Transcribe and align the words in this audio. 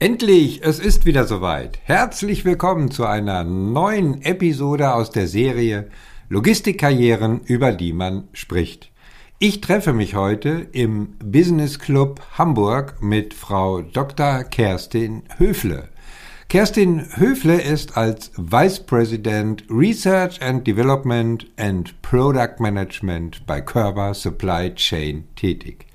Endlich, 0.00 0.62
es 0.62 0.78
ist 0.78 1.06
wieder 1.06 1.24
soweit. 1.24 1.80
Herzlich 1.82 2.44
willkommen 2.44 2.92
zu 2.92 3.04
einer 3.04 3.42
neuen 3.42 4.22
Episode 4.22 4.94
aus 4.94 5.10
der 5.10 5.26
Serie 5.26 5.90
Logistikkarrieren, 6.28 7.40
über 7.40 7.72
die 7.72 7.92
man 7.92 8.28
spricht. 8.32 8.92
Ich 9.40 9.60
treffe 9.60 9.92
mich 9.92 10.14
heute 10.14 10.68
im 10.70 11.16
Business 11.18 11.80
Club 11.80 12.20
Hamburg 12.38 13.02
mit 13.02 13.34
Frau 13.34 13.82
Dr. 13.82 14.44
Kerstin 14.44 15.24
Höfle. 15.36 15.88
Kerstin 16.48 17.04
Höfle 17.16 17.60
ist 17.60 17.96
als 17.96 18.30
Vice 18.36 18.86
President 18.86 19.64
Research 19.68 20.40
and 20.40 20.64
Development 20.64 21.44
and 21.56 22.00
Product 22.02 22.60
Management 22.60 23.44
bei 23.48 23.60
Körber 23.60 24.14
Supply 24.14 24.72
Chain 24.76 25.24
tätig. 25.34 25.86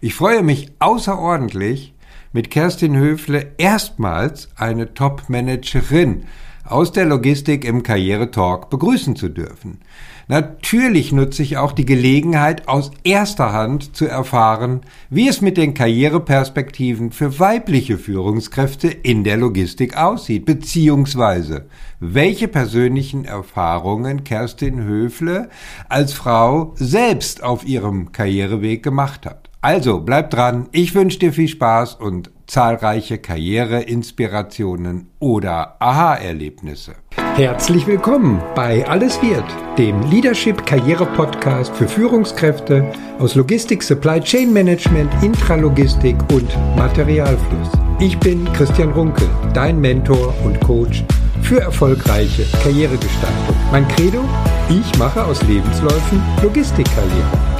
Ich 0.00 0.14
freue 0.14 0.42
mich 0.44 0.70
außerordentlich, 0.78 1.93
mit 2.34 2.50
Kerstin 2.50 2.96
Höfle 2.96 3.52
erstmals 3.58 4.48
eine 4.56 4.92
Top-Managerin 4.92 6.24
aus 6.64 6.90
der 6.90 7.04
Logistik 7.04 7.64
im 7.64 7.84
Karriere-Talk 7.84 8.70
begrüßen 8.70 9.14
zu 9.14 9.28
dürfen. 9.28 9.78
Natürlich 10.26 11.12
nutze 11.12 11.44
ich 11.44 11.58
auch 11.58 11.70
die 11.70 11.84
Gelegenheit, 11.84 12.66
aus 12.66 12.90
erster 13.04 13.52
Hand 13.52 13.94
zu 13.94 14.06
erfahren, 14.06 14.80
wie 15.10 15.28
es 15.28 15.42
mit 15.42 15.56
den 15.56 15.74
Karriereperspektiven 15.74 17.12
für 17.12 17.38
weibliche 17.38 17.98
Führungskräfte 17.98 18.88
in 18.88 19.22
der 19.22 19.36
Logistik 19.36 19.96
aussieht, 19.96 20.44
beziehungsweise 20.44 21.66
welche 22.00 22.48
persönlichen 22.48 23.26
Erfahrungen 23.26 24.24
Kerstin 24.24 24.82
Höfle 24.82 25.50
als 25.88 26.14
Frau 26.14 26.72
selbst 26.74 27.44
auf 27.44 27.64
ihrem 27.64 28.10
Karriereweg 28.10 28.82
gemacht 28.82 29.24
hat. 29.24 29.43
Also 29.64 29.98
bleib 30.00 30.28
dran, 30.28 30.68
ich 30.72 30.94
wünsche 30.94 31.18
dir 31.18 31.32
viel 31.32 31.48
Spaß 31.48 31.94
und 31.94 32.30
zahlreiche 32.46 33.16
Karriereinspirationen 33.16 35.08
oder 35.20 35.76
Aha-Erlebnisse. 35.78 36.96
Herzlich 37.34 37.86
willkommen 37.86 38.42
bei 38.54 38.86
Alles 38.86 39.22
wird, 39.22 39.46
dem 39.78 40.02
Leadership 40.10 40.66
Karriere 40.66 41.06
Podcast 41.06 41.74
für 41.74 41.88
Führungskräfte 41.88 42.92
aus 43.18 43.36
Logistik, 43.36 43.82
Supply 43.82 44.20
Chain 44.20 44.52
Management, 44.52 45.10
Intralogistik 45.22 46.16
und 46.30 46.54
Materialfluss. 46.76 47.70
Ich 48.00 48.18
bin 48.18 48.44
Christian 48.52 48.92
Runkel, 48.92 49.26
dein 49.54 49.80
Mentor 49.80 50.34
und 50.44 50.60
Coach 50.60 51.02
für 51.40 51.62
erfolgreiche 51.62 52.44
Karrieregestaltung. 52.62 53.56
Mein 53.72 53.88
Credo? 53.88 54.20
Ich 54.68 54.98
mache 54.98 55.24
aus 55.24 55.40
Lebensläufen 55.44 56.22
Logistikkarriere. 56.42 57.53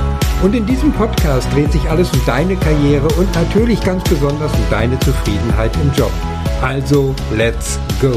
Und 0.45 0.55
in 0.55 0.67
diesem 0.67 0.93
Podcast 0.93 1.51
dreht 1.55 1.73
sich 1.73 1.89
alles 1.89 2.13
um 2.13 2.21
deine 2.27 2.55
Karriere 2.57 3.09
und 3.15 3.35
natürlich 3.35 3.81
ganz 3.81 4.05
besonders 4.05 4.53
um 4.53 4.61
deine 4.71 5.01
Zufriedenheit 5.01 5.75
im 5.77 5.91
Job. 5.95 6.13
Also, 6.61 7.15
let's 7.35 7.81
go! 7.99 8.13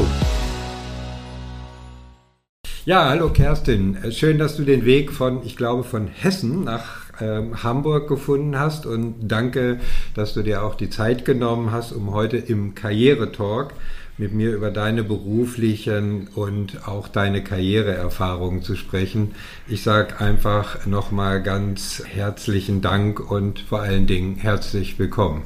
Ja, 2.84 3.08
hallo 3.08 3.30
Kerstin. 3.30 3.96
Schön, 4.10 4.36
dass 4.36 4.58
du 4.58 4.64
den 4.64 4.84
Weg 4.84 5.10
von, 5.10 5.42
ich 5.42 5.56
glaube, 5.56 5.84
von 5.84 6.06
Hessen 6.06 6.64
nach 6.64 7.06
ähm, 7.18 7.62
Hamburg 7.62 8.08
gefunden 8.08 8.58
hast 8.58 8.84
und 8.84 9.14
danke, 9.22 9.80
dass 10.14 10.34
du 10.34 10.42
dir 10.42 10.64
auch 10.64 10.74
die 10.74 10.90
Zeit 10.90 11.24
genommen 11.24 11.72
hast, 11.72 11.92
um 11.92 12.12
heute 12.12 12.36
im 12.36 12.74
Karrieretalk 12.74 13.72
mit 14.18 14.34
mir 14.34 14.52
über 14.52 14.70
deine 14.70 15.04
beruflichen 15.04 16.28
und 16.34 16.86
auch 16.86 17.08
deine 17.08 17.42
Karriereerfahrungen 17.42 18.62
zu 18.62 18.76
sprechen. 18.76 19.34
Ich 19.68 19.82
sage 19.82 20.20
einfach 20.20 20.86
nochmal 20.86 21.42
ganz 21.42 22.02
herzlichen 22.04 22.82
Dank 22.82 23.30
und 23.30 23.60
vor 23.60 23.80
allen 23.80 24.06
Dingen 24.06 24.36
herzlich 24.36 24.98
willkommen. 24.98 25.42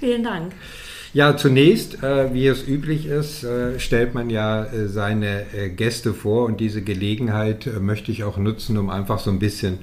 Vielen 0.00 0.24
Dank. 0.24 0.52
Ja, 1.16 1.34
zunächst, 1.34 2.02
äh, 2.02 2.34
wie 2.34 2.46
es 2.46 2.68
üblich 2.68 3.06
ist, 3.06 3.42
äh, 3.42 3.80
stellt 3.80 4.12
man 4.12 4.28
ja 4.28 4.64
äh, 4.64 4.86
seine 4.86 5.46
äh, 5.54 5.70
Gäste 5.70 6.12
vor 6.12 6.44
und 6.44 6.60
diese 6.60 6.82
Gelegenheit 6.82 7.66
äh, 7.66 7.80
möchte 7.80 8.12
ich 8.12 8.22
auch 8.22 8.36
nutzen, 8.36 8.76
um 8.76 8.90
einfach 8.90 9.18
so 9.18 9.30
ein 9.30 9.38
bisschen 9.38 9.78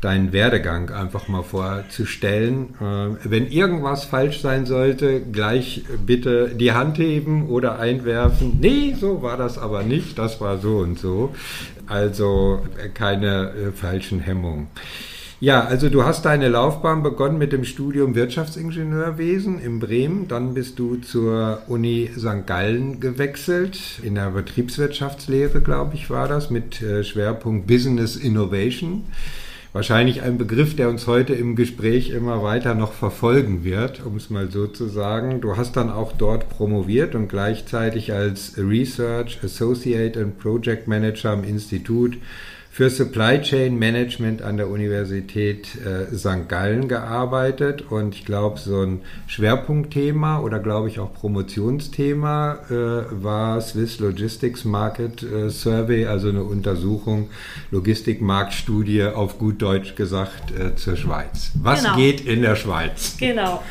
deinen 0.00 0.32
Werdegang 0.32 0.88
einfach 0.88 1.28
mal 1.28 1.42
vorzustellen. 1.42 2.74
Äh, 2.80 3.28
wenn 3.28 3.48
irgendwas 3.48 4.06
falsch 4.06 4.40
sein 4.40 4.64
sollte, 4.64 5.20
gleich 5.20 5.82
bitte 6.06 6.52
die 6.58 6.72
Hand 6.72 6.96
heben 6.96 7.50
oder 7.50 7.78
einwerfen. 7.78 8.56
Nee, 8.58 8.96
so 8.98 9.20
war 9.20 9.36
das 9.36 9.58
aber 9.58 9.82
nicht, 9.82 10.18
das 10.18 10.40
war 10.40 10.56
so 10.56 10.78
und 10.78 10.98
so. 10.98 11.34
Also 11.86 12.62
keine 12.94 13.72
falschen 13.74 14.20
Hemmungen. 14.20 14.68
Ja, 15.40 15.64
also 15.64 15.88
du 15.88 16.02
hast 16.02 16.24
deine 16.24 16.48
Laufbahn 16.48 17.04
begonnen 17.04 17.38
mit 17.38 17.52
dem 17.52 17.62
Studium 17.62 18.16
Wirtschaftsingenieurwesen 18.16 19.60
in 19.60 19.78
Bremen. 19.78 20.26
Dann 20.26 20.52
bist 20.52 20.80
du 20.80 20.96
zur 20.96 21.62
Uni 21.68 22.10
St. 22.16 22.44
Gallen 22.44 22.98
gewechselt, 22.98 24.00
in 24.02 24.16
der 24.16 24.30
Betriebswirtschaftslehre, 24.30 25.60
glaube 25.60 25.94
ich, 25.94 26.10
war 26.10 26.26
das, 26.26 26.50
mit 26.50 26.82
äh, 26.82 27.04
Schwerpunkt 27.04 27.68
Business 27.68 28.16
Innovation. 28.16 29.04
Wahrscheinlich 29.72 30.22
ein 30.22 30.38
Begriff, 30.38 30.74
der 30.74 30.88
uns 30.88 31.06
heute 31.06 31.34
im 31.34 31.54
Gespräch 31.54 32.10
immer 32.10 32.42
weiter 32.42 32.74
noch 32.74 32.92
verfolgen 32.92 33.62
wird, 33.62 34.04
um 34.04 34.16
es 34.16 34.30
mal 34.30 34.50
so 34.50 34.66
zu 34.66 34.88
sagen. 34.88 35.40
Du 35.40 35.56
hast 35.56 35.76
dann 35.76 35.88
auch 35.88 36.10
dort 36.18 36.48
promoviert 36.48 37.14
und 37.14 37.28
gleichzeitig 37.28 38.12
als 38.12 38.54
Research 38.58 39.38
Associate 39.44 40.18
and 40.18 40.40
Project 40.40 40.88
Manager 40.88 41.30
am 41.30 41.44
Institut 41.44 42.16
für 42.70 42.90
Supply 42.90 43.40
Chain 43.40 43.78
Management 43.78 44.42
an 44.42 44.56
der 44.56 44.68
Universität 44.68 45.68
äh, 45.84 46.14
St. 46.14 46.48
Gallen 46.48 46.86
gearbeitet 46.88 47.82
und 47.90 48.14
ich 48.14 48.24
glaube, 48.24 48.58
so 48.58 48.82
ein 48.82 49.00
Schwerpunktthema 49.26 50.40
oder 50.40 50.60
glaube 50.60 50.88
ich 50.88 51.00
auch 51.00 51.12
Promotionsthema 51.12 52.58
äh, 52.70 52.74
war 53.22 53.60
Swiss 53.60 53.98
Logistics 53.98 54.64
Market 54.64 55.22
äh, 55.22 55.50
Survey, 55.50 56.06
also 56.06 56.28
eine 56.28 56.44
Untersuchung, 56.44 57.30
Logistikmarktstudie 57.70 59.04
auf 59.04 59.38
gut 59.38 59.60
Deutsch 59.60 59.96
gesagt 59.96 60.52
äh, 60.52 60.76
zur 60.76 60.96
Schweiz. 60.96 61.50
Was 61.54 61.82
genau. 61.82 61.96
geht 61.96 62.20
in 62.20 62.42
der 62.42 62.54
Schweiz? 62.54 63.16
Genau. 63.18 63.62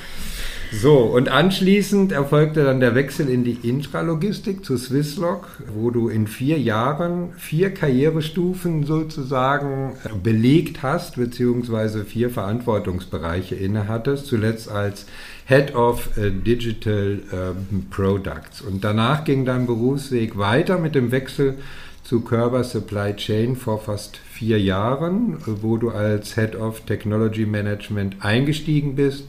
So, 0.71 0.97
und 0.97 1.29
anschließend 1.29 2.11
erfolgte 2.11 2.63
dann 2.65 2.81
der 2.81 2.93
Wechsel 2.93 3.29
in 3.29 3.45
die 3.45 3.57
Intralogistik 3.67 4.65
zu 4.65 4.77
Swisslog, 4.77 5.47
wo 5.73 5.91
du 5.91 6.09
in 6.09 6.27
vier 6.27 6.59
Jahren 6.59 7.29
vier 7.37 7.73
Karrierestufen 7.73 8.83
sozusagen 8.83 9.93
belegt 10.21 10.83
hast, 10.83 11.15
beziehungsweise 11.15 12.03
vier 12.03 12.29
Verantwortungsbereiche 12.29 13.55
innehattest, 13.55 14.27
zuletzt 14.27 14.69
als 14.69 15.05
Head 15.45 15.73
of 15.73 16.17
äh, 16.17 16.31
Digital 16.31 17.21
ähm, 17.31 17.87
Products. 17.89 18.61
Und 18.61 18.83
danach 18.83 19.23
ging 19.23 19.45
dein 19.45 19.67
Berufsweg 19.67 20.37
weiter 20.37 20.77
mit 20.79 20.95
dem 20.95 21.11
Wechsel 21.11 21.57
zu 22.03 22.21
Körber 22.21 22.65
Supply 22.65 23.15
Chain 23.15 23.55
vor 23.55 23.79
fast 23.79 24.17
vier 24.17 24.59
Jahren, 24.59 25.37
wo 25.45 25.77
du 25.77 25.89
als 25.89 26.35
Head 26.35 26.57
of 26.57 26.81
Technology 26.81 27.45
Management 27.45 28.17
eingestiegen 28.19 28.95
bist 28.95 29.23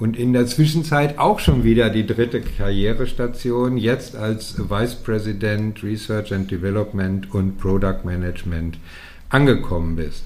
und 0.00 0.16
in 0.16 0.32
der 0.32 0.46
Zwischenzeit 0.46 1.18
auch 1.18 1.38
schon 1.38 1.62
wieder 1.62 1.90
die 1.90 2.06
dritte 2.06 2.40
Karrierestation, 2.40 3.76
jetzt 3.76 4.16
als 4.16 4.58
Vice 4.70 4.94
President 4.94 5.82
Research 5.84 6.32
and 6.32 6.50
Development 6.50 7.32
und 7.34 7.58
Product 7.58 7.98
Management 8.04 8.78
angekommen 9.28 9.96
bist. 9.96 10.24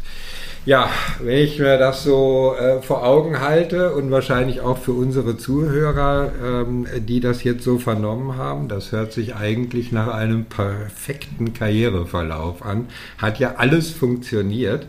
Ja, 0.67 0.89
wenn 1.23 1.45
ich 1.45 1.59
mir 1.59 1.77
das 1.77 2.05
so 2.05 2.55
äh, 2.59 2.81
vor 2.81 3.05
Augen 3.05 3.41
halte 3.41 3.93
und 3.93 4.11
wahrscheinlich 4.11 4.63
auch 4.63 4.79
für 4.79 4.93
unsere 4.93 5.37
Zuhörer, 5.37 6.33
ähm, 6.43 6.87
die 7.07 7.21
das 7.21 7.45
jetzt 7.45 7.65
so 7.65 7.79
vernommen 7.79 8.39
haben, 8.39 8.69
das 8.69 8.91
hört 8.91 9.13
sich 9.13 9.35
eigentlich 9.35 9.93
nach 9.93 10.09
einem 10.09 10.47
perfekten 10.47 11.53
Karriereverlauf 11.53 12.65
an. 12.65 12.87
Hat 13.19 13.39
ja 13.39 13.57
alles 13.57 13.91
funktioniert. 13.91 14.87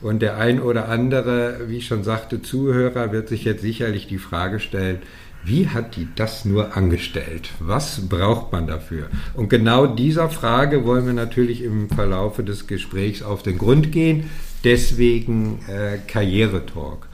Und 0.00 0.22
der 0.22 0.36
ein 0.36 0.60
oder 0.60 0.88
andere, 0.88 1.62
wie 1.66 1.78
ich 1.78 1.88
schon 1.88 2.04
sagte, 2.04 2.40
Zuhörer 2.40 3.10
wird 3.10 3.28
sich 3.28 3.42
jetzt 3.42 3.62
sicherlich 3.62 4.06
die 4.06 4.18
Frage 4.18 4.60
stellen, 4.60 5.00
wie 5.42 5.68
hat 5.68 5.96
die 5.96 6.06
das 6.14 6.44
nur 6.44 6.76
angestellt? 6.76 7.50
Was 7.58 8.08
braucht 8.08 8.52
man 8.52 8.68
dafür? 8.68 9.08
Und 9.34 9.48
genau 9.48 9.86
dieser 9.86 10.28
Frage 10.28 10.84
wollen 10.84 11.06
wir 11.06 11.12
natürlich 11.12 11.62
im 11.62 11.88
Verlaufe 11.88 12.44
des 12.44 12.68
Gesprächs 12.68 13.22
auf 13.22 13.42
den 13.42 13.58
Grund 13.58 13.90
gehen. 13.90 14.30
Deswegen 14.66 15.60
äh, 15.68 15.98
Karrieretalk. 16.08 17.06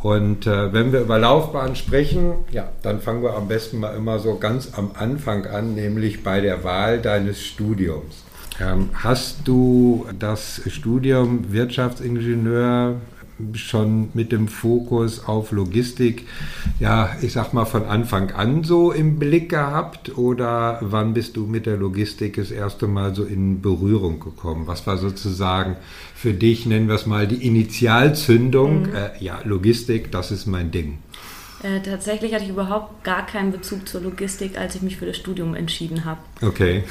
Und 0.00 0.46
äh, 0.46 0.72
wenn 0.72 0.92
wir 0.92 1.00
über 1.00 1.18
Laufbahn 1.18 1.74
sprechen, 1.74 2.34
ja, 2.52 2.68
dann 2.82 3.00
fangen 3.00 3.24
wir 3.24 3.34
am 3.34 3.48
besten 3.48 3.80
mal 3.80 3.96
immer 3.96 4.20
so 4.20 4.36
ganz 4.36 4.74
am 4.76 4.92
Anfang 4.94 5.44
an, 5.44 5.74
nämlich 5.74 6.22
bei 6.22 6.40
der 6.40 6.62
Wahl 6.62 7.00
deines 7.00 7.44
Studiums. 7.44 8.22
Ähm, 8.60 8.90
hast 8.94 9.38
du 9.44 10.06
das 10.16 10.62
Studium 10.68 11.52
Wirtschaftsingenieur 11.52 13.00
schon 13.54 14.10
mit 14.14 14.32
dem 14.32 14.48
Fokus 14.48 15.24
auf 15.26 15.52
Logistik, 15.52 16.26
ja, 16.78 17.10
ich 17.22 17.32
sag 17.32 17.52
mal 17.52 17.64
von 17.64 17.84
Anfang 17.84 18.30
an 18.30 18.64
so 18.64 18.92
im 18.92 19.18
Blick 19.18 19.48
gehabt 19.48 20.16
oder 20.16 20.78
wann 20.80 21.14
bist 21.14 21.36
du 21.36 21.46
mit 21.46 21.66
der 21.66 21.76
Logistik 21.76 22.36
das 22.36 22.50
erste 22.50 22.86
Mal 22.86 23.14
so 23.14 23.24
in 23.24 23.60
Berührung 23.60 24.20
gekommen? 24.20 24.66
Was 24.66 24.86
war 24.86 24.98
sozusagen 24.98 25.76
für 26.14 26.32
dich, 26.32 26.66
nennen 26.66 26.88
wir 26.88 26.94
es 26.94 27.06
mal, 27.06 27.26
die 27.26 27.46
Initialzündung? 27.46 28.82
Mhm. 28.82 28.94
Äh, 28.94 29.24
ja, 29.24 29.40
Logistik, 29.44 30.12
das 30.12 30.30
ist 30.30 30.46
mein 30.46 30.70
Ding. 30.70 30.98
Äh, 31.62 31.80
tatsächlich 31.80 32.32
hatte 32.32 32.44
ich 32.44 32.50
überhaupt 32.50 33.04
gar 33.04 33.26
keinen 33.26 33.52
Bezug 33.52 33.86
zur 33.86 34.00
Logistik, 34.00 34.56
als 34.56 34.76
ich 34.76 34.82
mich 34.82 34.96
für 34.96 35.04
das 35.04 35.18
Studium 35.18 35.54
entschieden 35.54 36.06
habe. 36.06 36.20
Okay. 36.40 36.84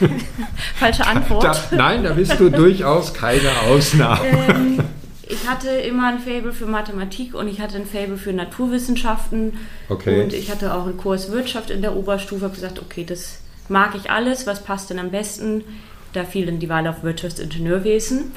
Äh, 0.00 0.08
falsche 0.74 1.06
Antwort. 1.06 1.44
Da, 1.44 1.76
nein, 1.76 2.02
da 2.02 2.12
bist 2.12 2.38
du 2.40 2.50
durchaus 2.50 3.14
keine 3.14 3.50
Ausnahme. 3.68 4.26
Ähm, 4.48 4.80
ich 5.28 5.48
hatte 5.48 5.68
immer 5.70 6.08
ein 6.08 6.18
Faible 6.18 6.52
für 6.52 6.66
Mathematik 6.66 7.34
und 7.34 7.48
ich 7.48 7.60
hatte 7.60 7.76
ein 7.76 7.86
Faible 7.86 8.16
für 8.16 8.32
Naturwissenschaften. 8.32 9.54
Okay. 9.88 10.22
Und 10.22 10.32
ich 10.32 10.50
hatte 10.50 10.74
auch 10.74 10.84
einen 10.86 10.96
Kurs 10.96 11.30
Wirtschaft 11.30 11.70
in 11.70 11.82
der 11.82 11.96
Oberstufe. 11.96 12.44
habe 12.44 12.54
gesagt, 12.54 12.80
okay, 12.80 13.04
das 13.04 13.38
mag 13.68 13.94
ich 13.94 14.10
alles. 14.10 14.46
Was 14.46 14.62
passt 14.64 14.90
denn 14.90 14.98
am 14.98 15.10
besten? 15.10 15.64
Da 16.12 16.24
fiel 16.24 16.46
dann 16.46 16.58
die 16.58 16.68
Wahl 16.68 16.86
auf 16.86 17.02
Wirtschaftsingenieurwesen. 17.02 18.32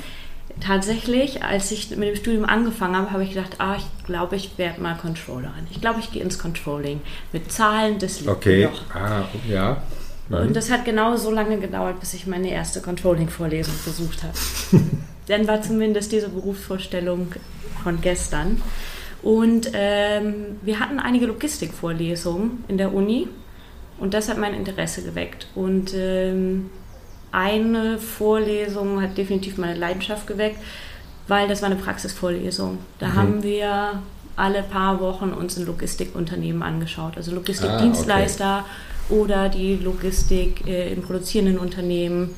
Tatsächlich, 0.62 1.44
als 1.44 1.72
ich 1.72 1.90
mit 1.98 2.08
dem 2.08 2.16
Studium 2.16 2.46
angefangen 2.46 2.96
habe, 2.96 3.12
habe 3.12 3.24
ich 3.24 3.32
gedacht, 3.34 3.56
ah, 3.58 3.76
ich 3.78 4.06
glaube, 4.06 4.38
ich 4.38 4.58
werde 4.58 4.80
mal 4.82 4.96
Controllerin. 4.96 5.68
Ich 5.72 5.82
glaube, 5.82 6.00
ich 6.00 6.12
gehe 6.12 6.24
ins 6.24 6.40
Controlling. 6.40 7.02
Mit 7.34 7.52
Zahlen, 7.52 8.00
das 8.00 8.22
liegt 8.22 8.32
Okay. 8.32 8.58
mir 8.60 8.70
noch. 8.70 8.96
Ah, 8.96 9.28
ja. 9.50 9.84
Und 10.30 10.56
das 10.56 10.72
hat 10.72 10.86
genau 10.86 11.18
so 11.18 11.30
lange 11.30 11.60
gedauert, 11.60 12.00
bis 12.00 12.14
ich 12.14 12.26
meine 12.26 12.50
erste 12.50 12.82
Controlling-Vorlesung 12.82 13.74
besucht 13.84 14.24
habe. 14.24 14.34
Dann 15.28 15.48
war 15.48 15.62
zumindest 15.62 16.12
diese 16.12 16.30
Berufsvorstellung 16.30 17.28
von 17.84 18.02
gestern. 18.02 18.62
Und 19.22 19.72
ähm, 19.74 20.58
wir 20.62 20.80
hatten 20.80 21.00
einige 21.00 21.26
Logistikvorlesungen 21.26 22.64
in 22.68 22.78
der 22.78 22.94
Uni 22.94 23.28
und 23.98 24.14
das 24.14 24.30
hat 24.30 24.38
mein 24.38 24.54
Interesse 24.54 25.02
geweckt. 25.02 25.48
Und 25.56 25.94
ähm, 25.96 26.70
eine 27.32 27.98
Vorlesung 27.98 29.02
hat 29.02 29.18
definitiv 29.18 29.58
meine 29.58 29.78
Leidenschaft 29.80 30.28
geweckt, 30.28 30.60
weil 31.28 31.48
das 31.48 31.62
war 31.64 31.72
eine 31.72 31.80
Praxisvorlesung. 31.80 32.78
Da 33.00 33.08
Mhm. 33.08 33.14
haben 33.16 33.44
wir 33.44 34.02
alle 34.36 34.62
paar 34.64 35.00
Wochen 35.00 35.32
uns 35.32 35.58
ein 35.58 35.66
Logistikunternehmen 35.66 36.62
angeschaut, 36.62 37.14
also 37.18 37.32
Logistikdienstleister 37.34 38.66
oder 39.10 39.50
die 39.50 39.76
Logistik 39.78 40.68
äh, 40.68 40.92
in 40.94 41.02
produzierenden 41.02 41.58
Unternehmen. 41.58 42.36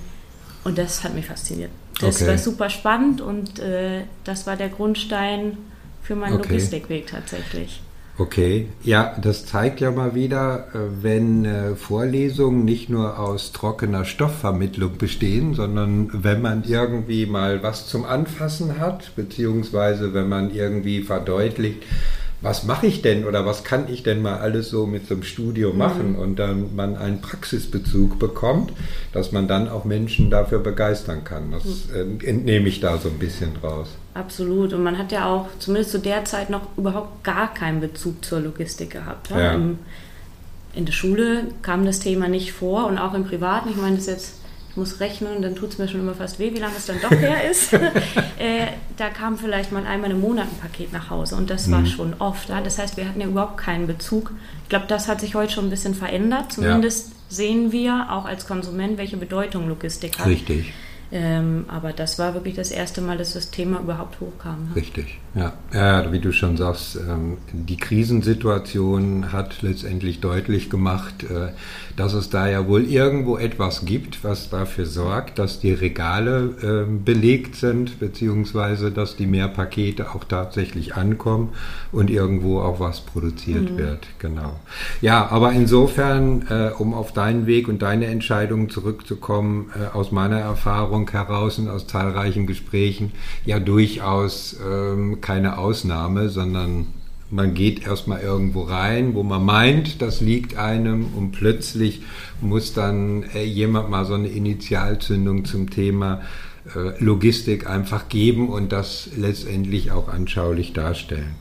Und 0.64 0.78
das 0.78 1.04
hat 1.04 1.14
mich 1.16 1.26
fasziniert. 1.26 1.72
Das 2.00 2.22
Okay. 2.22 2.28
war 2.28 2.38
super 2.38 2.70
spannend 2.70 3.22
und 3.22 3.60
äh, 3.60 4.06
das 4.24 4.46
war 4.48 4.56
der 4.56 4.70
Grundstein 4.70 5.58
für 6.02 6.16
meinen 6.16 6.38
Okay. 6.38 6.38
Logistikweg 6.38 7.08
tatsächlich. 7.08 7.82
Okay, 8.20 8.74
ja, 8.82 9.16
das 9.22 9.46
zeigt 9.46 9.80
ja 9.80 9.92
mal 9.92 10.16
wieder, 10.16 10.70
äh, 10.74 11.04
wenn 11.04 11.46
äh, 11.46 11.76
Vorlesungen 11.76 12.66
nicht 12.66 12.90
nur 12.90 13.20
aus 13.20 13.52
trockener 13.52 14.06
Stoffvermittlung 14.06 14.98
bestehen, 14.98 15.54
sondern 15.54 16.10
wenn 16.24 16.42
man 16.42 16.64
irgendwie 16.64 17.28
mal 17.28 17.62
was 17.62 17.86
zum 17.88 18.06
Anfassen 18.06 18.80
hat, 18.80 19.16
beziehungsweise 19.16 20.16
wenn 20.16 20.28
man 20.30 20.50
irgendwie 20.52 21.04
verdeutlicht, 21.04 21.84
was 22.42 22.64
mache 22.66 22.86
ich 22.86 23.02
denn 23.02 23.26
oder 23.26 23.46
was 23.46 23.64
kann 23.64 23.92
ich 23.92 24.04
denn 24.04 24.22
mal 24.22 24.38
alles 24.38 24.70
so 24.70 24.86
mit 24.86 25.08
so 25.08 25.16
einem 25.16 25.24
Studio 25.24 25.74
machen 25.74 26.16
und 26.16 26.38
dann 26.38 26.76
man 26.76 26.96
einen 26.96 27.20
Praxisbezug 27.20 28.20
bekommt, 28.20 28.74
dass 29.12 29.32
man 29.32 29.48
dann 29.48 29.68
auch 29.68 29.86
Menschen 29.86 30.30
dafür 30.30 30.60
begeistern 30.60 31.24
kann. 31.24 31.52
Das 31.52 31.90
äh, 31.96 32.02
entnehme 32.26 32.68
ich 32.68 32.80
da 32.80 32.98
so 32.98 33.10
ein 33.10 33.18
bisschen 33.18 33.56
draus. 33.60 33.90
Absolut. 34.14 34.74
Und 34.74 34.84
man 34.84 34.98
hat 35.00 35.12
ja 35.12 35.26
auch 35.26 35.48
zumindest 35.58 35.92
zu 35.92 36.00
der 36.00 36.26
Zeit 36.26 36.52
noch 36.52 36.78
überhaupt 36.78 37.24
gar 37.24 37.54
keinen 37.54 37.82
Bezug 37.82 38.24
zur 38.24 38.40
Logistik 38.40 38.92
gehabt. 38.92 39.32
Ja? 39.32 39.40
Ja. 39.40 39.54
Im, 39.54 39.80
in 40.74 40.86
der 40.86 40.94
Schule 40.94 41.46
kam 41.64 41.86
das 41.86 42.00
Thema 42.00 42.28
nicht 42.28 42.52
vor 42.52 42.86
und 42.86 43.00
auch 43.00 43.16
im 43.16 43.26
Privaten. 43.26 43.70
Ich 43.70 43.78
meine, 43.78 43.96
das 43.96 44.08
ist 44.08 44.14
jetzt, 44.14 44.34
muss 44.78 45.00
rechnen, 45.00 45.42
dann 45.42 45.56
tut 45.56 45.72
es 45.72 45.78
mir 45.78 45.88
schon 45.88 46.00
immer 46.00 46.14
fast 46.14 46.40
weh, 46.40 46.54
wie 46.54 46.60
lange 46.60 46.76
es 46.78 46.86
dann 46.86 46.98
doch 47.02 47.12
her 47.12 47.44
ist. 47.52 47.74
äh, 47.74 48.68
da 48.98 49.10
kam 49.10 49.38
vielleicht 49.38 49.72
mal 49.72 49.86
einmal 49.86 50.12
im 50.12 50.22
Monat 50.22 50.46
ein 50.46 50.58
Paket 50.60 50.94
nach 50.94 51.10
Hause 51.10 51.36
und 51.36 51.50
das 51.50 51.70
war 51.70 51.80
Mhm. 51.82 51.86
schon 51.88 52.14
oft. 52.20 52.50
Ja? 52.50 52.62
Das 52.62 52.78
heißt, 52.80 52.96
wir 52.98 53.08
hatten 53.08 53.20
ja 53.22 53.28
überhaupt 53.28 53.58
keinen 53.58 53.88
Bezug. 53.88 54.32
Ich 54.64 54.70
glaube, 54.70 54.86
das 54.88 55.08
hat 55.08 55.20
sich 55.22 55.36
heute 55.36 55.52
schon 55.54 55.66
ein 55.68 55.70
bisschen 55.70 55.94
verändert. 55.96 56.54
Zumindest 56.54 57.12
sehen 57.30 57.72
wir 57.72 58.08
auch 58.12 58.26
als 58.26 58.48
Konsument, 58.48 58.98
welche 58.98 59.18
Bedeutung 59.18 59.68
Logistik 59.68 60.18
hat. 60.20 60.28
Richtig. 60.28 60.74
Ähm, 61.10 61.66
aber 61.70 61.94
das 61.94 62.20
war 62.20 62.34
wirklich 62.34 62.56
das 62.56 62.70
erste 62.72 63.00
Mal, 63.02 63.18
dass 63.18 63.34
das 63.34 63.50
Thema 63.50 63.80
überhaupt 63.80 64.20
hochkam. 64.20 64.70
Ne? 64.70 64.76
Richtig, 64.76 65.20
ja. 65.36 65.54
ja. 65.74 66.12
Wie 66.12 66.20
du 66.20 66.34
schon 66.34 66.58
sagst, 66.58 66.98
ähm, 66.98 67.38
die 67.54 67.78
Krisensituation 67.78 69.32
hat 69.32 69.62
letztendlich 69.62 70.20
deutlich 70.20 70.70
gemacht, 70.70 71.24
äh, 71.24 71.54
dass 71.96 72.14
es 72.14 72.30
da 72.30 72.50
ja 72.50 72.68
wohl 72.68 72.84
irgendwo 72.84 73.38
etwas 73.38 73.86
gibt, 73.86 74.24
was 74.26 74.50
dafür 74.50 74.86
sorgt, 74.86 75.40
dass 75.40 75.60
die 75.60 75.72
Regale 75.72 76.56
ähm, 76.62 77.06
belegt 77.06 77.56
sind, 77.56 78.00
beziehungsweise 78.00 78.92
dass 78.92 79.16
die 79.16 79.28
Mehrpakete 79.28 80.12
auch 80.14 80.26
tatsächlich 80.26 80.96
ankommen 80.96 81.54
und 81.94 82.10
irgendwo 82.10 82.60
auch 82.60 82.82
was 82.82 83.00
produziert 83.00 83.78
wird. 83.78 84.08
Genau. 84.20 84.60
Ja, 85.02 85.28
aber 85.32 85.54
insofern, 85.54 86.46
äh, 86.50 86.72
um 86.78 86.94
auf 86.94 87.14
deinen 87.14 87.46
Weg 87.48 87.70
und 87.70 87.82
deine 87.82 88.08
Entscheidungen 88.08 88.70
zurückzukommen, 88.70 89.72
äh, 89.74 89.96
aus 89.96 90.12
meiner 90.12 90.40
Erfahrung 90.40 90.97
heraus 91.06 91.60
und 91.60 91.70
aus 91.70 91.86
zahlreichen 91.86 92.48
Gesprächen, 92.48 93.12
ja 93.46 93.60
durchaus 93.60 94.56
ähm, 94.66 95.22
keine 95.22 95.58
Ausnahme, 95.60 96.30
sondern 96.30 96.88
man 97.30 97.54
geht 97.54 97.86
erstmal 97.86 98.22
irgendwo 98.22 98.64
rein, 98.64 99.14
wo 99.14 99.24
man 99.24 99.44
meint, 99.44 100.02
das 100.02 100.22
liegt 100.22 100.56
einem 100.56 101.08
und 101.14 101.32
plötzlich 101.32 102.02
muss 102.42 102.74
dann 102.74 103.24
äh, 103.34 103.44
jemand 103.44 103.90
mal 103.90 104.06
so 104.06 104.14
eine 104.14 104.30
Initialzündung 104.30 105.46
zum 105.46 105.70
Thema 105.70 106.22
äh, 106.76 107.04
Logistik 107.04 107.70
einfach 107.70 108.10
geben 108.10 108.50
und 108.50 108.72
das 108.72 109.10
letztendlich 109.16 109.92
auch 109.92 110.08
anschaulich 110.08 110.74
darstellen. 110.74 111.36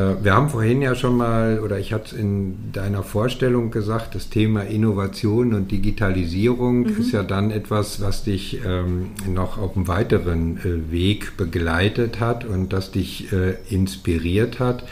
Äh, 0.00 0.24
Wir 0.24 0.34
haben 0.34 0.48
vorhin 0.48 0.82
ja 0.82 0.94
schon 0.94 1.16
mal, 1.16 1.60
oder 1.60 1.78
ich 1.78 1.92
hatte 1.92 2.14
es 2.14 2.20
in 2.20 2.72
deiner 2.72 3.02
Vorstellung 3.02 3.70
gesagt, 3.70 4.14
das 4.14 4.30
Thema 4.30 4.62
Innovation 4.62 5.54
und 5.54 5.70
Digitalisierung 5.70 6.86
ist 6.86 7.12
ja 7.12 7.22
dann 7.22 7.50
etwas, 7.50 8.00
was 8.00 8.24
dich 8.24 8.60
ähm, 8.64 9.10
noch 9.28 9.58
auf 9.58 9.76
einem 9.76 9.88
weiteren 9.88 10.58
äh, 10.58 10.92
Weg 10.92 11.36
begleitet 11.36 12.20
hat 12.20 12.44
und 12.44 12.72
das 12.72 12.90
dich 12.90 13.32
äh, 13.32 13.54
inspiriert 13.68 14.58
hat. 14.60 14.84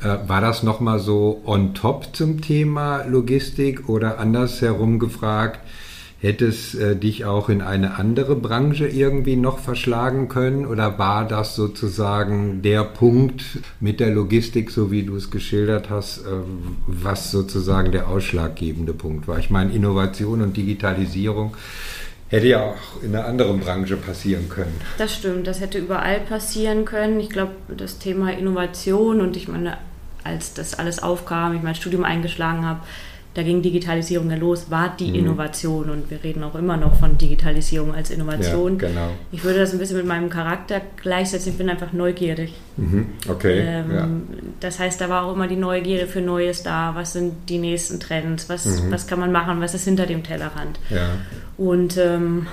Äh, 0.00 0.28
war 0.28 0.40
das 0.40 0.62
nochmal 0.62 0.98
so 0.98 1.42
on 1.44 1.74
top 1.74 2.08
zum 2.12 2.40
Thema 2.40 3.04
Logistik 3.04 3.88
oder 3.88 4.18
andersherum 4.18 4.98
gefragt? 4.98 5.60
Hätte 6.20 6.46
es 6.46 6.74
äh, 6.74 6.96
dich 6.96 7.24
auch 7.24 7.48
in 7.48 7.62
eine 7.62 7.94
andere 7.94 8.34
Branche 8.34 8.88
irgendwie 8.88 9.36
noch 9.36 9.60
verschlagen 9.60 10.28
können 10.28 10.66
oder 10.66 10.98
war 10.98 11.26
das 11.26 11.54
sozusagen 11.54 12.60
der 12.62 12.82
Punkt 12.82 13.44
mit 13.78 14.00
der 14.00 14.10
Logistik, 14.10 14.72
so 14.72 14.90
wie 14.90 15.04
du 15.04 15.14
es 15.14 15.30
geschildert 15.30 15.90
hast, 15.90 16.18
äh, 16.18 16.30
was 16.88 17.30
sozusagen 17.30 17.92
der 17.92 18.08
ausschlaggebende 18.08 18.94
Punkt 18.94 19.28
war? 19.28 19.38
Ich 19.38 19.50
meine, 19.50 19.72
Innovation 19.72 20.42
und 20.42 20.56
Digitalisierung 20.56 21.54
hätte 22.28 22.46
ja 22.46 22.62
auch 22.62 23.02
in 23.02 23.14
einer 23.14 23.26
anderen 23.26 23.60
Branche 23.60 23.96
passieren 23.96 24.48
können. 24.48 24.74
Das 24.98 25.14
stimmt, 25.14 25.46
das 25.46 25.60
hätte 25.60 25.78
überall 25.78 26.20
passieren 26.20 26.84
können. 26.84 27.20
Ich 27.20 27.30
glaube, 27.30 27.52
das 27.76 27.98
Thema 27.98 28.32
Innovation 28.32 29.20
und 29.20 29.36
ich 29.36 29.48
meine, 29.48 29.78
als 30.24 30.52
das 30.52 30.74
alles 30.74 31.02
aufkam, 31.02 31.54
ich 31.54 31.62
mein 31.62 31.74
Studium 31.74 32.04
eingeschlagen 32.04 32.66
habe, 32.66 32.80
da 33.38 33.44
ging 33.44 33.62
Digitalisierung 33.62 34.28
ja 34.32 34.36
los, 34.36 34.68
war 34.68 34.96
die 34.98 35.10
Mhm. 35.10 35.14
Innovation 35.14 35.90
und 35.90 36.10
wir 36.10 36.24
reden 36.24 36.42
auch 36.42 36.56
immer 36.56 36.76
noch 36.76 36.98
von 36.98 37.16
Digitalisierung 37.16 37.94
als 37.94 38.10
Innovation. 38.10 38.72
Ja, 38.80 38.88
genau. 38.88 39.10
Ich 39.30 39.44
würde 39.44 39.60
das 39.60 39.72
ein 39.72 39.78
bisschen 39.78 39.96
mit 39.98 40.06
meinem 40.06 40.28
Charakter 40.28 40.80
gleichsetzen, 41.00 41.52
ich 41.52 41.58
bin 41.58 41.70
einfach 41.70 41.92
neugierig. 41.92 42.52
Mhm. 42.76 43.06
Okay. 43.28 43.60
Ähm, 43.64 43.94
ja. 43.94 44.08
Das 44.58 44.80
heißt, 44.80 45.00
da 45.00 45.08
war 45.08 45.22
auch 45.24 45.34
immer 45.34 45.46
die 45.46 45.54
Neugierde 45.54 46.08
für 46.08 46.20
Neues 46.20 46.64
da. 46.64 46.96
Was 46.96 47.12
sind 47.12 47.32
die 47.48 47.58
nächsten 47.58 48.00
Trends? 48.00 48.48
Was, 48.48 48.66
Mhm. 48.66 48.90
was 48.90 49.06
kann 49.06 49.20
man 49.20 49.30
machen? 49.30 49.60
Was 49.60 49.72
ist 49.74 49.84
hinter 49.84 50.06
dem 50.06 50.24
Tellerrand? 50.24 50.80
ja. 50.90 51.10
Und 51.56 51.96
ähm, 51.96 52.48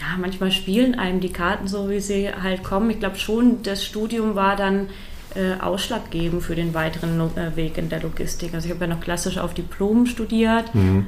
ja, 0.00 0.06
manchmal 0.20 0.50
spielen 0.50 0.94
einem 0.94 1.20
die 1.20 1.32
Karten 1.32 1.68
so, 1.68 1.90
wie 1.90 2.00
sie 2.00 2.28
halt 2.30 2.62
kommen. 2.64 2.88
Ich 2.90 3.00
glaube 3.00 3.16
schon, 3.16 3.62
das 3.62 3.84
Studium 3.84 4.34
war 4.34 4.56
dann 4.56 4.88
äh, 5.36 5.60
ausschlaggebend 5.62 6.42
für 6.42 6.54
den 6.54 6.72
weiteren 6.74 7.20
äh, 7.36 7.54
Weg 7.56 7.76
in 7.78 7.88
der 7.88 8.02
Logistik. 8.02 8.54
Also 8.54 8.66
ich 8.68 8.74
habe 8.74 8.84
ja 8.86 8.94
noch 8.94 9.00
klassisch 9.00 9.38
auf 9.38 9.54
Diplom 9.54 10.06
studiert. 10.06 10.74
Mhm. 10.74 11.06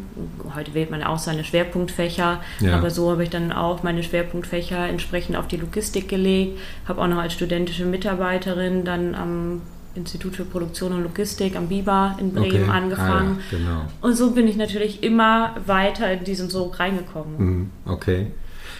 Heute 0.54 0.74
wählt 0.74 0.90
man 0.90 1.02
auch 1.02 1.18
seine 1.18 1.44
Schwerpunktfächer, 1.44 2.40
Ja. 2.60 2.76
aber 2.76 2.90
so 2.90 3.10
habe 3.10 3.22
ich 3.24 3.30
dann 3.30 3.52
auch 3.52 3.82
meine 3.82 4.02
Schwerpunktfächer 4.02 4.88
entsprechend 4.88 5.36
auf 5.36 5.48
die 5.48 5.56
Logistik 5.56 6.08
gelegt. 6.08 6.58
Habe 6.86 7.00
auch 7.02 7.08
noch 7.08 7.18
als 7.18 7.32
studentische 7.32 7.84
Mitarbeiterin 7.86 8.84
dann 8.84 9.14
am 9.14 9.62
Institut 9.94 10.36
für 10.36 10.44
Produktion 10.44 10.92
und 10.92 11.02
Logistik 11.02 11.56
am 11.56 11.68
BIBA 11.68 12.16
in 12.20 12.32
Bremen 12.32 12.62
Okay. 12.64 12.70
angefangen. 12.70 13.38
Ah, 13.40 13.52
ja, 13.52 13.58
genau. 13.58 13.80
Und 14.00 14.14
so 14.16 14.30
bin 14.32 14.46
ich 14.46 14.56
natürlich 14.56 15.02
immer 15.02 15.56
weiter 15.66 16.12
in 16.12 16.24
diesen 16.24 16.50
Sog 16.50 16.78
reingekommen. 16.78 17.34
Mhm, 17.38 17.70
Okay. 17.86 18.26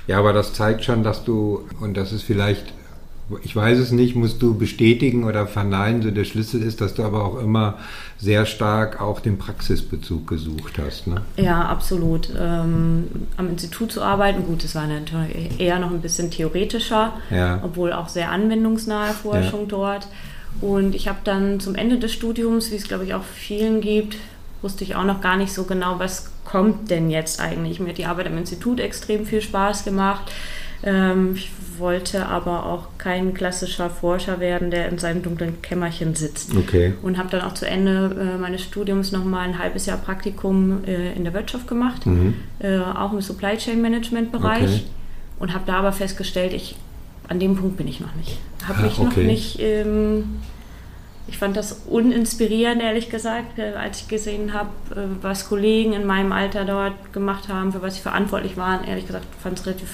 Ja, 0.06 0.18
aber 0.18 0.32
das 0.32 0.52
zeigt 0.54 0.84
schon, 0.84 1.02
dass 1.02 1.24
du, 1.24 1.66
und 1.80 1.96
das 1.96 2.12
ist 2.12 2.22
vielleicht, 2.22 2.72
ich 3.42 3.54
weiß 3.54 3.78
es 3.78 3.90
nicht, 3.90 4.16
musst 4.16 4.40
du 4.42 4.54
bestätigen 4.56 5.24
oder 5.24 5.46
verneinen, 5.46 6.02
so 6.02 6.10
der 6.10 6.24
Schlüssel 6.24 6.62
ist, 6.62 6.80
dass 6.80 6.94
du 6.94 7.02
aber 7.02 7.24
auch 7.24 7.38
immer 7.40 7.78
sehr 8.18 8.46
stark 8.46 9.00
auch 9.00 9.20
den 9.20 9.38
Praxisbezug 9.38 10.26
gesucht 10.26 10.78
hast. 10.78 11.06
Ne? 11.06 11.22
Ja, 11.36 11.66
absolut. 11.66 12.30
Ähm, 12.38 13.04
am 13.36 13.48
Institut 13.50 13.92
zu 13.92 14.02
arbeiten, 14.02 14.44
gut, 14.46 14.64
das 14.64 14.74
war 14.74 14.86
natürlich 14.86 15.60
eher 15.60 15.78
noch 15.78 15.90
ein 15.90 16.00
bisschen 16.00 16.30
theoretischer, 16.30 17.12
Ja. 17.30 17.60
obwohl 17.62 17.92
auch 17.92 18.08
sehr 18.08 18.30
anwendungsnahe 18.30 19.12
Forschung 19.12 19.68
dort. 19.68 20.08
Und 20.60 20.94
ich 20.94 21.06
habe 21.08 21.18
dann 21.24 21.60
zum 21.60 21.74
Ende 21.74 21.98
des 21.98 22.12
Studiums, 22.12 22.70
wie 22.70 22.76
es 22.76 22.88
glaube 22.88 23.04
ich 23.04 23.14
auch 23.14 23.22
vielen 23.24 23.80
gibt, 23.80 24.16
wusste 24.62 24.82
ich 24.82 24.96
auch 24.96 25.04
noch 25.04 25.20
gar 25.20 25.36
nicht 25.36 25.52
so 25.52 25.64
genau, 25.64 25.98
was 25.98 26.30
kommt 26.44 26.90
denn 26.90 27.10
jetzt 27.10 27.40
eigentlich. 27.40 27.78
Mir 27.78 27.90
hat 27.90 27.98
die 27.98 28.06
Arbeit 28.06 28.26
am 28.26 28.38
Institut 28.38 28.80
extrem 28.80 29.26
viel 29.26 29.42
Spaß 29.42 29.84
gemacht. 29.84 30.32
Ähm, 30.82 31.32
ich 31.34 31.50
wollte 31.78 32.26
aber 32.26 32.66
auch 32.66 32.88
kein 32.98 33.34
klassischer 33.34 33.88
Forscher 33.90 34.40
werden, 34.40 34.70
der 34.70 34.88
in 34.88 34.98
seinem 34.98 35.22
dunklen 35.22 35.60
Kämmerchen 35.62 36.14
sitzt. 36.14 36.56
Okay. 36.56 36.94
Und 37.02 37.18
habe 37.18 37.28
dann 37.30 37.40
auch 37.42 37.54
zu 37.54 37.66
Ende 37.66 38.34
äh, 38.34 38.38
meines 38.38 38.62
Studiums 38.62 39.12
nochmal 39.12 39.46
ein 39.48 39.58
halbes 39.58 39.86
Jahr 39.86 39.98
Praktikum 39.98 40.84
äh, 40.84 41.12
in 41.14 41.24
der 41.24 41.34
Wirtschaft 41.34 41.66
gemacht, 41.68 42.06
Mhm. 42.06 42.34
äh, 42.60 42.78
auch 42.78 43.12
im 43.12 43.20
Supply 43.20 43.56
Chain 43.56 43.80
Management 43.82 44.32
Bereich. 44.32 44.62
Okay. 44.62 44.82
Und 45.38 45.54
habe 45.54 45.64
da 45.66 45.74
aber 45.78 45.92
festgestellt, 45.92 46.52
ich, 46.52 46.74
an 47.28 47.38
dem 47.38 47.54
Punkt 47.56 47.76
bin 47.76 47.86
ich 47.86 48.00
noch 48.00 48.14
nicht. 48.16 48.38
Habe 48.66 48.78
Ah, 48.80 48.82
mich 48.82 48.98
noch 48.98 49.06
okay. 49.12 49.24
nicht, 49.24 49.58
ähm, 49.60 50.40
ich 51.28 51.38
fand 51.38 51.56
das 51.56 51.82
uninspirierend, 51.88 52.80
ehrlich 52.82 53.10
gesagt, 53.10 53.60
als 53.60 54.00
ich 54.00 54.08
gesehen 54.08 54.52
habe, 54.54 54.70
was 55.20 55.48
Kollegen 55.48 55.92
in 55.92 56.06
meinem 56.06 56.32
Alter 56.32 56.64
dort 56.64 57.12
gemacht 57.12 57.48
haben, 57.48 57.70
für 57.72 57.82
was 57.82 57.96
sie 57.96 58.00
verantwortlich 58.00 58.56
waren. 58.56 58.82
Ehrlich 58.84 59.06
gesagt, 59.06 59.26
fand 59.42 59.58
es 59.58 59.66
relativ 59.66 59.90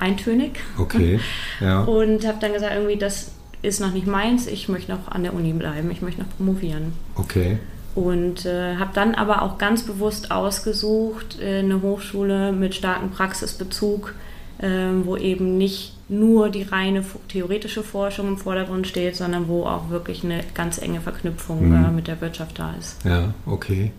eintönig. 0.00 0.60
Okay. 0.78 1.20
Ja. 1.60 1.80
Und 1.82 2.26
habe 2.26 2.38
dann 2.40 2.52
gesagt, 2.54 2.72
irgendwie, 2.74 2.96
das 2.96 3.32
ist 3.62 3.80
noch 3.80 3.92
nicht 3.92 4.06
meins, 4.06 4.46
ich 4.46 4.68
möchte 4.68 4.92
noch 4.92 5.08
an 5.08 5.22
der 5.22 5.34
Uni 5.34 5.52
bleiben, 5.52 5.90
ich 5.90 6.00
möchte 6.00 6.22
noch 6.22 6.36
promovieren. 6.36 6.94
Okay. 7.16 7.58
Und 7.94 8.46
äh, 8.46 8.76
habe 8.76 8.92
dann 8.94 9.14
aber 9.14 9.42
auch 9.42 9.58
ganz 9.58 9.82
bewusst 9.82 10.30
ausgesucht, 10.30 11.38
äh, 11.40 11.58
eine 11.58 11.82
Hochschule 11.82 12.52
mit 12.52 12.74
starkem 12.74 13.10
Praxisbezug, 13.10 14.14
ähm, 14.62 15.04
wo 15.04 15.16
eben 15.16 15.58
nicht 15.58 15.96
nur 16.08 16.48
die 16.50 16.62
reine 16.62 17.04
theoretische 17.28 17.82
Forschung 17.82 18.28
im 18.28 18.36
Vordergrund 18.38 18.86
steht, 18.86 19.16
sondern 19.16 19.48
wo 19.48 19.64
auch 19.64 19.90
wirklich 19.90 20.24
eine 20.24 20.40
ganz 20.54 20.78
enge 20.80 21.00
Verknüpfung 21.00 21.68
Mhm. 21.68 21.84
äh, 21.84 21.90
mit 21.90 22.08
der 22.08 22.20
Wirtschaft 22.20 22.58
da 22.58 22.74
ist. 22.78 22.96
Ja, 23.04 23.34
okay. 23.46 23.92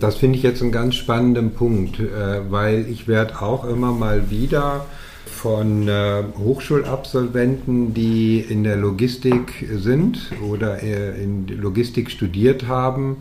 Das 0.00 0.16
finde 0.16 0.36
ich 0.38 0.42
jetzt 0.42 0.62
einen 0.62 0.72
ganz 0.72 0.94
spannenden 0.94 1.52
Punkt, 1.52 2.00
äh, 2.00 2.50
weil 2.50 2.86
ich 2.88 3.06
werde 3.08 3.40
auch 3.42 3.64
immer 3.64 3.92
mal 3.92 4.30
wieder 4.30 4.86
von 5.28 5.88
äh, 5.88 6.24
Hochschulabsolventen, 6.38 7.94
die 7.94 8.40
in 8.40 8.64
der 8.64 8.76
Logistik 8.76 9.68
sind 9.76 10.32
oder 10.48 10.82
äh, 10.82 11.22
in 11.22 11.46
Logistik 11.46 12.10
studiert 12.10 12.66
haben, 12.66 13.18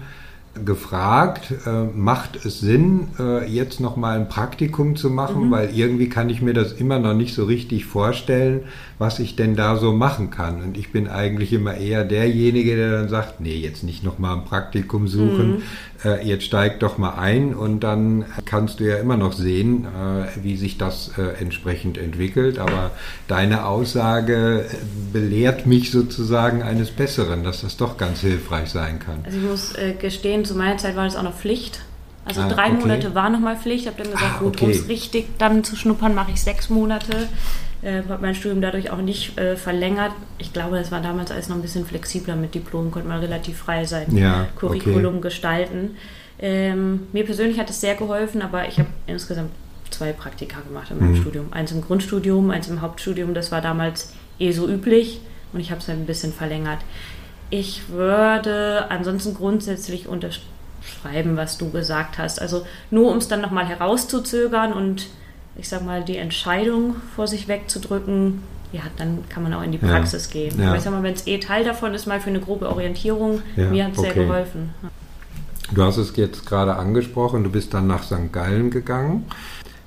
gefragt, 0.65 1.53
äh, 1.65 1.83
macht 1.83 2.45
es 2.45 2.59
Sinn, 2.59 3.09
äh, 3.19 3.47
jetzt 3.49 3.79
nochmal 3.79 4.17
ein 4.17 4.29
Praktikum 4.29 4.95
zu 4.95 5.09
machen, 5.09 5.51
weil 5.51 5.69
irgendwie 5.75 6.09
kann 6.09 6.29
ich 6.29 6.41
mir 6.41 6.53
das 6.53 6.73
immer 6.73 6.99
noch 6.99 7.13
nicht 7.13 7.33
so 7.33 7.45
richtig 7.45 7.85
vorstellen, 7.85 8.61
was 8.99 9.19
ich 9.19 9.35
denn 9.35 9.55
da 9.55 9.77
so 9.77 9.93
machen 9.93 10.31
kann. 10.31 10.61
Und 10.63 10.75
ich 10.77 10.91
bin 10.91 11.07
eigentlich 11.07 11.53
immer 11.53 11.75
eher 11.75 12.03
derjenige, 12.03 12.75
der 12.75 12.91
dann 12.91 13.09
sagt, 13.09 13.39
nee, 13.39 13.55
jetzt 13.55 13.83
nicht 13.83 14.03
nochmal 14.03 14.37
ein 14.37 14.45
Praktikum 14.45 15.07
suchen, 15.07 15.61
äh, 16.03 16.27
jetzt 16.27 16.45
steig 16.45 16.79
doch 16.79 16.97
mal 16.97 17.11
ein 17.11 17.53
und 17.53 17.81
dann 17.81 18.25
kannst 18.45 18.79
du 18.79 18.85
ja 18.85 18.97
immer 18.97 19.15
noch 19.15 19.33
sehen, 19.33 19.85
äh, 19.85 20.43
wie 20.43 20.57
sich 20.57 20.79
das 20.79 21.11
äh, 21.17 21.39
entsprechend 21.41 21.99
entwickelt. 21.99 22.57
Aber 22.57 22.89
deine 23.27 23.65
Aussage 23.65 24.65
äh, 24.67 24.75
belehrt 25.13 25.67
mich 25.67 25.91
sozusagen 25.91 26.63
eines 26.63 26.89
Besseren, 26.89 27.43
dass 27.43 27.61
das 27.61 27.77
doch 27.77 27.97
ganz 27.97 28.21
hilfreich 28.21 28.69
sein 28.69 28.97
kann. 28.99 29.19
Also 29.25 29.37
ich 29.37 29.43
muss 29.43 29.75
äh, 29.75 29.93
gestehen, 29.93 30.43
zu 30.43 30.55
meiner 30.55 30.77
Zeit 30.77 30.95
war 30.95 31.03
das 31.05 31.15
auch 31.15 31.23
noch 31.23 31.35
Pflicht. 31.35 31.81
Also 32.25 32.41
Ah, 32.41 32.49
drei 32.49 32.71
okay. 32.71 32.79
Monate 32.79 33.15
war 33.15 33.29
nochmal 33.29 33.55
Pflicht. 33.57 33.81
Ich 33.83 33.87
habe 33.87 34.01
dann 34.03 34.11
gesagt, 34.11 34.33
Ah, 34.37 34.39
gut, 34.39 34.55
okay. 34.55 34.65
um 34.65 34.71
es 34.71 34.87
richtig 34.89 35.27
dann 35.37 35.63
zu 35.63 35.75
schnuppern, 35.75 36.13
mache 36.15 36.31
ich 36.31 36.41
sechs 36.41 36.69
Monate. 36.69 37.29
Äh, 37.83 38.01
habe 38.09 38.17
mein 38.21 38.33
Studium 38.35 38.61
dadurch 38.61 38.89
auch 38.89 38.97
nicht 38.97 39.37
äh, 39.37 39.55
verlängert. 39.55 40.11
Ich 40.39 40.51
glaube, 40.51 40.77
das 40.77 40.91
war 40.91 41.01
damals 41.01 41.31
alles 41.31 41.47
noch 41.47 41.55
ein 41.55 41.61
bisschen 41.61 41.85
flexibler 41.85 42.35
mit 42.35 42.55
Diplom, 42.55 42.89
konnte 42.91 43.07
man 43.07 43.19
relativ 43.19 43.57
frei 43.59 43.85
sein 43.85 44.15
Ja, 44.17 44.47
Curriculum 44.55 45.21
gestalten. 45.21 45.95
Ähm, 46.39 47.07
mir 47.13 47.23
persönlich 47.25 47.59
hat 47.59 47.69
es 47.69 47.79
sehr 47.81 47.95
geholfen, 47.95 48.41
aber 48.41 48.67
ich 48.67 48.79
habe 48.79 48.89
insgesamt 49.07 49.51
zwei 49.91 50.11
Praktika 50.11 50.59
gemacht 50.61 50.91
in 50.91 50.99
meinem 50.99 51.11
Mhm. 51.13 51.21
Studium. 51.21 51.47
Eins 51.51 51.71
im 51.71 51.81
Grundstudium, 51.81 52.49
eins 52.51 52.67
im 52.67 52.81
Hauptstudium. 52.81 53.33
Das 53.33 53.51
war 53.51 53.61
damals 53.61 54.13
eh 54.39 54.51
so 54.51 54.67
üblich 54.67 55.21
und 55.53 55.59
ich 55.59 55.71
habe 55.71 55.79
es 55.81 55.87
halt 55.87 55.97
ein 55.99 56.05
bisschen 56.05 56.33
verlängert. 56.33 56.79
Ich 57.49 57.89
würde 57.89 58.87
ansonsten 58.89 59.33
grundsätzlich 59.33 60.07
unterschreiben, 60.07 61.37
was 61.37 61.57
du 61.57 61.69
gesagt 61.71 62.17
hast. 62.17 62.41
Also 62.41 62.65
nur 62.91 63.09
um 63.11 63.17
es 63.17 63.27
dann 63.27 63.41
nochmal 63.41 63.65
herauszuzögern 63.65 64.73
und 64.73 65.07
ich 65.57 65.69
sag 65.69 65.85
mal 65.85 66.03
die 66.03 66.17
Entscheidung 66.17 66.95
vor 67.15 67.27
sich 67.27 67.47
wegzudrücken, 67.47 68.43
ja, 68.71 68.81
dann 68.97 69.19
kann 69.29 69.43
man 69.43 69.53
auch 69.53 69.63
in 69.63 69.71
die 69.71 69.79
Ja. 69.79 69.87
Praxis 69.87 70.29
gehen. 70.29 70.59
Ja. 70.59 70.67
Aber 70.67 70.77
ich 70.77 70.83
sag 70.83 70.91
mal, 70.91 71.03
wenn 71.03 71.13
es 71.13 71.25
eh 71.27 71.37
Teil 71.39 71.63
davon 71.63 71.93
ist, 71.93 72.05
mal 72.05 72.19
für 72.19 72.29
eine 72.29 72.39
grobe 72.39 72.69
Orientierung, 72.69 73.41
Ja, 73.55 73.69
mir 73.69 73.85
hat 73.85 73.93
es 73.93 74.01
sehr 74.01 74.11
okay. 74.11 74.25
geholfen. 74.25 74.69
Du 75.73 75.83
hast 75.83 75.97
es 75.97 76.15
jetzt 76.15 76.45
gerade 76.45 76.75
angesprochen, 76.75 77.43
du 77.43 77.49
bist 77.49 77.73
dann 77.73 77.87
nach 77.87 78.03
St. 78.03 78.31
Gallen 78.31 78.69
gegangen. 78.71 79.25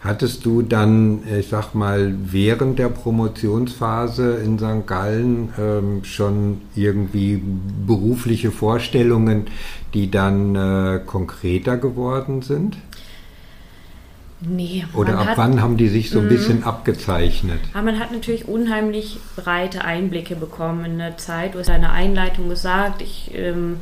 Hattest 0.02 0.46
du 0.46 0.62
dann, 0.62 1.20
ich 1.38 1.48
sag 1.48 1.74
mal, 1.74 2.14
während 2.24 2.78
der 2.78 2.88
Promotionsphase 2.88 4.36
in 4.36 4.58
St. 4.58 4.86
Gallen 4.86 5.50
ähm, 5.58 6.04
schon 6.04 6.62
irgendwie 6.74 7.42
berufliche 7.86 8.50
Vorstellungen, 8.50 9.48
die 9.92 10.10
dann 10.10 10.54
äh, 10.56 11.00
konkreter 11.04 11.76
geworden 11.76 12.40
sind? 12.40 12.78
Nee, 14.42 14.87
Oder 14.94 15.18
ab 15.18 15.26
hat, 15.28 15.37
wann 15.38 15.61
haben 15.61 15.76
die 15.76 15.88
sich 15.88 16.09
so 16.11 16.18
ein 16.20 16.25
Mhm. 16.25 16.28
bisschen 16.30 16.64
abgezeichnet? 16.64 17.61
Aber 17.75 17.82
man 17.82 17.99
hat 18.00 18.11
natürlich 18.11 18.49
unheimlich 18.49 19.18
breite 19.37 19.85
Einblicke 19.85 20.35
bekommen 20.35 20.85
in 20.87 20.99
der 20.99 21.18
Zeit. 21.18 21.54
Du 21.54 21.59
hast 21.59 21.68
in 21.68 21.75
deiner 21.75 21.92
Einleitung 21.92 22.49
gesagt, 22.49 23.02
ich 23.02 23.30
ähm, 23.35 23.76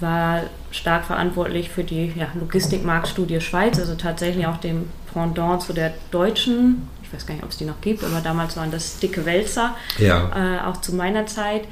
war 0.00 0.42
stark 0.70 1.04
verantwortlich 1.04 1.68
für 1.70 1.84
die 1.84 2.12
ja, 2.16 2.26
Logistikmarktstudie 2.38 3.40
Schweiz, 3.40 3.78
also 3.78 3.94
tatsächlich 3.94 4.46
auch 4.46 4.58
dem 4.58 4.88
Pendant 5.12 5.62
zu 5.62 5.72
der 5.72 5.92
deutschen, 6.10 6.88
ich 7.02 7.12
weiß 7.12 7.26
gar 7.26 7.34
nicht, 7.34 7.44
ob 7.44 7.50
es 7.50 7.56
die 7.56 7.64
noch 7.64 7.80
gibt, 7.80 8.02
aber 8.04 8.20
damals 8.20 8.56
waren 8.56 8.70
das 8.70 8.98
dicke 8.98 9.24
Wälzer, 9.24 9.74
Ja, 9.98 10.30
äh, 10.34 10.66
auch 10.66 10.80
zu 10.80 10.94
meiner 10.94 11.26
Zeit. 11.26 11.62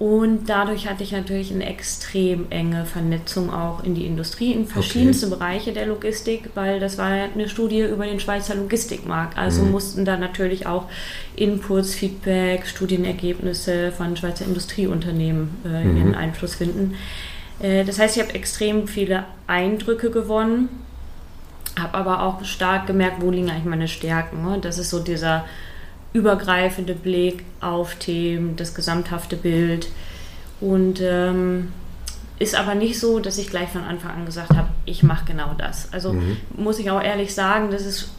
Und 0.00 0.46
dadurch 0.48 0.88
hatte 0.88 1.02
ich 1.04 1.12
natürlich 1.12 1.52
eine 1.52 1.66
extrem 1.66 2.50
enge 2.50 2.86
Vernetzung 2.86 3.52
auch 3.52 3.84
in 3.84 3.94
die 3.94 4.06
Industrie, 4.06 4.50
in 4.52 4.66
verschiedenste 4.66 5.26
Bereiche 5.26 5.72
der 5.74 5.84
Logistik, 5.84 6.48
weil 6.54 6.80
das 6.80 6.96
war 6.96 7.08
eine 7.08 7.50
Studie 7.50 7.82
über 7.82 8.06
den 8.06 8.18
Schweizer 8.18 8.54
Logistikmarkt. 8.54 9.36
Also 9.36 9.62
Mhm. 9.62 9.72
mussten 9.72 10.06
da 10.06 10.16
natürlich 10.16 10.66
auch 10.66 10.86
Inputs, 11.36 11.94
Feedback, 11.94 12.66
Studienergebnisse 12.66 13.92
von 13.92 14.16
Schweizer 14.16 14.46
Industrieunternehmen 14.46 15.50
äh, 15.66 15.84
Mhm. 15.84 15.96
ihren 15.98 16.14
Einfluss 16.14 16.54
finden. 16.54 16.94
Äh, 17.60 17.84
das 17.84 17.98
heißt, 17.98 18.16
ich 18.16 18.22
habe 18.22 18.34
extrem 18.34 18.88
viele 18.88 19.24
Eindrücke 19.48 20.10
gewonnen, 20.10 20.70
habe 21.78 21.92
aber 21.98 22.22
auch 22.22 22.42
stark 22.46 22.86
gemerkt, 22.86 23.20
wo 23.20 23.30
liegen 23.30 23.50
eigentlich 23.50 23.66
meine 23.66 23.86
Stärken. 23.88 24.42
Ne? 24.46 24.60
Das 24.62 24.78
ist 24.78 24.88
so 24.88 25.00
dieser 25.00 25.44
übergreifende 26.12 26.94
Blick 26.94 27.44
auf 27.60 27.94
Themen, 27.96 28.56
das 28.56 28.74
gesamthafte 28.74 29.36
Bild. 29.36 29.88
Und 30.60 31.00
ähm, 31.00 31.72
ist 32.38 32.54
aber 32.54 32.74
nicht 32.74 32.98
so, 32.98 33.18
dass 33.20 33.38
ich 33.38 33.48
gleich 33.48 33.68
von 33.68 33.84
Anfang 33.84 34.12
an 34.12 34.26
gesagt 34.26 34.50
habe, 34.56 34.68
ich 34.86 35.02
mache 35.02 35.24
genau 35.26 35.54
das. 35.56 35.92
Also 35.92 36.14
Mhm. 36.14 36.36
muss 36.56 36.78
ich 36.78 36.90
auch 36.90 37.02
ehrlich 37.02 37.34
sagen, 37.34 37.70
das 37.70 37.84
ist 37.86 38.10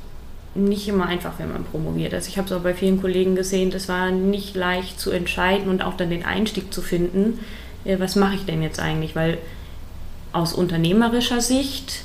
nicht 0.53 0.87
immer 0.87 1.05
einfach, 1.07 1.33
wenn 1.37 1.51
man 1.51 1.63
promoviert. 1.63 2.13
Also 2.13 2.27
ich 2.29 2.37
habe 2.37 2.45
es 2.47 2.51
auch 2.53 2.61
bei 2.61 2.73
vielen 2.73 2.99
Kollegen 3.01 3.35
gesehen, 3.35 3.71
das 3.71 3.87
war 3.89 4.11
nicht 4.11 4.55
leicht 4.55 4.99
zu 4.99 5.09
entscheiden 5.11 5.69
und 5.69 5.81
auch 5.81 5.95
dann 5.97 6.09
den 6.09 6.25
Einstieg 6.25 6.73
zu 6.73 6.81
finden, 6.81 7.39
äh, 7.85 7.99
was 7.99 8.15
mache 8.15 8.35
ich 8.35 8.45
denn 8.45 8.61
jetzt 8.61 8.79
eigentlich? 8.79 9.15
Weil 9.15 9.37
aus 10.33 10.53
unternehmerischer 10.53 11.41
Sicht, 11.41 12.03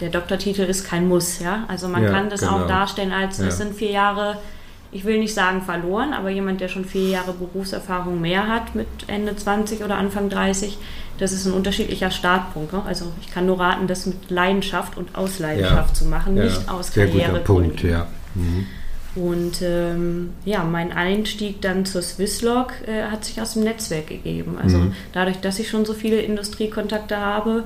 der 0.00 0.10
Doktortitel 0.10 0.62
ist 0.62 0.84
kein 0.84 1.08
Muss, 1.08 1.40
ja. 1.40 1.64
Also 1.68 1.88
man 1.88 2.04
Ja, 2.04 2.10
kann 2.10 2.30
das 2.30 2.40
genau. 2.40 2.62
auch 2.64 2.66
darstellen 2.66 3.12
als, 3.12 3.36
das 3.38 3.46
Ja. 3.58 3.64
sind 3.66 3.74
vier 3.74 3.90
Jahre, 3.90 4.38
ich 4.90 5.04
will 5.04 5.18
nicht 5.18 5.34
sagen 5.34 5.62
verloren, 5.62 6.12
aber 6.12 6.30
jemand, 6.30 6.60
der 6.60 6.68
schon 6.68 6.84
vier 6.84 7.08
Jahre 7.08 7.32
Berufserfahrung 7.32 8.20
mehr 8.20 8.48
hat 8.48 8.74
mit 8.74 8.86
Ende 9.06 9.36
20 9.36 9.84
oder 9.84 9.96
Anfang 9.96 10.28
30, 10.30 10.78
das 11.18 11.32
ist 11.32 11.46
ein 11.46 11.52
unterschiedlicher 11.52 12.10
Startpunkt. 12.10 12.72
Ne? 12.72 12.82
Also 12.86 13.12
ich 13.20 13.30
kann 13.30 13.46
nur 13.46 13.60
raten, 13.60 13.86
das 13.86 14.06
mit 14.06 14.30
Leidenschaft 14.30 14.96
und 14.96 15.14
aus 15.14 15.38
Leidenschaft 15.38 15.96
zu 15.96 16.06
machen, 16.06 16.36
ja. 16.36 16.44
nicht 16.44 16.68
aus 16.70 16.92
sehr 16.92 17.06
guter 17.06 17.24
Karrieregründen. 17.24 17.70
Punkt, 17.76 17.82
ja. 17.82 18.06
Mhm. 18.34 18.66
Und 19.14 19.62
ähm, 19.62 20.30
ja, 20.44 20.62
mein 20.62 20.92
Einstieg 20.92 21.60
dann 21.60 21.84
zur 21.84 22.02
Swisslog 22.02 22.72
äh, 22.86 23.04
hat 23.10 23.24
sich 23.24 23.40
aus 23.40 23.54
dem 23.54 23.64
Netzwerk 23.64 24.06
gegeben. 24.06 24.56
Also 24.62 24.78
Mhm. 24.78 24.92
dadurch, 25.12 25.38
dass 25.40 25.58
ich 25.58 25.68
schon 25.68 25.84
so 25.84 25.92
viele 25.92 26.20
Industriekontakte 26.20 27.16
habe, 27.16 27.64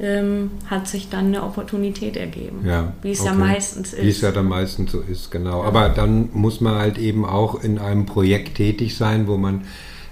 ähm, 0.00 0.50
hat 0.66 0.88
sich 0.88 1.08
dann 1.08 1.26
eine 1.26 1.42
Opportunität 1.42 2.16
ergeben. 2.16 2.64
Ja, 2.66 2.92
Wie 3.02 3.12
es 3.12 3.24
ja 3.24 3.30
okay. 3.32 3.40
meistens 3.40 3.92
ist. 3.92 4.02
Wie 4.02 4.08
es 4.08 4.20
ja 4.20 4.32
dann 4.32 4.46
meistens 4.46 4.92
so 4.92 5.00
ist, 5.00 5.30
genau. 5.30 5.62
Aber 5.62 5.88
dann 5.88 6.30
muss 6.32 6.60
man 6.60 6.76
halt 6.76 6.98
eben 6.98 7.24
auch 7.24 7.62
in 7.62 7.78
einem 7.78 8.06
Projekt 8.06 8.56
tätig 8.56 8.96
sein, 8.96 9.26
wo 9.28 9.36
man 9.36 9.62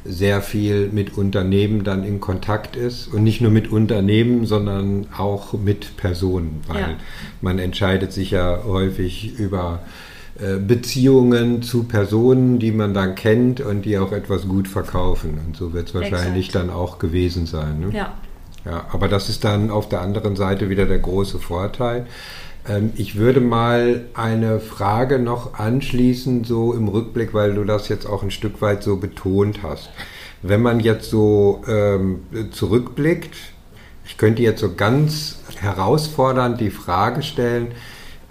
sehr 0.05 0.43
viel 0.43 0.89
mit 0.93 1.17
Unternehmen 1.17 1.85
dann 1.85 2.05
in 2.05 2.21
Kontakt 2.21 2.75
ist 2.75 3.07
und 3.09 3.23
nicht 3.23 3.41
nur 3.41 3.53
mit 3.53 3.71
Unternehmen, 3.71 4.47
sondern 4.47 5.07
auch 5.17 5.53
mit 5.53 5.97
Personen, 5.97 6.61
weil 6.67 6.81
Ja. 6.81 6.89
man 7.41 7.59
entscheidet 7.61 8.13
sich 8.13 8.33
ja 8.33 8.65
häufig 8.65 9.39
über 9.39 9.81
äh, 10.41 10.57
Beziehungen 10.59 11.63
zu 11.63 11.85
Personen, 11.85 12.59
die 12.59 12.73
man 12.73 12.95
dann 12.95 13.15
kennt 13.15 13.61
und 13.61 13.85
die 13.85 13.97
auch 13.99 14.13
etwas 14.13 14.49
gut 14.49 14.67
verkaufen. 14.67 15.39
Und 15.47 15.57
so 15.57 15.73
wird 15.73 15.89
es 15.89 15.95
wahrscheinlich 15.95 16.47
Exakt. 16.49 16.69
dann 16.69 16.75
auch 16.75 16.99
gewesen 16.99 17.47
sein. 17.47 17.81
Ne? 17.81 17.97
Ja. 17.97 18.15
Ja, 18.65 18.87
aber 18.93 19.09
das 19.09 19.29
ist 19.29 19.45
dann 19.45 19.71
auf 19.71 19.89
der 19.89 20.01
anderen 20.01 20.37
Seite 20.37 20.69
wieder 20.71 20.87
der 20.87 21.01
große 21.01 21.39
Vorteil. 21.39 22.07
Ähm, 22.69 22.93
ich 22.97 23.17
würde 23.17 23.41
mal 23.41 24.05
eine 24.15 24.61
Frage 24.61 25.19
noch 25.19 25.55
anschließen, 25.55 26.45
so 26.45 26.73
im 26.73 26.89
Rückblick, 26.89 27.35
weil 27.35 27.55
du 27.55 27.65
das 27.65 27.89
jetzt 27.89 28.07
auch 28.07 28.23
ein 28.23 28.31
Stück 28.31 28.63
weit 28.63 28.83
so 28.83 28.97
betont 28.97 29.63
hast. 29.63 29.91
Wenn 30.43 30.63
man 30.63 30.81
jetzt 30.81 31.11
so 31.11 31.63
ähm, 31.69 32.21
zurückblickt, 32.51 33.35
ich 34.05 34.17
könnte 34.17 34.43
jetzt 34.43 34.61
so 34.61 34.75
ganz 34.75 35.41
herausfordernd 35.61 36.61
die 36.61 36.71
Frage 36.71 37.23
stellen, 37.23 37.69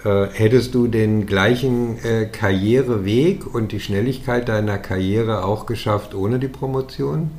äh, 0.04 0.28
hättest 0.32 0.76
du 0.76 0.88
den 0.88 1.26
gleichen 1.26 2.04
äh, 2.04 2.26
Karriereweg 2.26 3.54
und 3.54 3.72
die 3.72 3.80
Schnelligkeit 3.80 4.50
deiner 4.50 4.78
Karriere 4.78 5.46
auch 5.46 5.66
geschafft 5.66 6.16
ohne 6.16 6.40
die 6.40 6.48
Promotion? 6.48 7.32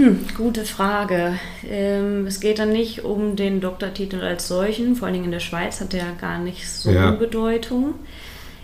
Hm, 0.00 0.24
gute 0.34 0.64
Frage. 0.64 1.34
Ähm, 1.68 2.26
es 2.26 2.40
geht 2.40 2.58
dann 2.58 2.72
nicht 2.72 3.04
um 3.04 3.36
den 3.36 3.60
Doktortitel 3.60 4.22
als 4.22 4.48
solchen, 4.48 4.96
vor 4.96 5.06
allen 5.06 5.12
Dingen 5.12 5.26
in 5.26 5.30
der 5.30 5.40
Schweiz 5.40 5.78
hat 5.82 5.92
der 5.92 6.12
gar 6.18 6.38
nicht 6.38 6.70
so 6.70 6.90
ja. 6.90 7.10
Bedeutung. 7.10 7.94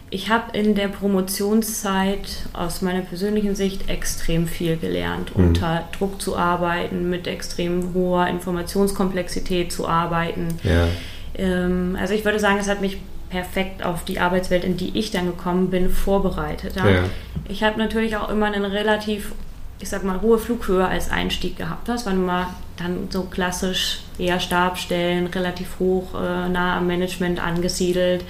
Ich 0.08 0.30
habe 0.30 0.56
in 0.56 0.74
der 0.74 0.88
Promotionszeit 0.88 2.46
aus 2.54 2.80
meiner 2.80 3.02
persönlichen 3.02 3.54
Sicht 3.54 3.90
extrem 3.90 4.46
viel 4.46 4.78
gelernt, 4.78 5.36
mhm. 5.36 5.48
unter 5.48 5.86
Druck 5.98 6.22
zu 6.22 6.38
arbeiten, 6.38 7.10
mit 7.10 7.26
extrem 7.26 7.92
hoher 7.92 8.28
Informationskomplexität 8.28 9.70
zu 9.70 9.86
arbeiten. 9.86 10.48
Ja. 10.62 10.88
Ähm, 11.36 11.98
also 12.00 12.14
ich 12.14 12.24
würde 12.24 12.40
sagen, 12.40 12.56
es 12.58 12.68
hat 12.68 12.80
mich 12.80 12.96
perfekt 13.28 13.84
auf 13.84 14.04
die 14.04 14.20
Arbeitswelt, 14.20 14.64
in 14.64 14.78
die 14.78 14.96
ich 14.96 15.10
dann 15.10 15.26
gekommen 15.26 15.68
bin, 15.68 15.90
vorbereitet. 15.90 16.76
Ja. 16.76 17.04
Ich 17.46 17.62
habe 17.62 17.78
natürlich 17.78 18.16
auch 18.16 18.30
immer 18.30 18.46
einen 18.46 18.64
relativ 18.64 19.32
ich 19.78 19.88
sag 19.88 20.04
mal, 20.04 20.20
hohe 20.22 20.38
Flughöhe 20.38 20.86
als 20.86 21.10
Einstieg 21.10 21.56
gehabt 21.56 21.88
hast, 21.88 22.06
wenn 22.06 22.16
du 22.16 22.22
mal 22.22 22.46
dann 22.76 23.08
so 23.10 23.24
klassisch 23.24 24.00
eher 24.18 24.40
Stabstellen, 24.40 25.26
relativ 25.26 25.78
hoch, 25.78 26.14
äh, 26.14 26.48
nah 26.48 26.78
am 26.78 26.86
Management 26.86 27.42
angesiedelt. 27.42 28.24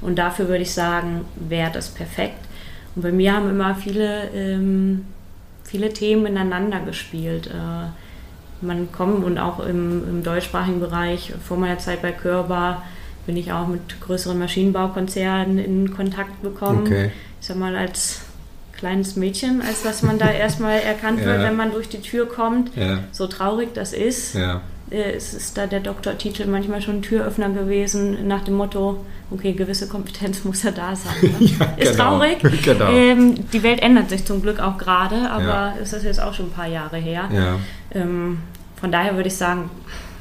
Und 0.00 0.18
dafür 0.18 0.48
würde 0.48 0.62
ich 0.62 0.72
sagen, 0.72 1.24
wäre 1.36 1.70
das 1.72 1.88
perfekt. 1.88 2.38
Und 2.94 3.02
bei 3.02 3.12
mir 3.12 3.34
haben 3.34 3.48
immer 3.48 3.74
viele, 3.74 4.28
ähm, 4.34 5.06
viele 5.64 5.92
Themen 5.92 6.26
ineinander 6.26 6.80
gespielt. 6.80 7.48
Äh, 7.48 8.64
man 8.64 8.90
kommt 8.90 9.24
und 9.24 9.38
auch 9.38 9.60
im, 9.60 10.08
im, 10.08 10.22
deutschsprachigen 10.24 10.80
Bereich, 10.80 11.32
vor 11.46 11.56
meiner 11.56 11.78
Zeit 11.78 12.02
bei 12.02 12.10
Körber, 12.10 12.82
bin 13.26 13.36
ich 13.36 13.52
auch 13.52 13.68
mit 13.68 14.00
größeren 14.00 14.38
Maschinenbaukonzernen 14.38 15.58
in 15.58 15.94
Kontakt 15.94 16.42
gekommen. 16.42 16.86
Okay. 16.86 17.10
Ich 17.40 17.46
sag 17.46 17.56
mal, 17.56 17.76
als 17.76 18.22
kleines 18.78 19.16
Mädchen, 19.16 19.60
als 19.60 19.82
dass 19.82 20.02
man 20.02 20.18
da 20.18 20.30
erstmal 20.30 20.78
erkannt 20.78 21.24
wird, 21.24 21.40
wenn 21.40 21.56
man 21.56 21.72
durch 21.72 21.88
die 21.88 22.00
Tür 22.00 22.26
kommt. 22.26 22.74
Ja. 22.76 23.00
So 23.12 23.26
traurig 23.26 23.74
das 23.74 23.92
ist. 23.92 24.34
Ja. 24.34 24.62
Äh, 24.90 25.12
es 25.12 25.34
ist 25.34 25.58
da 25.58 25.66
der 25.66 25.80
Doktortitel 25.80 26.46
manchmal 26.46 26.80
schon 26.80 26.96
ein 26.96 27.02
Türöffner 27.02 27.50
gewesen, 27.50 28.26
nach 28.26 28.44
dem 28.44 28.54
Motto, 28.54 29.04
okay, 29.30 29.52
gewisse 29.52 29.88
Kompetenz 29.88 30.44
muss 30.44 30.62
ja 30.62 30.70
da 30.70 30.96
sein. 30.96 31.14
Ne? 31.20 31.34
ja, 31.40 31.66
ist 31.76 31.92
genau. 31.92 32.18
traurig. 32.18 32.38
Genau. 32.62 32.90
Ähm, 32.90 33.50
die 33.52 33.62
Welt 33.62 33.82
ändert 33.82 34.10
sich 34.10 34.24
zum 34.24 34.42
Glück 34.42 34.60
auch 34.60 34.78
gerade, 34.78 35.30
aber 35.30 35.44
ja. 35.44 35.70
ist 35.82 35.92
das 35.92 36.04
jetzt 36.04 36.20
auch 36.20 36.34
schon 36.34 36.46
ein 36.46 36.52
paar 36.52 36.66
Jahre 36.66 36.96
her. 36.96 37.28
Ähm, 37.92 38.38
von 38.80 38.92
daher 38.92 39.16
würde 39.16 39.28
ich 39.28 39.36
sagen, 39.36 39.70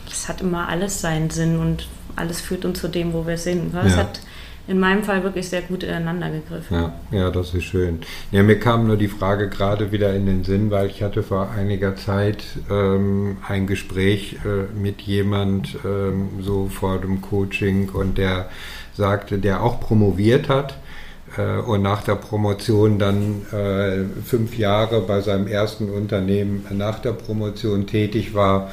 es 0.10 0.28
hat 0.28 0.42
immer 0.42 0.68
alles 0.68 1.02
seinen 1.02 1.30
Sinn 1.30 1.60
und 1.60 1.88
alles 2.16 2.42
führt 2.42 2.66
uns 2.66 2.80
zu 2.80 2.88
dem, 2.88 3.14
wo 3.14 3.28
wir 3.28 3.38
sind. 3.38 3.74
Es 3.86 3.96
hat 3.96 4.20
in 4.68 4.80
meinem 4.80 5.04
Fall 5.04 5.24
wirklich 5.24 5.48
sehr 5.48 5.62
gut 5.62 5.84
ineinander 5.84 6.30
gegriffen. 6.30 6.76
Ja, 6.76 6.94
ja, 7.12 7.32
das 7.32 7.54
ist 7.54 7.64
schön. 7.64 8.00
Ja, 8.32 8.44
mir 8.44 8.60
kam 8.60 8.88
nur 8.88 8.98
die 8.98 9.08
Frage 9.08 9.50
gerade 9.50 9.92
wieder 9.92 10.14
in 10.14 10.26
den 10.26 10.44
Sinn, 10.44 10.72
weil 10.72 10.88
ich 10.88 11.02
hatte 11.04 11.24
vor 11.24 11.52
einiger 11.52 11.96
Zeit 11.96 12.44
ähm, 12.70 13.38
ein 13.48 13.66
Gespräch 13.66 14.38
äh, 14.46 14.78
mit 14.78 15.02
jemand 15.02 15.78
ähm, 15.86 16.30
so 16.42 16.68
vor 16.68 17.00
dem 17.00 17.22
Coaching 17.22 17.90
und 17.90 18.18
der 18.18 18.50
sagte, 18.94 19.38
der 19.38 19.64
auch 19.64 19.80
promoviert 19.80 20.50
hat 20.50 20.78
äh, 21.38 21.60
und 21.60 21.82
nach 21.82 22.04
der 22.04 22.16
Promotion 22.16 23.00
dann 23.00 23.46
äh, 23.52 24.04
fünf 24.26 24.58
Jahre 24.58 25.02
bei 25.02 25.22
seinem 25.22 25.48
ersten 25.48 25.90
Unternehmen 25.90 26.66
nach 26.72 27.00
der 27.00 27.14
Promotion 27.14 27.88
tätig 27.88 28.34
war 28.34 28.72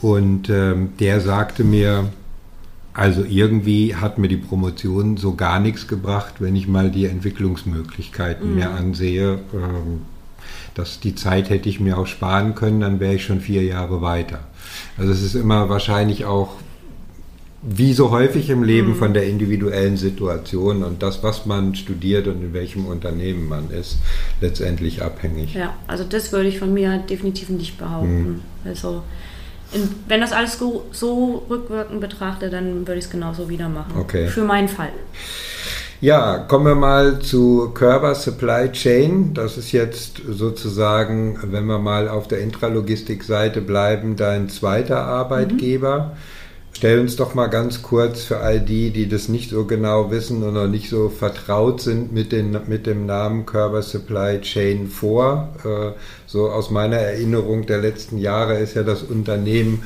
und 0.00 0.48
ähm, 0.48 0.92
der 1.00 1.20
sagte 1.20 1.64
mir, 1.64 2.10
also 2.94 3.24
irgendwie 3.24 3.96
hat 3.96 4.18
mir 4.18 4.28
die 4.28 4.36
Promotion 4.36 5.16
so 5.16 5.34
gar 5.34 5.58
nichts 5.58 5.88
gebracht, 5.88 6.34
wenn 6.38 6.54
ich 6.54 6.68
mal 6.68 6.90
die 6.90 7.06
Entwicklungsmöglichkeiten 7.06 8.50
mhm. 8.50 8.54
mir 8.54 8.70
ansehe. 8.70 9.40
Ähm, 9.52 10.02
dass 10.74 11.00
die 11.00 11.14
Zeit 11.14 11.50
hätte 11.50 11.68
ich 11.68 11.80
mir 11.80 11.98
auch 11.98 12.06
sparen 12.06 12.54
können, 12.54 12.80
dann 12.80 13.00
wäre 13.00 13.14
ich 13.14 13.24
schon 13.24 13.40
vier 13.40 13.62
Jahre 13.62 14.02
weiter. 14.02 14.40
Also 14.98 15.12
es 15.12 15.22
ist 15.22 15.34
immer 15.34 15.68
wahrscheinlich 15.68 16.24
auch 16.24 16.56
wie 17.66 17.94
so 17.94 18.10
häufig 18.10 18.50
im 18.50 18.62
Leben 18.62 18.90
mhm. 18.90 18.96
von 18.96 19.14
der 19.14 19.26
individuellen 19.26 19.96
Situation 19.96 20.82
und 20.82 21.02
das, 21.02 21.22
was 21.22 21.46
man 21.46 21.74
studiert 21.74 22.26
und 22.26 22.42
in 22.42 22.52
welchem 22.52 22.86
Unternehmen 22.86 23.48
man 23.48 23.70
ist, 23.70 23.98
letztendlich 24.40 25.02
abhängig. 25.02 25.54
Ja, 25.54 25.74
also 25.86 26.04
das 26.04 26.32
würde 26.32 26.48
ich 26.48 26.58
von 26.58 26.74
mir 26.74 26.98
definitiv 26.98 27.48
nicht 27.48 27.78
behaupten. 27.78 28.28
Mhm. 28.28 28.40
Also 28.64 29.02
in, 29.74 29.88
wenn 30.08 30.20
das 30.20 30.32
alles 30.32 30.58
so, 30.58 30.86
so 30.92 31.44
rückwirkend 31.50 32.00
betrachte, 32.00 32.50
dann 32.50 32.86
würde 32.86 32.98
ich 32.98 33.06
es 33.06 33.10
genauso 33.10 33.48
wieder 33.48 33.68
machen. 33.68 33.94
Okay. 33.98 34.28
Für 34.28 34.44
meinen 34.44 34.68
Fall. 34.68 34.92
Ja, 36.00 36.38
kommen 36.38 36.66
wir 36.66 36.74
mal 36.74 37.20
zu 37.20 37.70
Körber 37.72 38.14
Supply 38.14 38.70
Chain. 38.72 39.32
Das 39.32 39.56
ist 39.56 39.72
jetzt 39.72 40.20
sozusagen, 40.28 41.38
wenn 41.44 41.64
wir 41.66 41.78
mal 41.78 42.08
auf 42.08 42.28
der 42.28 42.40
Intralogistik-Seite 42.40 43.60
bleiben, 43.60 44.16
dein 44.16 44.48
zweiter 44.48 45.04
Arbeitgeber. 45.04 45.98
Mhm. 45.98 46.18
Stell 46.76 46.98
uns 46.98 47.14
doch 47.16 47.34
mal 47.34 47.46
ganz 47.46 47.82
kurz 47.82 48.24
für 48.24 48.38
all 48.38 48.60
die, 48.60 48.90
die 48.90 49.08
das 49.08 49.28
nicht 49.28 49.50
so 49.50 49.64
genau 49.64 50.10
wissen 50.10 50.40
noch 50.40 50.66
nicht 50.66 50.90
so 50.90 51.08
vertraut 51.08 51.80
sind 51.80 52.12
mit, 52.12 52.32
den, 52.32 52.56
mit 52.66 52.86
dem 52.86 53.06
Namen 53.06 53.46
Körber 53.46 53.80
Supply 53.80 54.40
Chain 54.40 54.88
vor. 54.88 55.50
Äh, 55.64 55.98
so 56.26 56.50
aus 56.50 56.70
meiner 56.70 56.96
Erinnerung 56.96 57.64
der 57.66 57.78
letzten 57.78 58.18
Jahre 58.18 58.58
ist 58.58 58.74
ja 58.74 58.82
das 58.82 59.02
Unternehmen, 59.02 59.84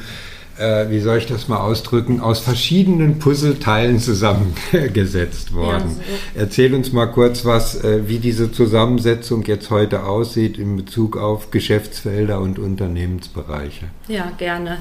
äh, 0.59 0.89
wie 0.89 1.01
soll 1.01 1.19
ich 1.19 1.27
das 1.27 1.47
mal 1.47 1.59
ausdrücken, 1.59 2.21
aus 2.21 2.41
verschiedenen 2.41 3.19
Puzzleteilen 3.19 4.01
zusammengesetzt 4.01 5.53
worden. 5.55 5.91
Ja, 5.99 6.05
so. 6.35 6.41
Erzähl 6.41 6.75
uns 6.75 6.93
mal 6.93 7.07
kurz 7.07 7.45
was, 7.45 7.85
äh, 7.85 8.09
wie 8.09 8.19
diese 8.19 8.51
Zusammensetzung 8.51 9.45
jetzt 9.45 9.71
heute 9.71 10.05
aussieht 10.05 10.59
in 10.59 10.77
Bezug 10.77 11.19
auf 11.19 11.51
Geschäftsfelder 11.51 12.41
und 12.41 12.59
Unternehmensbereiche. 12.59 13.89
Ja, 14.09 14.33
gerne. 14.39 14.79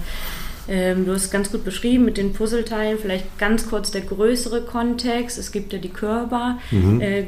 Ähm, 0.69 1.05
du 1.05 1.13
hast 1.13 1.31
ganz 1.31 1.51
gut 1.51 1.63
beschrieben 1.63 2.05
mit 2.05 2.17
den 2.17 2.33
Puzzleteilen. 2.33 2.97
Vielleicht 2.99 3.37
ganz 3.37 3.69
kurz 3.69 3.91
der 3.91 4.01
größere 4.01 4.61
Kontext. 4.61 5.37
Es 5.37 5.51
gibt 5.51 5.73
ja 5.73 5.79
die 5.79 5.89
Körper. 5.89 6.57
Mhm. 6.71 7.01
Äh, 7.01 7.23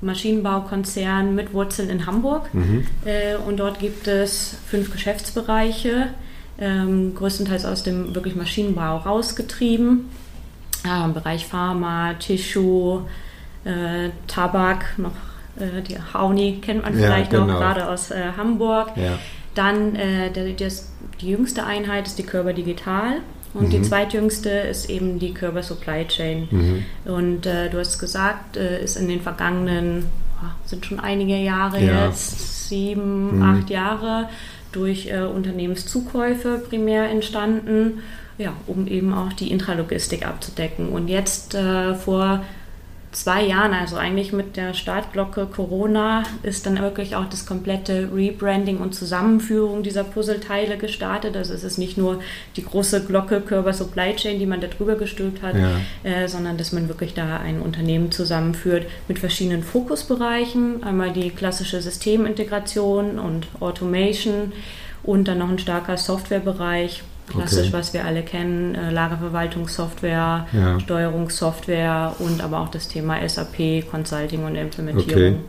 Maschinenbaukonzern 0.00 1.34
mit 1.34 1.52
Wurzeln 1.52 1.88
in 1.88 2.06
Hamburg. 2.06 2.52
Mhm. 2.52 2.86
Äh, 3.04 3.36
und 3.36 3.58
dort 3.58 3.78
gibt 3.78 4.06
es 4.06 4.56
fünf 4.66 4.92
Geschäftsbereiche, 4.92 6.08
ähm, 6.58 7.14
größtenteils 7.14 7.64
aus 7.64 7.82
dem 7.82 8.14
wirklich 8.14 8.36
Maschinenbau 8.36 8.98
rausgetrieben. 8.98 10.10
Ja, 10.84 11.06
Im 11.06 11.14
Bereich 11.14 11.46
Pharma, 11.46 12.14
Tissue, 12.14 13.06
äh, 13.64 14.10
Tabak, 14.26 14.98
noch 14.98 15.12
äh, 15.58 15.80
die 15.82 15.96
Hauni 16.12 16.58
kennt 16.60 16.82
man 16.82 16.94
vielleicht 16.94 17.32
ja, 17.32 17.40
genau. 17.40 17.52
noch, 17.52 17.60
gerade 17.60 17.88
aus 17.88 18.10
äh, 18.10 18.32
Hamburg. 18.36 18.90
Ja. 18.96 19.18
Dann 19.54 19.94
äh, 19.94 20.30
der, 20.30 20.52
das, 20.52 20.88
die 21.20 21.30
jüngste 21.30 21.64
Einheit 21.64 22.06
ist 22.06 22.18
die 22.18 22.24
Körper 22.24 22.52
Digital. 22.52 23.20
Und 23.54 23.68
mhm. 23.68 23.70
die 23.70 23.82
zweitjüngste 23.82 24.50
ist 24.50 24.90
eben 24.90 25.18
die 25.20 25.32
Körper 25.32 25.62
Supply 25.62 26.06
Chain. 26.06 26.48
Mhm. 26.50 26.84
Und 27.04 27.46
äh, 27.46 27.70
du 27.70 27.78
hast 27.78 27.98
gesagt, 27.98 28.56
äh, 28.56 28.82
ist 28.82 28.96
in 28.96 29.08
den 29.08 29.20
vergangenen, 29.20 30.06
oh, 30.42 30.46
sind 30.66 30.84
schon 30.84 30.98
einige 30.98 31.36
Jahre 31.36 31.80
ja. 31.80 32.06
jetzt, 32.06 32.68
sieben, 32.68 33.36
mhm. 33.36 33.42
acht 33.42 33.70
Jahre, 33.70 34.28
durch 34.72 35.06
äh, 35.06 35.20
Unternehmenszukäufe 35.20 36.58
primär 36.58 37.08
entstanden, 37.08 38.02
ja, 38.38 38.52
um 38.66 38.88
eben 38.88 39.14
auch 39.14 39.32
die 39.32 39.52
Intralogistik 39.52 40.26
abzudecken. 40.26 40.88
Und 40.88 41.06
jetzt 41.06 41.54
äh, 41.54 41.94
vor 41.94 42.42
zwei 43.14 43.44
Jahren, 43.44 43.72
also 43.72 43.96
eigentlich 43.96 44.32
mit 44.32 44.56
der 44.56 44.74
Startglocke 44.74 45.46
Corona, 45.46 46.24
ist 46.42 46.66
dann 46.66 46.78
wirklich 46.78 47.16
auch 47.16 47.26
das 47.28 47.46
komplette 47.46 48.10
Rebranding 48.14 48.78
und 48.78 48.94
Zusammenführung 48.94 49.82
dieser 49.82 50.04
Puzzleteile 50.04 50.76
gestartet. 50.76 51.36
Also 51.36 51.54
es 51.54 51.64
ist 51.64 51.78
nicht 51.78 51.96
nur 51.96 52.20
die 52.56 52.64
große 52.64 53.04
Glocke 53.04 53.40
Körper 53.40 53.72
Supply 53.72 54.14
Chain, 54.16 54.38
die 54.38 54.46
man 54.46 54.60
da 54.60 54.66
drüber 54.66 54.96
gestülpt 54.96 55.42
hat, 55.42 55.54
ja. 55.56 55.80
äh, 56.02 56.28
sondern 56.28 56.56
dass 56.56 56.72
man 56.72 56.88
wirklich 56.88 57.14
da 57.14 57.38
ein 57.38 57.60
Unternehmen 57.60 58.10
zusammenführt 58.10 58.86
mit 59.08 59.18
verschiedenen 59.18 59.62
Fokusbereichen. 59.62 60.82
Einmal 60.82 61.12
die 61.12 61.30
klassische 61.30 61.80
Systemintegration 61.80 63.18
und 63.18 63.46
Automation 63.60 64.52
und 65.02 65.28
dann 65.28 65.38
noch 65.38 65.48
ein 65.48 65.58
starker 65.58 65.96
Softwarebereich 65.96 67.02
Klassisch, 67.26 67.68
okay. 67.68 67.72
was 67.72 67.94
wir 67.94 68.04
alle 68.04 68.22
kennen, 68.22 68.74
äh, 68.74 68.90
Lagerverwaltungssoftware, 68.90 70.46
ja. 70.52 70.80
Steuerungssoftware 70.80 72.14
und 72.18 72.42
aber 72.42 72.60
auch 72.60 72.68
das 72.68 72.88
Thema 72.88 73.26
SAP, 73.26 73.88
Consulting 73.90 74.44
und 74.44 74.56
Implementierung. 74.56 75.40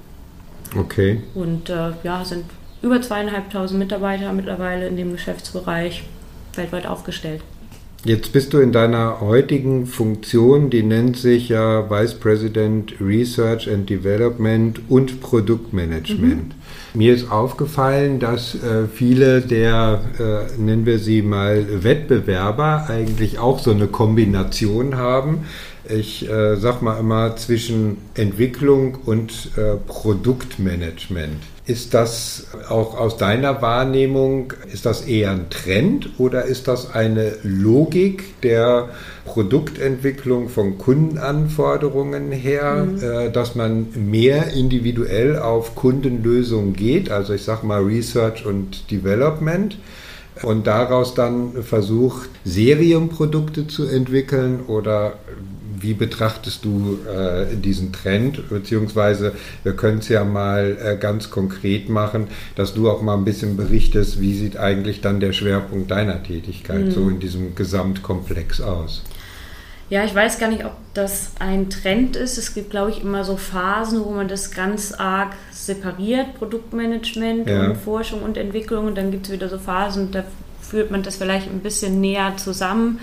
Okay. 0.73 0.79
okay. 0.79 1.21
Und 1.33 1.69
äh, 1.69 1.91
ja, 2.03 2.23
sind 2.23 2.45
über 2.81 3.01
zweieinhalbtausend 3.01 3.79
Mitarbeiter 3.79 4.31
mittlerweile 4.31 4.87
in 4.87 4.95
dem 4.95 5.11
Geschäftsbereich 5.11 6.03
weltweit 6.55 6.87
aufgestellt. 6.87 7.41
Jetzt 8.05 8.33
bist 8.33 8.53
du 8.53 8.59
in 8.59 8.71
deiner 8.71 9.19
heutigen 9.19 9.87
Funktion, 9.87 10.69
die 10.69 10.83
nennt 10.83 11.17
sich 11.17 11.49
ja 11.49 11.89
Vice 11.89 12.13
President 12.13 12.93
Research 13.01 13.67
and 13.67 13.89
Development 13.89 14.79
und 14.89 15.21
Produktmanagement. 15.21 16.49
Mhm. 16.49 16.51
Mir 16.93 17.15
ist 17.15 17.31
aufgefallen, 17.31 18.19
dass 18.19 18.53
äh, 18.53 18.85
viele 18.93 19.41
der, 19.41 20.01
äh, 20.19 20.61
nennen 20.61 20.85
wir 20.85 20.99
sie 20.99 21.23
mal, 21.23 21.83
Wettbewerber 21.83 22.85
eigentlich 22.89 23.39
auch 23.39 23.57
so 23.57 23.71
eine 23.71 23.87
Kombination 23.87 24.97
haben. 24.97 25.45
Ich 25.89 26.27
äh, 26.29 26.55
sag 26.55 26.81
mal 26.81 26.99
immer 26.99 27.35
zwischen 27.35 27.97
Entwicklung 28.15 28.97
und 29.05 29.51
äh, 29.55 29.75
Produktmanagement. 29.87 31.43
Ist 31.67 31.95
das 31.95 32.47
auch 32.69 32.95
aus 32.95 33.17
deiner 33.17 33.61
Wahrnehmung, 33.61 34.53
ist 34.71 34.85
das 34.85 35.01
eher 35.01 35.31
ein 35.31 35.49
Trend 35.49 36.11
oder 36.19 36.45
ist 36.45 36.67
das 36.67 36.93
eine 36.93 37.33
Logik 37.41 38.39
der 38.41 38.89
Produktentwicklung 39.25 40.49
von 40.49 40.77
Kundenanforderungen 40.77 42.31
her, 42.31 42.85
mhm. 42.85 43.03
äh, 43.03 43.31
dass 43.31 43.55
man 43.55 43.87
mehr 43.95 44.53
individuell 44.53 45.39
auf 45.39 45.73
Kundenlösungen 45.73 46.73
geht, 46.73 47.09
also 47.09 47.33
ich 47.33 47.43
sage 47.43 47.65
mal 47.65 47.81
Research 47.81 48.45
und 48.45 48.91
Development 48.91 49.77
und 50.43 50.67
daraus 50.67 51.15
dann 51.15 51.63
versucht, 51.63 52.29
Serienprodukte 52.43 53.67
zu 53.67 53.87
entwickeln 53.87 54.61
oder 54.67 55.13
wie 55.85 55.93
betrachtest 55.93 56.65
du 56.65 56.99
äh, 57.07 57.55
diesen 57.55 57.93
Trend? 57.93 58.49
Beziehungsweise 58.49 59.33
wir 59.63 59.75
können 59.75 59.99
es 59.99 60.09
ja 60.09 60.23
mal 60.23 60.77
äh, 60.83 60.97
ganz 60.97 61.29
konkret 61.29 61.89
machen, 61.89 62.27
dass 62.55 62.73
du 62.73 62.89
auch 62.89 63.03
mal 63.03 63.15
ein 63.15 63.23
bisschen 63.23 63.55
berichtest, 63.55 64.19
wie 64.19 64.33
sieht 64.33 64.57
eigentlich 64.57 65.01
dann 65.01 65.19
der 65.19 65.31
Schwerpunkt 65.31 65.91
deiner 65.91 66.23
Tätigkeit 66.23 66.85
mhm. 66.85 66.91
so 66.91 67.09
in 67.09 67.19
diesem 67.19 67.53
Gesamtkomplex 67.53 68.61
aus? 68.61 69.03
Ja, 69.89 70.03
ich 70.03 70.15
weiß 70.15 70.39
gar 70.39 70.49
nicht, 70.49 70.65
ob 70.65 70.73
das 70.95 71.33
ein 71.37 71.69
Trend 71.69 72.15
ist. 72.15 72.39
Es 72.39 72.55
gibt, 72.55 72.71
glaube 72.71 72.89
ich, 72.89 73.03
immer 73.03 73.23
so 73.23 73.37
Phasen, 73.37 74.03
wo 74.03 74.09
man 74.09 74.27
das 74.27 74.49
ganz 74.49 74.91
arg 74.93 75.33
separiert, 75.51 76.33
Produktmanagement 76.39 77.47
ja. 77.47 77.67
und 77.67 77.77
Forschung 77.77 78.23
und 78.23 78.35
Entwicklung. 78.35 78.87
Und 78.87 78.97
dann 78.97 79.11
gibt 79.11 79.27
es 79.27 79.31
wieder 79.31 79.47
so 79.47 79.59
Phasen, 79.59 80.09
da 80.11 80.23
führt 80.59 80.89
man 80.89 81.03
das 81.03 81.17
vielleicht 81.17 81.47
ein 81.51 81.59
bisschen 81.59 82.01
näher 82.01 82.33
zusammen. 82.37 82.99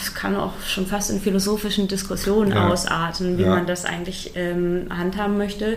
Es 0.00 0.14
kann 0.14 0.34
auch 0.36 0.52
schon 0.66 0.86
fast 0.86 1.10
in 1.10 1.20
philosophischen 1.20 1.88
Diskussionen 1.88 2.52
ja. 2.52 2.68
ausarten, 2.68 3.36
wie 3.36 3.42
ja. 3.42 3.50
man 3.50 3.66
das 3.66 3.84
eigentlich 3.84 4.32
ähm, 4.34 4.86
handhaben 4.90 5.36
möchte. 5.36 5.76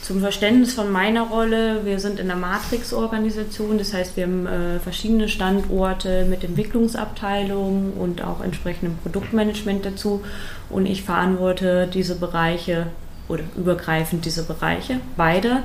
Zum 0.00 0.20
Verständnis 0.20 0.72
von 0.72 0.90
meiner 0.92 1.22
Rolle, 1.22 1.84
wir 1.84 1.98
sind 1.98 2.20
in 2.20 2.28
der 2.28 2.36
Matrix-Organisation, 2.36 3.76
das 3.76 3.92
heißt, 3.92 4.16
wir 4.16 4.24
haben 4.24 4.46
äh, 4.46 4.78
verschiedene 4.78 5.28
Standorte 5.28 6.24
mit 6.26 6.44
Entwicklungsabteilungen 6.44 7.92
und 7.92 8.22
auch 8.22 8.40
entsprechendem 8.40 8.96
Produktmanagement 8.98 9.84
dazu. 9.84 10.22
Und 10.70 10.86
ich 10.86 11.02
verantworte 11.02 11.88
diese 11.92 12.14
Bereiche 12.14 12.86
oder 13.28 13.42
übergreifend 13.56 14.24
diese 14.24 14.44
Bereiche, 14.44 15.00
beide. 15.16 15.64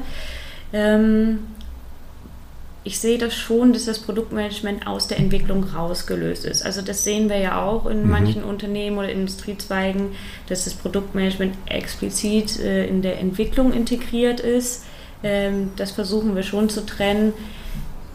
Ähm, 0.74 1.40
ich 2.84 3.00
sehe 3.00 3.20
das 3.20 3.36
schon, 3.36 3.74
dass 3.74 3.86
das 3.86 4.00
Produktmanagement 4.00 4.88
aus 4.88 5.08
der 5.08 5.20
Entwicklung 5.20 5.64
rausgelöst 5.64 6.46
ist. 6.46 6.66
Also 6.66 6.82
das 6.82 7.04
sehen 7.04 7.30
wir 7.30 7.38
ja 7.38 7.62
auch 7.62 7.86
in 7.86 8.04
mhm. 8.04 8.10
manchen 8.10 8.44
Unternehmen 8.44 8.98
oder 8.98 9.10
Industriezweigen, 9.10 10.14
dass 10.48 10.64
das 10.64 10.74
Produktmanagement 10.74 11.56
explizit 11.68 12.60
äh, 12.60 12.88
in 12.88 13.04
der 13.04 13.20
Entwicklung 13.20 13.72
integriert 13.72 14.40
ist. 14.40 14.86
Ähm, 15.24 15.72
das 15.76 15.92
versuchen 15.92 16.36
wir 16.36 16.42
schon 16.42 16.70
zu 16.70 16.84
trennen, 16.84 17.34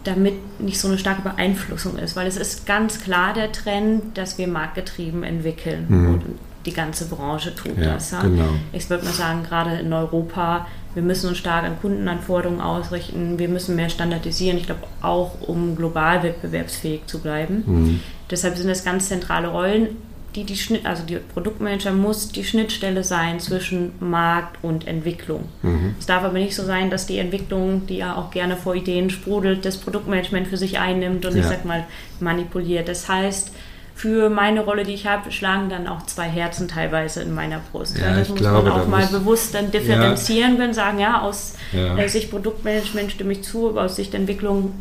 damit 0.02 0.60
nicht 0.60 0.80
so 0.80 0.88
eine 0.88 0.98
starke 0.98 1.22
Beeinflussung 1.22 1.96
ist, 1.98 2.16
weil 2.16 2.26
es 2.26 2.36
ist 2.36 2.66
ganz 2.66 3.00
klar 3.00 3.34
der 3.34 3.52
Trend, 3.52 4.18
dass 4.18 4.36
wir 4.36 4.48
marktgetrieben 4.48 5.22
entwickeln. 5.22 5.86
Mhm. 5.88 6.14
Und 6.14 6.22
die 6.64 6.72
ganze 6.72 7.06
Branche 7.06 7.54
tut 7.54 7.78
ja, 7.78 7.94
das. 7.94 8.10
Ja? 8.10 8.22
Genau. 8.22 8.48
Ich 8.72 8.90
würde 8.90 9.04
mal 9.04 9.12
sagen, 9.12 9.44
gerade 9.44 9.76
in 9.76 9.92
Europa 9.92 10.66
wir 10.96 11.02
müssen 11.02 11.28
uns 11.28 11.36
stark 11.36 11.64
an 11.64 11.78
Kundenanforderungen 11.78 12.62
ausrichten. 12.62 13.38
Wir 13.38 13.48
müssen 13.48 13.76
mehr 13.76 13.90
standardisieren. 13.90 14.56
Ich 14.56 14.64
glaube 14.64 14.84
auch, 15.02 15.42
um 15.46 15.76
global 15.76 16.22
wettbewerbsfähig 16.22 17.02
zu 17.04 17.20
bleiben. 17.20 17.64
Mhm. 17.66 18.00
Deshalb 18.30 18.56
sind 18.56 18.68
das 18.68 18.82
ganz 18.82 19.08
zentrale 19.08 19.48
Rollen. 19.48 19.88
Die, 20.34 20.44
die 20.44 20.56
Schnitt, 20.56 20.86
also 20.86 21.02
die 21.02 21.16
Produktmanager 21.16 21.92
muss 21.92 22.28
die 22.28 22.44
Schnittstelle 22.44 23.04
sein 23.04 23.40
zwischen 23.40 23.92
Markt 24.00 24.64
und 24.64 24.86
Entwicklung. 24.86 25.50
Mhm. 25.60 25.96
Es 26.00 26.06
darf 26.06 26.24
aber 26.24 26.38
nicht 26.38 26.54
so 26.54 26.64
sein, 26.64 26.88
dass 26.88 27.04
die 27.04 27.18
Entwicklung, 27.18 27.86
die 27.86 27.98
ja 27.98 28.16
auch 28.16 28.30
gerne 28.30 28.56
vor 28.56 28.74
Ideen 28.74 29.10
sprudelt, 29.10 29.66
das 29.66 29.76
Produktmanagement 29.76 30.48
für 30.48 30.56
sich 30.56 30.78
einnimmt 30.78 31.26
und 31.26 31.34
ja. 31.34 31.40
ich 31.42 31.46
sag 31.46 31.66
mal 31.66 31.84
manipuliert. 32.20 32.88
Das 32.88 33.06
heißt, 33.06 33.52
für 33.96 34.28
meine 34.28 34.60
Rolle, 34.60 34.84
die 34.84 34.92
ich 34.92 35.06
habe, 35.06 35.32
schlagen 35.32 35.70
dann 35.70 35.88
auch 35.88 36.02
zwei 36.02 36.28
Herzen 36.28 36.68
teilweise 36.68 37.22
in 37.22 37.34
meiner 37.34 37.62
Brust. 37.72 37.96
Ja, 37.96 38.14
das 38.14 38.28
muss 38.28 38.38
glaube, 38.38 38.68
man 38.68 38.80
auch 38.80 38.86
mal 38.86 39.06
bewusst 39.06 39.54
dann 39.54 39.70
differenzieren 39.70 40.52
ja. 40.52 40.56
können, 40.58 40.74
sagen, 40.74 40.98
ja, 40.98 41.22
aus 41.22 41.54
ja. 41.72 41.96
Äh, 41.96 42.06
Sicht 42.06 42.30
Produktmanagement 42.30 43.10
stimme 43.10 43.32
ich 43.32 43.42
zu, 43.42 43.70
aber 43.70 43.84
aus 43.84 43.96
Sicht 43.96 44.12
Entwicklung 44.12 44.74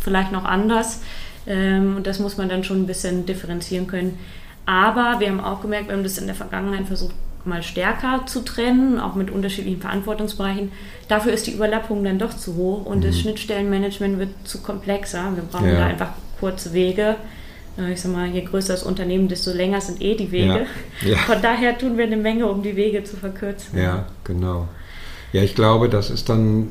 vielleicht 0.00 0.32
noch 0.32 0.46
anders. 0.46 1.02
Ähm, 1.46 1.96
und 1.96 2.06
das 2.06 2.18
muss 2.18 2.38
man 2.38 2.48
dann 2.48 2.64
schon 2.64 2.80
ein 2.80 2.86
bisschen 2.86 3.26
differenzieren 3.26 3.88
können. 3.88 4.18
Aber 4.64 5.20
wir 5.20 5.28
haben 5.28 5.40
auch 5.40 5.60
gemerkt, 5.60 5.88
wir 5.88 5.94
haben 5.94 6.02
das 6.02 6.16
in 6.16 6.24
der 6.24 6.34
Vergangenheit 6.34 6.86
versucht, 6.86 7.14
mal 7.44 7.62
stärker 7.62 8.24
zu 8.24 8.40
trennen, 8.40 8.98
auch 8.98 9.16
mit 9.16 9.30
unterschiedlichen 9.30 9.82
Verantwortungsbereichen. 9.82 10.72
Dafür 11.08 11.34
ist 11.34 11.46
die 11.46 11.52
Überlappung 11.52 12.02
dann 12.04 12.18
doch 12.18 12.32
zu 12.32 12.56
hoch 12.56 12.86
und 12.86 13.00
mhm. 13.00 13.02
das 13.02 13.20
Schnittstellenmanagement 13.20 14.18
wird 14.18 14.30
zu 14.44 14.62
komplexer. 14.62 15.30
Wir 15.34 15.42
brauchen 15.42 15.68
ja. 15.68 15.80
da 15.80 15.86
einfach 15.86 16.08
kurze 16.40 16.72
Wege 16.72 17.16
ich 17.92 18.00
sag 18.00 18.12
mal, 18.12 18.26
je 18.28 18.42
größer 18.42 18.72
das 18.72 18.82
Unternehmen, 18.82 19.28
desto 19.28 19.52
länger 19.52 19.80
sind 19.80 20.00
eh 20.00 20.14
die 20.14 20.32
Wege. 20.32 20.66
Ja. 21.02 21.08
Ja. 21.08 21.16
Von 21.18 21.42
daher 21.42 21.76
tun 21.76 21.98
wir 21.98 22.04
eine 22.04 22.16
Menge, 22.16 22.46
um 22.46 22.62
die 22.62 22.74
Wege 22.76 23.04
zu 23.04 23.16
verkürzen. 23.16 23.78
Ja, 23.78 24.06
genau. 24.24 24.68
Ja, 25.32 25.42
ich 25.42 25.54
glaube, 25.54 25.88
das 25.88 26.08
ist 26.08 26.28
dann 26.28 26.68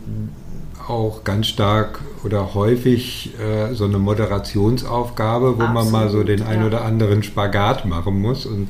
auch 0.87 1.23
ganz 1.23 1.47
stark 1.47 1.99
oder 2.23 2.53
häufig 2.53 3.31
äh, 3.39 3.73
so 3.73 3.85
eine 3.85 3.97
Moderationsaufgabe, 3.97 5.57
wo 5.57 5.63
Absolut, 5.63 5.73
man 5.73 5.91
mal 5.91 6.09
so 6.09 6.23
den 6.23 6.39
ja. 6.39 6.47
ein 6.47 6.63
oder 6.63 6.83
anderen 6.83 7.23
Spagat 7.23 7.85
machen 7.85 8.21
muss 8.21 8.45
und 8.45 8.69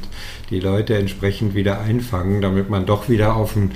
die 0.50 0.60
Leute 0.60 0.98
entsprechend 0.98 1.56
wieder 1.56 1.80
einfangen, 1.82 2.42
damit 2.42 2.70
man 2.70 2.86
doch 2.86 3.10
wieder 3.10 3.36
auf 3.36 3.56
ein 3.56 3.72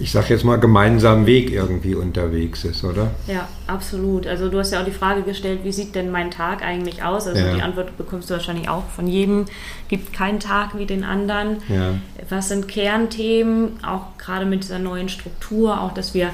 ich 0.00 0.12
sag 0.12 0.30
jetzt 0.30 0.44
mal, 0.44 0.56
gemeinsamen 0.56 1.26
Weg 1.26 1.52
irgendwie 1.52 1.94
unterwegs 1.94 2.64
ist, 2.64 2.82
oder? 2.84 3.10
Ja, 3.26 3.46
absolut. 3.66 4.26
Also 4.26 4.48
du 4.48 4.58
hast 4.58 4.72
ja 4.72 4.80
auch 4.80 4.84
die 4.84 4.90
Frage 4.90 5.22
gestellt, 5.22 5.60
wie 5.62 5.72
sieht 5.72 5.94
denn 5.94 6.10
mein 6.10 6.30
Tag 6.30 6.62
eigentlich 6.62 7.02
aus? 7.02 7.26
Also 7.26 7.38
ja. 7.38 7.54
die 7.54 7.60
Antwort 7.60 7.98
bekommst 7.98 8.30
du 8.30 8.34
wahrscheinlich 8.34 8.70
auch 8.70 8.88
von 8.88 9.06
jedem. 9.06 9.44
Gibt 9.88 10.14
keinen 10.14 10.40
Tag 10.40 10.76
wie 10.78 10.86
den 10.86 11.04
anderen. 11.04 11.58
Ja. 11.68 11.94
Was 12.30 12.48
sind 12.48 12.66
Kernthemen, 12.66 13.84
auch 13.84 14.16
gerade 14.16 14.46
mit 14.46 14.62
dieser 14.64 14.78
neuen 14.78 15.10
Struktur, 15.10 15.80
auch 15.82 15.92
dass 15.92 16.14
wir 16.14 16.30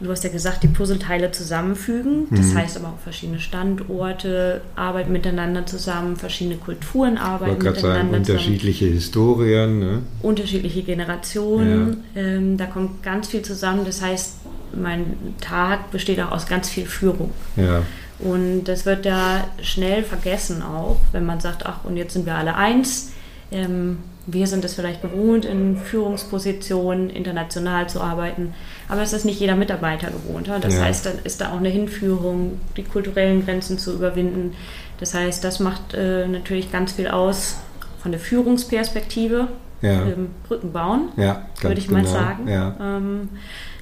du 0.00 0.10
hast 0.10 0.24
ja 0.24 0.30
gesagt, 0.30 0.62
die 0.62 0.68
Puzzleteile 0.68 1.30
zusammenfügen. 1.32 2.26
Das 2.30 2.46
mhm. 2.46 2.58
heißt 2.58 2.76
aber 2.76 2.88
auch 2.88 2.98
verschiedene 2.98 3.40
Standorte 3.40 4.60
arbeiten 4.76 5.12
miteinander 5.12 5.66
zusammen, 5.66 6.16
verschiedene 6.16 6.56
Kulturen 6.56 7.18
arbeiten 7.18 7.62
miteinander 7.62 7.80
sagen, 7.80 8.14
unterschiedliche 8.14 8.84
zusammen. 8.86 8.94
Historien. 8.94 9.78
Ne? 9.78 10.02
Unterschiedliche 10.22 10.82
Generationen. 10.82 12.04
Ja. 12.14 12.22
Ähm, 12.22 12.56
da 12.56 12.66
kommt 12.66 13.02
ganz 13.02 13.28
viel 13.28 13.42
zusammen. 13.42 13.84
Das 13.84 14.02
heißt, 14.02 14.36
mein 14.74 15.16
Tag 15.40 15.90
besteht 15.90 16.20
auch 16.20 16.32
aus 16.32 16.46
ganz 16.46 16.68
viel 16.68 16.86
Führung. 16.86 17.32
Ja. 17.56 17.82
Und 18.18 18.64
das 18.64 18.84
wird 18.84 19.04
ja 19.06 19.46
schnell 19.62 20.02
vergessen 20.02 20.62
auch, 20.62 21.00
wenn 21.12 21.24
man 21.24 21.40
sagt, 21.40 21.66
ach, 21.66 21.84
und 21.84 21.96
jetzt 21.96 22.14
sind 22.14 22.26
wir 22.26 22.34
alle 22.34 22.56
eins. 22.56 23.12
Ähm, 23.50 23.98
wir 24.30 24.46
sind 24.46 24.64
es 24.64 24.74
vielleicht 24.74 25.00
gewohnt, 25.00 25.46
in 25.46 25.78
Führungspositionen 25.78 27.08
international 27.08 27.88
zu 27.88 28.02
arbeiten, 28.02 28.52
aber 28.86 29.00
es 29.00 29.14
ist 29.14 29.24
nicht 29.24 29.40
jeder 29.40 29.56
Mitarbeiter 29.56 30.10
gewohnt. 30.10 30.48
Das 30.60 30.74
ja. 30.74 30.82
heißt, 30.82 31.06
dann 31.06 31.14
ist 31.24 31.40
da 31.40 31.52
auch 31.52 31.56
eine 31.56 31.70
Hinführung, 31.70 32.60
die 32.76 32.82
kulturellen 32.84 33.44
Grenzen 33.44 33.78
zu 33.78 33.94
überwinden. 33.94 34.54
Das 35.00 35.14
heißt, 35.14 35.42
das 35.44 35.60
macht 35.60 35.94
äh, 35.94 36.28
natürlich 36.28 36.70
ganz 36.70 36.92
viel 36.92 37.08
aus 37.08 37.56
von 38.02 38.12
der 38.12 38.20
Führungsperspektive. 38.20 39.48
Ja. 39.80 40.02
Ähm, 40.02 40.30
Brücken 40.46 40.72
bauen, 40.72 41.08
ja, 41.16 41.46
würde 41.62 41.78
ich 41.78 41.86
genau. 41.86 42.00
mal 42.00 42.06
sagen. 42.06 42.48
Ja. 42.48 42.74
Ähm, 42.80 43.28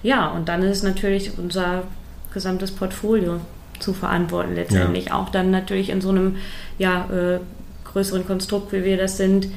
ja, 0.02 0.28
und 0.28 0.48
dann 0.48 0.62
ist 0.62 0.84
natürlich 0.84 1.38
unser 1.38 1.84
gesamtes 2.32 2.70
Portfolio 2.70 3.40
zu 3.80 3.94
verantworten 3.94 4.54
letztendlich. 4.54 5.10
Auch 5.10 5.30
dann 5.30 5.50
natürlich 5.50 5.88
in 5.88 6.02
so 6.02 6.10
einem 6.10 6.36
ja, 6.78 7.08
äh, 7.10 7.40
größeren 7.84 8.26
Konstrukt, 8.26 8.72
wie 8.72 8.84
wir 8.84 8.98
das 8.98 9.16
sind, 9.16 9.48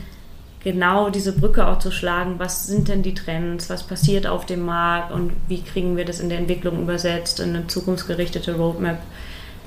genau 0.63 1.09
diese 1.09 1.33
Brücke 1.33 1.67
auch 1.67 1.79
zu 1.79 1.91
schlagen, 1.91 2.35
was 2.37 2.67
sind 2.67 2.87
denn 2.87 3.01
die 3.01 3.13
Trends, 3.13 3.69
was 3.69 3.83
passiert 3.83 4.27
auf 4.27 4.45
dem 4.45 4.65
Markt 4.65 5.11
und 5.11 5.31
wie 5.47 5.61
kriegen 5.61 5.95
wir 5.95 6.05
das 6.05 6.19
in 6.19 6.29
der 6.29 6.37
Entwicklung 6.39 6.81
übersetzt 6.81 7.39
in 7.39 7.55
eine 7.55 7.67
zukunftsgerichtete 7.67 8.55
Roadmap. 8.55 8.99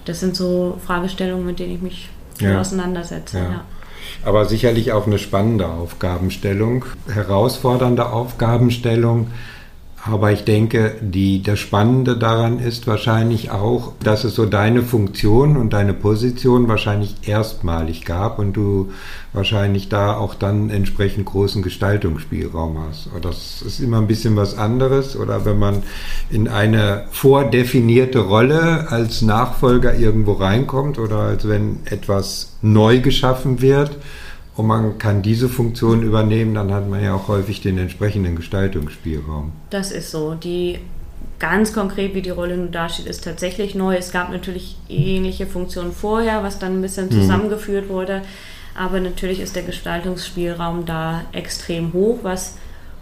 das 0.04 0.18
sind 0.20 0.34
so 0.36 0.78
Fragestellungen, 0.84 1.46
mit 1.46 1.58
denen 1.60 1.74
ich 1.76 1.80
mich 1.82 2.08
Ja. 2.40 2.60
auseinandersetze. 2.60 3.38
Ja. 3.38 3.44
Ja. 3.44 3.64
Aber 4.24 4.46
sicherlich 4.46 4.90
auch 4.92 5.06
eine 5.06 5.18
spannende 5.18 5.68
Aufgabenstellung, 5.68 6.84
herausfordernde 7.08 8.10
Aufgabenstellung. 8.10 9.28
Aber 10.04 10.32
ich 10.32 10.42
denke, 10.42 10.96
die, 11.00 11.44
das 11.44 11.60
Spannende 11.60 12.16
daran 12.16 12.58
ist 12.58 12.88
wahrscheinlich 12.88 13.52
auch, 13.52 13.92
dass 14.02 14.24
es 14.24 14.34
so 14.34 14.46
deine 14.46 14.82
Funktion 14.82 15.56
und 15.56 15.72
deine 15.72 15.94
Position 15.94 16.66
wahrscheinlich 16.66 17.14
erstmalig 17.28 18.04
gab 18.04 18.40
und 18.40 18.54
du 18.54 18.90
wahrscheinlich 19.32 19.88
da 19.88 20.16
auch 20.16 20.34
dann 20.34 20.70
entsprechend 20.70 21.26
großen 21.26 21.62
Gestaltungsspielraum 21.62 22.78
hast. 22.88 23.10
Das 23.22 23.62
ist 23.62 23.78
immer 23.78 23.98
ein 23.98 24.08
bisschen 24.08 24.34
was 24.34 24.58
anderes. 24.58 25.16
Oder 25.16 25.44
wenn 25.44 25.60
man 25.60 25.84
in 26.30 26.48
eine 26.48 27.04
vordefinierte 27.12 28.18
Rolle 28.18 28.90
als 28.90 29.22
Nachfolger 29.22 29.94
irgendwo 29.94 30.32
reinkommt 30.32 30.98
oder 30.98 31.18
als 31.18 31.46
wenn 31.46 31.78
etwas 31.84 32.54
neu 32.60 32.98
geschaffen 32.98 33.60
wird 33.60 33.96
und 34.56 34.66
man 34.66 34.98
kann 34.98 35.22
diese 35.22 35.48
Funktion 35.48 36.02
übernehmen, 36.02 36.54
dann 36.54 36.72
hat 36.72 36.88
man 36.88 37.02
ja 37.02 37.14
auch 37.14 37.28
häufig 37.28 37.60
den 37.62 37.78
entsprechenden 37.78 38.36
Gestaltungsspielraum. 38.36 39.52
Das 39.70 39.90
ist 39.92 40.10
so. 40.10 40.34
Die 40.34 40.78
ganz 41.38 41.72
konkret, 41.72 42.14
wie 42.14 42.22
die 42.22 42.30
Rolle 42.30 42.56
nun 42.56 42.70
dasteht, 42.70 43.06
ist 43.06 43.24
tatsächlich 43.24 43.74
neu. 43.74 43.96
Es 43.96 44.12
gab 44.12 44.30
natürlich 44.30 44.76
ähnliche 44.88 45.46
Funktionen 45.46 45.92
vorher, 45.92 46.42
was 46.42 46.58
dann 46.58 46.78
ein 46.78 46.82
bisschen 46.82 47.10
zusammengeführt 47.10 47.88
wurde. 47.88 48.22
Aber 48.76 49.00
natürlich 49.00 49.40
ist 49.40 49.56
der 49.56 49.62
Gestaltungsspielraum 49.64 50.84
da 50.86 51.22
extrem 51.32 51.92
hoch, 51.92 52.20
was 52.22 52.56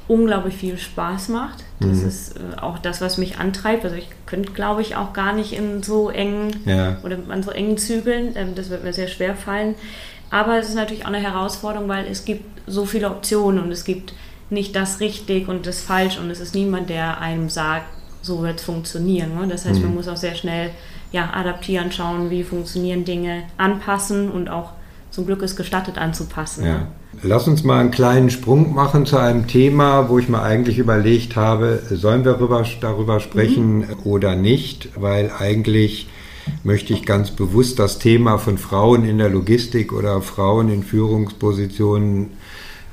unglaublich 0.09 0.57
viel 0.57 0.77
Spaß 0.79 1.29
macht. 1.29 1.65
Das 1.79 2.03
ist 2.03 2.37
äh, 2.37 2.61
auch 2.61 2.79
das, 2.79 3.01
was 3.01 3.17
mich 3.19 3.39
antreibt. 3.39 3.85
Also 3.85 3.97
ich 3.97 4.09
könnte, 4.27 4.53
glaube 4.53 4.83
ich, 4.83 4.97
auch 4.97 5.13
gar 5.13 5.33
nicht 5.33 5.53
in 5.53 5.83
so 5.83 6.11
engen 6.11 6.51
Ja. 6.67 6.99
oder 7.05 7.19
an 7.29 7.43
so 7.43 7.51
engen 7.53 7.79
Zügeln. 7.79 8.33
Ähm, 8.35 8.55
Das 8.57 8.71
wird 8.71 8.83
mir 8.85 8.93
sehr 8.93 9.07
schwer 9.09 9.35
fallen. 9.37 9.75
Aber 10.31 10.59
es 10.59 10.69
ist 10.69 10.75
natürlich 10.75 11.05
auch 11.05 11.09
eine 11.09 11.21
Herausforderung, 11.21 11.89
weil 11.89 12.07
es 12.07 12.25
gibt 12.25 12.45
so 12.67 12.87
viele 12.87 13.11
Optionen 13.11 13.63
und 13.63 13.73
es 13.73 13.85
gibt 13.85 14.15
nicht 14.49 14.75
das 14.77 15.01
richtig 15.01 15.49
und 15.49 15.67
das 15.67 15.81
falsch 15.81 16.19
und 16.19 16.31
es 16.31 16.41
ist 16.41 16.55
niemand, 16.55 16.91
der 16.91 17.21
einem 17.21 17.49
sagt, 17.49 17.87
so 18.23 18.43
wird 18.43 18.59
es 18.59 18.65
funktionieren. 18.65 19.35
Ne? 19.35 19.49
Das 19.49 19.65
heißt, 19.65 19.81
man 19.83 19.95
muss 19.95 20.09
auch 20.09 20.17
sehr 20.17 20.35
schnell 20.35 20.71
ja, 21.13 21.31
adaptieren, 21.33 21.91
schauen, 21.91 22.31
wie 22.31 22.45
funktionieren 22.45 23.05
Dinge, 23.05 23.45
anpassen 23.57 24.31
und 24.31 24.49
auch 24.49 24.73
zum 25.11 25.27
Glück 25.27 25.43
ist 25.43 25.57
gestattet 25.57 25.99
anzupassen. 25.99 26.65
Ja. 26.65 26.79
Ne? 26.79 26.87
Lass 27.23 27.49
uns 27.49 27.65
mal 27.65 27.81
einen 27.81 27.91
kleinen 27.91 28.31
Sprung 28.31 28.73
machen 28.73 29.05
zu 29.05 29.17
einem 29.17 29.49
Thema, 29.49 30.09
wo 30.09 30.19
ich 30.19 30.29
mir 30.29 30.43
eigentlich 30.43 30.79
überlegt 30.79 31.35
habe, 31.35 31.83
sollen 31.91 32.25
wir 32.25 32.35
darüber, 32.35 32.65
darüber 32.81 33.19
sprechen 33.19 33.85
oder 34.05 34.37
nicht, 34.37 34.91
weil 34.95 35.33
eigentlich 35.37 36.09
möchte 36.65 36.93
ich 36.93 37.07
ganz 37.07 37.31
bewusst 37.31 37.79
das 37.79 37.99
Thema 37.99 38.39
von 38.39 38.59
Frauen 38.59 39.05
in 39.05 39.19
der 39.19 39.29
Logistik 39.29 39.93
oder 39.93 40.23
Frauen 40.23 40.69
in 40.69 40.83
Führungspositionen 40.83 42.31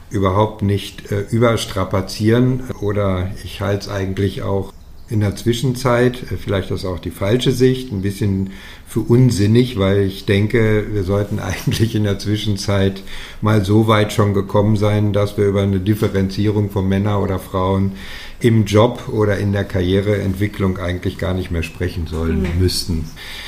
überhaupt 0.10 0.62
nicht 0.62 1.12
äh, 1.12 1.22
überstrapazieren. 1.32 2.64
Oder 2.82 3.32
ich 3.44 3.62
halte 3.62 3.88
es 3.88 3.90
eigentlich 3.90 4.42
auch 4.42 4.74
in 5.10 5.22
der 5.22 5.36
Zwischenzeit, 5.36 6.24
äh, 6.32 6.38
vielleicht 6.38 6.72
ist 6.72 6.86
auch 6.86 7.00
die 7.00 7.12
falsche 7.12 7.52
Sicht, 7.52 7.92
ein 7.92 8.02
bisschen 8.02 8.52
für 8.88 9.02
unsinnig, 9.02 9.78
weil 9.78 10.04
ich 10.04 10.26
denke, 10.26 10.86
wir 10.92 11.04
sollten 11.04 11.40
eigentlich 11.40 11.96
in 11.96 12.04
der 12.04 12.20
Zwischenzeit 12.20 13.04
mal 13.42 13.64
so 13.64 13.88
weit 13.88 14.14
schon 14.14 14.34
gekommen 14.34 14.78
sein, 14.78 15.14
dass 15.14 15.38
wir 15.38 15.46
über 15.46 15.62
eine 15.62 15.80
Differenzierung 15.80 16.70
von 16.70 16.88
Männern 16.88 17.22
oder 17.22 17.40
Frauen 17.40 17.94
im 18.40 18.66
Job 18.66 19.10
oder 19.12 19.38
in 19.38 19.52
der 19.52 19.64
Karriereentwicklung 19.64 20.78
eigentlich 20.78 21.18
gar 21.18 21.34
nicht 21.34 21.50
mehr 21.50 21.64
sprechen 21.64 22.06
sollen 22.06 22.46
müssten. 22.60 23.06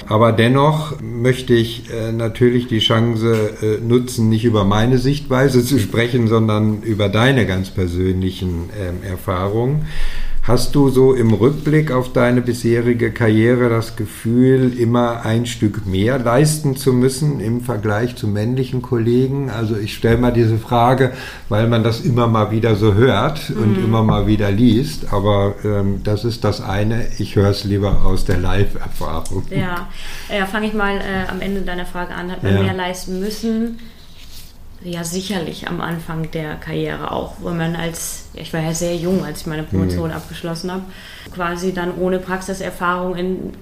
Aber 0.07 0.31
dennoch 0.31 0.99
möchte 1.01 1.53
ich 1.53 1.91
äh, 1.91 2.11
natürlich 2.11 2.67
die 2.67 2.79
Chance 2.79 3.51
äh, 3.61 3.85
nutzen, 3.85 4.29
nicht 4.29 4.45
über 4.45 4.63
meine 4.63 4.97
Sichtweise 4.97 5.63
zu 5.63 5.79
sprechen, 5.79 6.27
sondern 6.27 6.81
über 6.81 7.07
deine 7.07 7.45
ganz 7.45 7.69
persönlichen 7.69 8.69
ähm, 8.79 9.03
Erfahrungen. 9.07 9.85
Hast 10.49 10.73
du 10.73 10.89
so 10.89 11.13
im 11.13 11.31
Rückblick 11.31 11.91
auf 11.91 12.11
deine 12.11 12.41
bisherige 12.41 13.11
Karriere 13.11 13.69
das 13.69 13.95
Gefühl, 13.95 14.75
immer 14.79 15.23
ein 15.23 15.45
Stück 15.45 15.85
mehr 15.85 16.17
leisten 16.17 16.75
zu 16.75 16.91
müssen 16.91 17.39
im 17.39 17.61
Vergleich 17.61 18.15
zu 18.15 18.27
männlichen 18.27 18.81
Kollegen? 18.81 19.51
Also 19.51 19.77
ich 19.77 19.93
stelle 19.93 20.17
mal 20.17 20.31
diese 20.31 20.57
Frage, 20.57 21.13
weil 21.49 21.67
man 21.67 21.83
das 21.83 22.01
immer 22.01 22.25
mal 22.25 22.49
wieder 22.49 22.75
so 22.75 22.95
hört 22.95 23.51
und 23.51 23.77
immer 23.77 24.01
mal 24.01 24.25
wieder 24.25 24.49
liest. 24.49 25.13
Aber 25.13 25.53
ähm, 25.63 26.01
das 26.03 26.25
ist 26.25 26.43
das 26.43 26.61
eine. 26.61 27.05
Ich 27.19 27.35
höre 27.35 27.51
es 27.51 27.63
lieber 27.63 28.03
aus 28.03 28.25
der 28.25 28.39
Live-Erfahrung. 28.39 29.43
Ja, 29.51 29.87
ja 30.35 30.47
fange 30.47 30.65
ich 30.65 30.73
mal 30.73 30.97
äh, 30.97 31.29
am 31.29 31.41
Ende 31.41 31.61
deiner 31.61 31.85
Frage 31.85 32.15
an. 32.15 32.31
Hat 32.31 32.41
man 32.41 32.55
Ja. 32.55 32.63
mehr 32.63 32.73
leisten 32.73 33.19
müssen? 33.19 33.77
Ja, 34.81 35.03
sicherlich 35.03 35.67
am 35.67 35.81
Anfang 35.81 36.31
der 36.31 36.55
Karriere 36.55 37.11
auch, 37.11 37.35
weil 37.41 37.53
man 37.53 37.75
als, 37.75 38.29
ich 38.33 38.53
war 38.53 38.61
ja 38.61 38.73
sehr 38.73 38.95
jung, 38.95 39.25
als 39.25 39.41
ich 39.41 39.47
meine 39.47 39.63
Promotion 39.63 40.11
abgeschlossen 40.11 40.71
habe, 40.71 40.83
quasi 41.33 41.73
dann 41.73 41.95
ohne 41.97 42.19
Praxiserfahrung 42.19 43.15
in 43.15 43.53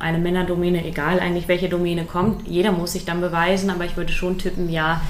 eine 0.00 0.18
Männerdomäne, 0.18 0.84
egal 0.84 1.20
eigentlich 1.20 1.46
welche 1.46 1.68
Domäne 1.68 2.04
kommt, 2.04 2.48
jeder 2.48 2.72
muss 2.72 2.92
sich 2.92 3.04
dann 3.04 3.20
beweisen, 3.20 3.70
aber 3.70 3.84
ich 3.84 3.96
würde 3.96 4.12
schon 4.12 4.38
tippen, 4.38 4.68
ja, 4.70 5.00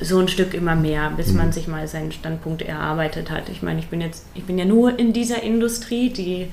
so 0.00 0.18
ein 0.18 0.28
Stück 0.28 0.54
immer 0.54 0.76
mehr, 0.76 1.10
bis 1.16 1.32
man 1.32 1.50
sich 1.50 1.66
mal 1.66 1.88
seinen 1.88 2.12
Standpunkt 2.12 2.62
erarbeitet 2.62 3.30
hat. 3.30 3.48
Ich 3.48 3.62
meine, 3.62 3.80
ich 3.80 3.88
bin 3.88 4.00
jetzt, 4.00 4.26
ich 4.34 4.44
bin 4.44 4.58
ja 4.58 4.64
nur 4.64 4.98
in 4.98 5.12
dieser 5.12 5.42
Industrie, 5.42 6.10
die 6.10 6.48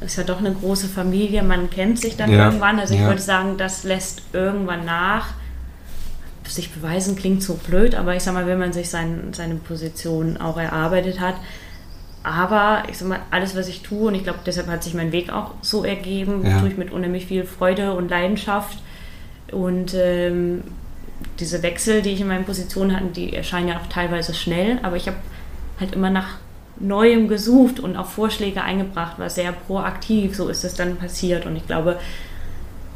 ist 0.00 0.16
ja 0.16 0.24
doch 0.24 0.38
eine 0.38 0.52
große 0.52 0.88
Familie, 0.88 1.42
man 1.42 1.70
kennt 1.70 1.98
sich 2.00 2.16
dann 2.16 2.30
Ja, 2.30 2.46
irgendwann. 2.46 2.78
Also 2.78 2.94
ich 2.94 3.00
ja. 3.00 3.06
würde 3.06 3.22
sagen, 3.22 3.56
das 3.56 3.84
lässt 3.84 4.22
irgendwann 4.32 4.84
nach. 4.84 5.34
Sich 6.48 6.70
beweisen 6.72 7.16
klingt 7.16 7.42
so 7.42 7.54
blöd, 7.54 7.94
aber 7.94 8.14
ich 8.14 8.22
sag 8.22 8.34
mal, 8.34 8.46
wenn 8.46 8.58
man 8.58 8.72
sich 8.72 8.88
sein, 8.90 9.28
seine 9.32 9.56
Position 9.56 10.36
auch 10.36 10.56
erarbeitet 10.58 11.20
hat. 11.20 11.34
Aber 12.22 12.82
ich 12.90 12.98
sag 12.98 13.08
mal, 13.08 13.20
alles, 13.30 13.54
was 13.56 13.68
ich 13.68 13.82
tue, 13.82 14.08
und 14.08 14.14
ich 14.14 14.24
glaube, 14.24 14.40
deshalb 14.44 14.66
hat 14.68 14.82
sich 14.82 14.94
mein 14.94 15.12
Weg 15.12 15.32
auch 15.32 15.52
so 15.62 15.84
ergeben, 15.84 16.44
Ja. 16.44 16.58
tue 16.60 16.68
ich 16.68 16.76
mit 16.76 16.92
unheimlich 16.92 17.26
viel 17.26 17.44
Freude 17.44 17.92
und 17.92 18.10
Leidenschaft. 18.10 18.78
Und 19.52 19.94
ähm, 19.94 20.64
diese 21.38 21.62
Wechsel, 21.62 22.02
die 22.02 22.10
ich 22.10 22.20
in 22.20 22.28
meinen 22.28 22.44
Positionen 22.44 22.94
hatte, 22.96 23.06
die 23.14 23.34
erscheinen 23.34 23.68
ja 23.68 23.76
auch 23.76 23.86
teilweise 23.88 24.34
schnell, 24.34 24.78
aber 24.82 24.96
ich 24.96 25.06
habe 25.06 25.16
halt 25.78 25.94
immer 25.94 26.10
nach 26.10 26.38
Neuem 26.78 27.28
gesucht 27.28 27.80
und 27.80 27.96
auch 27.96 28.06
Vorschläge 28.06 28.62
eingebracht, 28.62 29.18
war 29.18 29.30
sehr 29.30 29.52
proaktiv, 29.52 30.36
so 30.36 30.48
ist 30.48 30.64
es 30.64 30.74
dann 30.74 30.96
passiert 30.96 31.46
und 31.46 31.56
ich 31.56 31.66
glaube, 31.66 31.98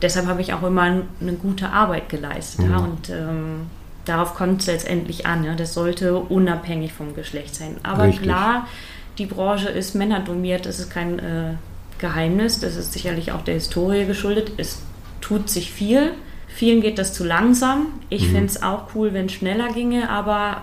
deshalb 0.02 0.26
habe 0.26 0.40
ich 0.40 0.52
auch 0.54 0.62
immer 0.62 0.82
ein- 0.82 1.08
eine 1.20 1.32
gute 1.34 1.68
Arbeit 1.70 2.08
geleistet 2.08 2.66
ja, 2.68 2.78
und 2.78 3.10
ähm, 3.10 3.66
darauf 4.04 4.34
kommt 4.34 4.60
es 4.62 4.66
letztendlich 4.66 5.26
an, 5.26 5.44
ja, 5.44 5.54
das 5.54 5.74
sollte 5.74 6.16
unabhängig 6.16 6.92
vom 6.92 7.14
Geschlecht 7.14 7.54
sein. 7.54 7.76
Aber 7.82 8.04
Richtig. 8.04 8.22
klar, 8.22 8.66
die 9.18 9.26
Branche 9.26 9.68
ist 9.68 9.94
männerdominiert, 9.94 10.64
das 10.66 10.78
ist 10.80 10.90
kein 10.90 11.18
äh, 11.18 11.54
Geheimnis, 11.98 12.60
das 12.60 12.76
ist 12.76 12.92
sicherlich 12.92 13.32
auch 13.32 13.42
der 13.42 13.54
Historie 13.54 14.06
geschuldet, 14.06 14.52
es 14.56 14.80
tut 15.20 15.50
sich 15.50 15.70
viel, 15.70 16.12
vielen 16.48 16.80
geht 16.80 16.98
das 16.98 17.12
zu 17.12 17.24
langsam, 17.24 17.86
ich 18.08 18.22
Mhm. 18.28 18.32
fände 18.32 18.46
es 18.46 18.62
auch 18.62 18.94
cool, 18.94 19.12
wenn 19.12 19.26
es 19.26 19.32
schneller 19.32 19.68
ginge, 19.72 20.08
aber 20.08 20.62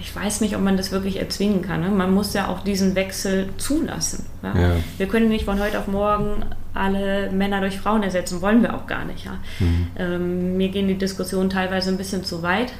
ich 0.00 0.14
weiß 0.14 0.40
nicht, 0.40 0.56
ob 0.56 0.62
man 0.62 0.76
das 0.76 0.90
wirklich 0.92 1.18
erzwingen 1.18 1.62
kann. 1.62 1.80
Ne? 1.82 1.88
Man 1.90 2.12
muss 2.12 2.32
ja 2.34 2.48
auch 2.48 2.64
diesen 2.64 2.94
Wechsel 2.94 3.48
zulassen. 3.58 4.26
Ja? 4.42 4.58
Ja. 4.58 4.70
Wir 4.98 5.06
können 5.06 5.28
nicht 5.28 5.44
von 5.44 5.60
heute 5.60 5.78
auf 5.78 5.86
morgen 5.88 6.44
alle 6.74 7.30
Männer 7.30 7.60
durch 7.60 7.78
Frauen 7.78 8.02
ersetzen, 8.02 8.40
wollen 8.40 8.62
wir 8.62 8.74
auch 8.74 8.86
gar 8.86 9.04
nicht. 9.04 9.24
Ja? 9.24 9.38
Mhm. 9.58 9.86
Ähm, 9.98 10.56
mir 10.56 10.68
gehen 10.68 10.88
die 10.88 10.96
Diskussionen 10.98 11.50
teilweise 11.50 11.90
ein 11.90 11.96
bisschen 11.98 12.24
zu 12.24 12.42
weit. 12.42 12.72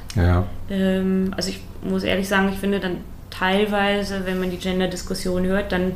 Ähm, 0.69 1.33
also 1.35 1.49
ich 1.49 1.61
muss 1.83 2.03
ehrlich 2.03 2.27
sagen, 2.27 2.49
ich 2.51 2.59
finde 2.59 2.79
dann 2.79 2.97
teilweise, 3.29 4.25
wenn 4.25 4.39
man 4.39 4.49
die 4.51 4.57
Gender-Diskussion 4.57 5.45
hört, 5.45 5.71
dann 5.71 5.93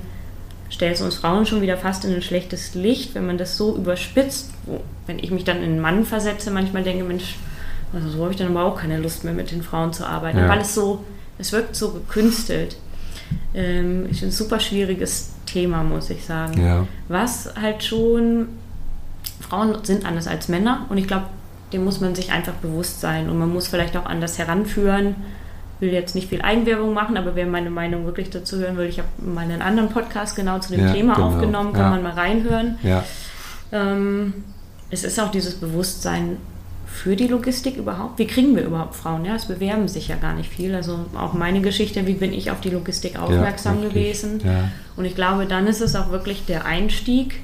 stellt 0.70 0.96
es 0.96 1.02
uns 1.02 1.16
Frauen 1.16 1.46
schon 1.46 1.62
wieder 1.62 1.78
fast 1.78 2.06
in 2.06 2.14
ein 2.14 2.22
schlechtes 2.22 2.74
Licht, 2.76 3.16
wenn 3.16 3.26
man 3.28 3.38
das 3.38 3.56
so 3.56 3.76
überspitzt. 3.76 4.52
Wo, 4.66 4.82
wenn 5.06 5.20
ich 5.20 5.32
mich 5.32 5.44
dann 5.44 5.58
in 5.58 5.64
einen 5.64 5.80
Mann 5.80 6.06
versetze, 6.06 6.50
manchmal 6.52 6.84
denke, 6.84 7.04
Mensch, 7.04 7.36
also 7.94 8.10
so 8.10 8.22
habe 8.24 8.32
ich 8.32 8.38
dann 8.38 8.48
aber 8.50 8.66
auch 8.66 8.76
keine 8.80 8.98
Lust 8.98 9.24
mehr 9.24 9.34
mit 9.34 9.52
den 9.52 9.62
Frauen 9.62 9.94
zu 9.94 10.06
arbeiten, 10.06 10.40
Ja. 10.40 10.50
weil 10.50 10.62
es 10.62 10.74
so, 10.74 11.04
es 11.38 11.52
wirkt 11.52 11.76
so 11.76 11.92
gekünstelt. 11.92 12.78
Ähm, 13.54 14.10
ist 14.10 14.24
ein 14.24 14.32
super 14.32 14.60
schwieriges 14.60 15.32
Thema, 15.46 15.84
muss 15.84 16.10
ich 16.10 16.24
sagen. 16.26 16.62
ja, 16.64 16.88
Was 17.08 17.54
halt 17.60 17.84
schon, 17.84 18.50
Frauen 19.40 19.78
sind 19.84 20.06
anders 20.06 20.28
als 20.28 20.48
Männer 20.48 20.86
und 20.90 20.98
ich 20.98 21.08
glaube, 21.08 21.26
dem 21.74 21.84
muss 21.84 22.00
man 22.02 22.16
sich 22.16 22.32
einfach 22.32 22.54
bewusst 22.54 23.02
sein 23.02 23.30
und 23.30 23.38
man 23.38 23.52
muss 23.52 23.68
vielleicht 23.68 23.98
auch 23.98 24.06
anders 24.06 24.38
heranführen. 24.38 25.16
Ich 25.76 25.82
will 25.82 25.94
jetzt 25.94 26.16
nicht 26.16 26.30
viel 26.30 26.42
Eigenwerbung 26.42 26.94
machen, 26.94 27.18
aber 27.18 27.36
wer 27.36 27.46
meine 27.48 27.70
Meinung 27.70 28.06
wirklich 28.06 28.30
dazu 28.30 28.58
hören 28.58 28.78
will, 28.78 28.88
ich 28.88 29.00
habe 29.00 29.10
mal 29.18 29.42
einen 29.42 29.62
anderen 29.62 29.90
Podcast 29.90 30.36
genau 30.36 30.60
zu 30.60 30.72
dem 30.72 30.86
Ja, 30.86 30.94
Thema 30.94 31.16
genau, 31.16 31.28
aufgenommen, 31.28 31.74
kann 31.74 31.82
ja. 31.82 31.90
man 31.90 32.04
mal 32.04 32.14
reinhören. 32.14 32.78
Ähm, 33.72 34.34
es 34.90 35.04
ist 35.04 35.20
auch 35.20 35.32
dieses 35.32 35.56
Bewusstsein 35.56 36.38
für 36.96 37.16
die 37.16 37.28
Logistik 37.28 37.78
überhaupt. 37.78 38.20
Wie 38.20 38.28
kriegen 38.28 38.56
wir 38.56 38.64
überhaupt 38.64 38.96
Frauen? 38.96 39.26
Ja, 39.26 39.36
es 39.36 39.46
bewerben 39.46 39.88
sich 39.88 40.08
ja 40.08 40.16
gar 40.16 40.34
nicht 40.34 40.50
viel. 40.50 40.74
Also 40.74 41.00
auch 41.18 41.34
meine 41.34 41.62
Geschichte, 41.62 42.08
wie 42.08 42.14
bin 42.14 42.34
ich 42.34 42.52
auf 42.52 42.62
die 42.62 42.70
Logistik 42.70 43.20
aufmerksam 43.20 43.80
richtig, 43.80 43.94
gewesen? 43.94 44.42
ja. 44.44 44.70
Und 44.96 45.06
ich 45.06 45.16
glaube, 45.16 45.46
dann 45.46 45.68
ist 45.68 45.82
es 45.82 45.96
auch 45.96 46.12
wirklich 46.12 46.46
der 46.46 46.66
Einstieg 46.66 47.42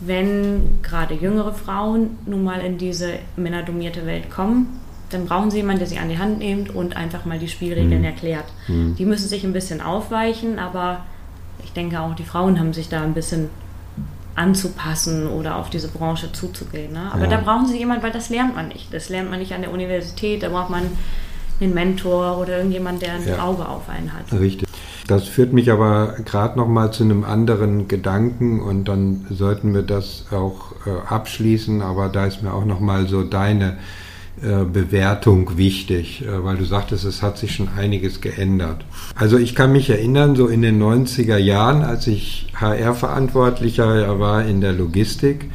wenn 0.00 0.82
gerade 0.82 1.14
jüngere 1.14 1.52
Frauen 1.52 2.18
nun 2.26 2.44
mal 2.44 2.60
in 2.60 2.78
diese 2.78 3.14
männerdominierte 3.36 4.04
Welt 4.06 4.30
kommen, 4.30 4.78
dann 5.10 5.26
brauchen 5.26 5.50
sie 5.50 5.58
jemanden, 5.58 5.80
der 5.80 5.88
sie 5.88 5.98
an 5.98 6.08
die 6.08 6.18
Hand 6.18 6.38
nimmt 6.38 6.74
und 6.74 6.96
einfach 6.96 7.24
mal 7.24 7.38
die 7.38 7.48
Spielregeln 7.48 8.00
mhm. 8.00 8.04
erklärt. 8.04 8.46
Mhm. 8.68 8.96
Die 8.96 9.04
müssen 9.04 9.28
sich 9.28 9.44
ein 9.44 9.52
bisschen 9.52 9.80
aufweichen, 9.80 10.58
aber 10.58 11.04
ich 11.64 11.72
denke 11.72 12.00
auch, 12.00 12.14
die 12.14 12.24
Frauen 12.24 12.58
haben 12.58 12.72
sich 12.72 12.88
da 12.88 13.02
ein 13.02 13.14
bisschen 13.14 13.48
anzupassen 14.36 15.26
oder 15.26 15.56
auf 15.56 15.70
diese 15.70 15.88
Branche 15.88 16.30
zuzugehen. 16.32 16.92
Ne? 16.92 17.10
Aber 17.12 17.24
ja. 17.24 17.30
da 17.30 17.36
brauchen 17.38 17.66
sie 17.66 17.78
jemanden, 17.78 18.02
weil 18.02 18.12
das 18.12 18.28
lernt 18.28 18.54
man 18.54 18.68
nicht. 18.68 18.92
Das 18.92 19.08
lernt 19.08 19.30
man 19.30 19.38
nicht 19.38 19.54
an 19.54 19.62
der 19.62 19.72
Universität, 19.72 20.42
da 20.42 20.50
braucht 20.50 20.70
man 20.70 20.90
einen 21.60 21.74
Mentor 21.74 22.38
oder 22.38 22.58
irgendjemand, 22.58 23.02
der 23.02 23.14
ein 23.14 23.26
ja. 23.26 23.42
Auge 23.42 23.66
auf 23.66 23.88
einen 23.88 24.12
hat. 24.12 24.38
Richtig. 24.38 24.68
Das 25.06 25.24
führt 25.28 25.52
mich 25.52 25.70
aber 25.70 26.16
gerade 26.24 26.58
noch 26.58 26.66
mal 26.66 26.92
zu 26.92 27.04
einem 27.04 27.24
anderen 27.24 27.86
Gedanken 27.88 28.60
und 28.60 28.86
dann 28.86 29.26
sollten 29.30 29.72
wir 29.72 29.82
das 29.82 30.26
auch 30.32 30.72
äh, 30.84 30.90
abschließen. 31.08 31.80
Aber 31.80 32.08
da 32.08 32.26
ist 32.26 32.42
mir 32.42 32.52
auch 32.52 32.64
noch 32.64 32.80
mal 32.80 33.06
so 33.06 33.22
deine 33.22 33.78
Bewertung 34.40 35.56
wichtig, 35.56 36.22
äh, 36.22 36.44
weil 36.44 36.56
du 36.56 36.64
sagtest, 36.64 37.04
es 37.04 37.22
hat 37.22 37.38
sich 37.38 37.54
schon 37.54 37.68
einiges 37.76 38.20
geändert. 38.20 38.84
Also 39.14 39.38
ich 39.38 39.54
kann 39.54 39.72
mich 39.72 39.88
erinnern, 39.88 40.36
so 40.36 40.48
in 40.48 40.62
den 40.62 40.82
90er 40.82 41.38
Jahren, 41.38 41.82
als 41.82 42.06
ich 42.06 42.48
HR-Verantwortlicher 42.54 44.18
war 44.18 44.44
in 44.44 44.60
der 44.60 44.72
Logistik, 44.72 45.50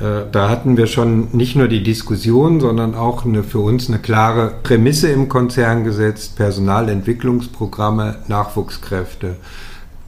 äh, 0.00 0.30
da 0.30 0.48
hatten 0.48 0.76
wir 0.76 0.86
schon 0.86 1.28
nicht 1.32 1.56
nur 1.56 1.68
die 1.68 1.82
Diskussion, 1.82 2.60
sondern 2.60 2.94
auch 2.94 3.24
eine, 3.24 3.42
für 3.42 3.60
uns 3.60 3.88
eine 3.88 3.98
klare 3.98 4.52
Prämisse 4.62 5.08
im 5.08 5.28
Konzern 5.28 5.84
gesetzt, 5.84 6.36
Personalentwicklungsprogramme, 6.36 8.18
Nachwuchskräfte, 8.28 9.36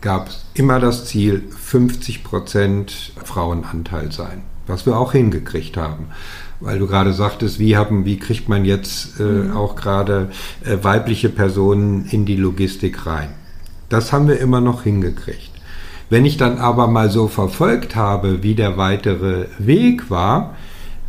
gab 0.01 0.29
es 0.29 0.45
immer 0.55 0.79
das 0.79 1.07
Ziel, 1.07 1.43
50 1.59 2.25
Prozent 2.25 3.13
Frauenanteil 3.25 4.13
sein, 4.13 4.43
was 4.67 4.87
wir 4.87 4.97
auch 4.97 5.13
hingekriegt 5.13 5.77
haben. 5.77 6.07
Weil 6.61 6.79
du 6.79 6.87
gerade 6.87 7.13
sagtest, 7.13 7.59
wie 7.59 7.77
haben, 7.77 8.05
wie 8.05 8.19
kriegt 8.19 8.49
man 8.49 8.65
jetzt 8.65 9.19
äh, 9.19 9.23
mhm. 9.23 9.57
auch 9.57 9.77
gerade 9.77 10.31
äh, 10.65 10.77
weibliche 10.83 11.31
Personen 11.31 12.07
in 12.11 12.27
die 12.27 12.37
Logistik 12.37 13.07
rein? 13.07 13.31
Das 13.89 14.13
haben 14.13 14.29
wir 14.29 14.39
immer 14.39 14.61
noch 14.61 14.83
hingekriegt. 14.83 15.51
Wenn 16.11 16.25
ich 16.25 16.37
dann 16.37 16.59
aber 16.59 16.87
mal 16.89 17.11
so 17.11 17.29
verfolgt 17.29 17.97
habe, 17.97 18.43
wie 18.43 18.55
der 18.55 18.77
weitere 18.77 19.47
Weg 19.59 20.11
war, 20.11 20.57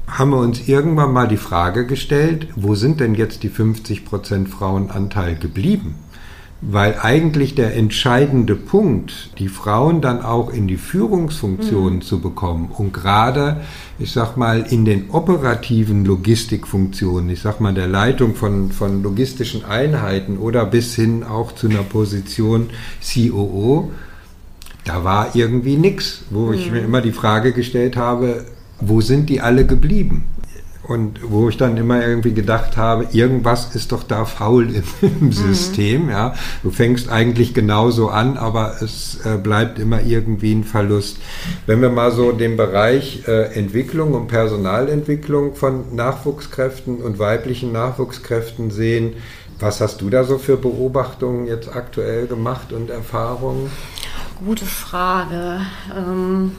haben 0.08 0.32
wir 0.32 0.38
uns 0.38 0.68
irgendwann 0.68 1.14
mal 1.14 1.28
die 1.28 1.38
Frage 1.38 1.86
gestellt, 1.86 2.48
wo 2.56 2.76
sind 2.76 3.00
denn 3.00 3.16
jetzt 3.16 3.44
die 3.44 3.50
50% 3.50 4.48
Frauenanteil 4.48 5.36
geblieben? 5.36 5.96
Weil 6.64 7.00
eigentlich 7.02 7.56
der 7.56 7.76
entscheidende 7.76 8.56
Punkt, 8.56 9.32
die 9.40 9.48
Frauen 9.48 10.00
dann 10.00 10.22
auch 10.22 10.54
in 10.54 10.68
die 10.68 10.78
Führungsfunktionen 10.78 11.96
mhm. 11.96 12.02
zu 12.04 12.20
bekommen 12.22 12.70
und 12.78 12.94
gerade, 12.94 13.62
ich 13.98 14.12
sag 14.12 14.38
mal, 14.38 14.62
in 14.70 14.86
den 14.86 15.10
operativen 15.10 16.06
Logistikfunktionen, 16.06 17.32
ich 17.32 17.42
sag 17.42 17.62
mal, 17.62 17.74
der 17.74 17.88
Leitung 17.88 18.36
von, 18.36 18.72
von 18.72 19.02
logistischen 19.02 19.66
Einheiten 19.66 20.38
oder 20.38 20.66
bis 20.66 20.94
hin 20.94 21.24
auch 21.24 21.54
zu 21.54 21.68
einer 21.68 21.82
Position 21.82 22.70
COO, 23.02 23.90
da 24.84 25.04
war 25.04 25.36
irgendwie 25.36 25.78
nichts, 25.78 26.26
wo 26.30 26.48
mhm. 26.48 26.54
ich 26.54 26.72
mir 26.72 26.82
immer 26.82 27.02
die 27.02 27.12
Frage 27.12 27.54
gestellt 27.54 27.98
habe, 27.98 28.46
wo 28.80 29.02
sind 29.02 29.30
die 29.30 29.42
alle 29.42 29.66
geblieben? 29.66 30.26
Und 30.84 31.20
wo 31.24 31.48
ich 31.48 31.58
dann 31.58 31.78
immer 31.78 32.06
irgendwie 32.06 32.34
gedacht 32.34 32.76
habe, 32.76 33.08
irgendwas 33.12 33.76
ist 33.76 33.92
doch 33.92 34.04
da 34.04 34.26
faul 34.26 34.74
im, 34.74 34.84
im 35.02 35.26
mhm. 35.28 35.32
System. 35.32 36.10
Ja, 36.10 36.34
du 36.64 36.72
fängst 36.72 37.10
eigentlich 37.10 37.54
genauso 37.54 38.10
an, 38.10 38.38
aber 38.38 38.82
es 38.82 39.20
äh, 39.24 39.38
bleibt 39.38 39.78
immer 39.80 40.02
irgendwie 40.02 40.54
ein 40.54 40.64
Verlust. 40.64 41.18
Wenn 41.68 41.82
wir 41.82 41.90
mal 41.90 42.12
so 42.12 42.32
den 42.32 42.58
Bereich 42.58 43.28
äh, 43.28 43.54
Entwicklung 43.54 44.14
und 44.14 44.28
Personalentwicklung 44.28 45.56
von 45.56 45.96
Nachwuchskräften 45.96 46.98
und 46.98 47.20
weiblichen 47.20 47.72
Nachwuchskräften 47.72 48.72
sehen, 48.72 49.14
was 49.60 49.80
hast 49.80 50.02
du 50.02 50.10
da 50.10 50.24
so 50.24 50.40
für 50.40 50.58
Beobachtungen 50.58 51.46
jetzt 51.46 51.74
aktuell 51.76 52.26
gemacht 52.26 52.74
und 52.74 52.90
Erfahrungen? 52.90 53.70
Gute 54.44 54.66
Frage. 54.66 55.62
Ähm, 55.96 56.54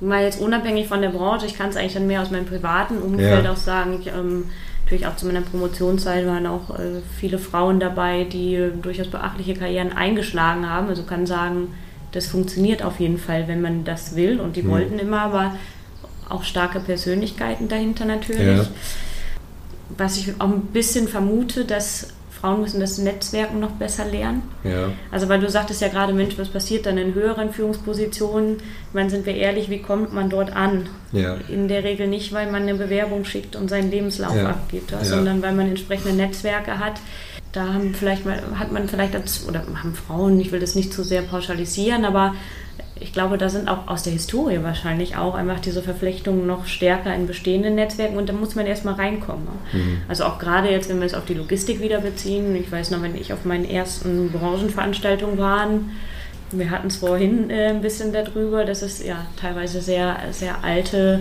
mal 0.00 0.22
jetzt 0.22 0.40
unabhängig 0.40 0.88
von 0.88 1.00
der 1.00 1.10
Branche, 1.10 1.46
ich 1.46 1.56
kann 1.56 1.70
es 1.70 1.76
eigentlich 1.76 1.94
dann 1.94 2.06
mehr 2.06 2.22
aus 2.22 2.30
meinem 2.30 2.46
privaten 2.46 2.98
Umfeld 2.98 3.44
ja. 3.44 3.52
auch 3.52 3.56
sagen. 3.56 3.98
Ich, 4.00 4.08
ähm, 4.08 4.44
natürlich 4.84 5.06
auch 5.06 5.16
zu 5.16 5.26
meiner 5.26 5.40
Promotionszeit 5.40 6.26
waren 6.26 6.46
auch 6.46 6.78
äh, 6.78 7.00
viele 7.18 7.38
Frauen 7.38 7.80
dabei, 7.80 8.24
die 8.24 8.54
äh, 8.54 8.70
durchaus 8.70 9.08
beachtliche 9.08 9.54
Karrieren 9.54 9.92
eingeschlagen 9.92 10.68
haben. 10.68 10.88
Also 10.88 11.04
kann 11.04 11.26
sagen, 11.26 11.68
das 12.12 12.26
funktioniert 12.26 12.82
auf 12.82 13.00
jeden 13.00 13.18
Fall, 13.18 13.48
wenn 13.48 13.62
man 13.62 13.84
das 13.84 14.14
will. 14.14 14.40
Und 14.40 14.56
die 14.56 14.62
mhm. 14.62 14.70
wollten 14.70 14.98
immer, 14.98 15.22
aber 15.22 15.54
auch 16.28 16.44
starke 16.44 16.80
Persönlichkeiten 16.80 17.68
dahinter 17.68 18.04
natürlich. 18.04 18.58
Ja. 18.58 18.66
Was 19.96 20.16
ich 20.16 20.40
auch 20.40 20.50
ein 20.50 20.62
bisschen 20.62 21.08
vermute, 21.08 21.64
dass 21.64 22.08
Frauen 22.40 22.60
müssen 22.60 22.80
das 22.80 22.98
Netzwerken 22.98 23.60
noch 23.60 23.70
besser 23.72 24.04
lernen. 24.04 24.42
Ja. 24.64 24.90
Also 25.10 25.28
weil 25.28 25.40
du 25.40 25.48
sagtest 25.48 25.80
ja 25.80 25.88
gerade, 25.88 26.12
Mensch, 26.12 26.36
was 26.36 26.48
passiert 26.48 26.86
dann 26.86 26.98
in 26.98 27.14
höheren 27.14 27.52
Führungspositionen? 27.52 28.56
Ich 28.56 28.94
meine, 28.94 29.08
sind 29.08 29.24
wir 29.24 29.34
ehrlich, 29.34 29.70
wie 29.70 29.80
kommt 29.80 30.12
man 30.12 30.28
dort 30.28 30.54
an? 30.54 30.88
Ja. 31.12 31.36
In 31.48 31.68
der 31.68 31.84
Regel 31.84 32.08
nicht, 32.08 32.32
weil 32.32 32.50
man 32.50 32.62
eine 32.62 32.74
Bewerbung 32.74 33.24
schickt 33.24 33.56
und 33.56 33.70
seinen 33.70 33.90
Lebenslauf 33.90 34.36
ja. 34.36 34.50
abgibt, 34.50 34.92
sondern 35.02 35.42
weil 35.42 35.52
man 35.52 35.68
entsprechende 35.68 36.14
Netzwerke 36.14 36.78
hat. 36.78 37.00
Da 37.52 37.72
haben 37.72 37.94
vielleicht 37.94 38.26
mal, 38.26 38.42
hat 38.58 38.72
man 38.72 38.88
vielleicht 38.88 39.14
als, 39.14 39.46
oder 39.48 39.60
haben 39.60 39.94
Frauen, 39.94 40.40
ich 40.40 40.50
will 40.50 40.60
das 40.60 40.74
nicht 40.74 40.92
zu 40.92 41.04
sehr 41.04 41.22
pauschalisieren, 41.22 42.04
aber 42.04 42.34
ich 43.04 43.12
glaube, 43.12 43.36
da 43.36 43.50
sind 43.50 43.68
auch 43.68 43.86
aus 43.86 44.02
der 44.02 44.14
Historie 44.14 44.60
wahrscheinlich 44.62 45.18
auch 45.18 45.34
einfach 45.34 45.60
diese 45.60 45.82
Verflechtungen 45.82 46.46
noch 46.46 46.64
stärker 46.64 47.14
in 47.14 47.26
bestehenden 47.26 47.74
Netzwerken 47.74 48.16
und 48.16 48.30
da 48.30 48.32
muss 48.32 48.54
man 48.54 48.64
erstmal 48.64 48.94
reinkommen. 48.94 49.46
Mhm. 49.74 49.98
Also 50.08 50.24
auch 50.24 50.38
gerade 50.38 50.70
jetzt, 50.70 50.88
wenn 50.88 51.00
wir 51.00 51.06
es 51.06 51.12
auf 51.12 51.26
die 51.26 51.34
Logistik 51.34 51.82
wieder 51.82 52.00
beziehen, 52.00 52.56
ich 52.56 52.72
weiß 52.72 52.92
noch, 52.92 53.02
wenn 53.02 53.14
ich 53.14 53.34
auf 53.34 53.44
meinen 53.44 53.68
ersten 53.68 54.30
Branchenveranstaltungen 54.30 55.36
war, 55.36 55.68
wir 56.50 56.70
hatten 56.70 56.86
es 56.86 56.96
vorhin 56.96 57.50
äh, 57.50 57.66
ein 57.68 57.82
bisschen 57.82 58.10
darüber, 58.10 58.64
dass 58.64 58.80
es 58.80 59.04
ja 59.04 59.26
teilweise 59.38 59.82
sehr, 59.82 60.16
sehr 60.30 60.64
alte 60.64 61.20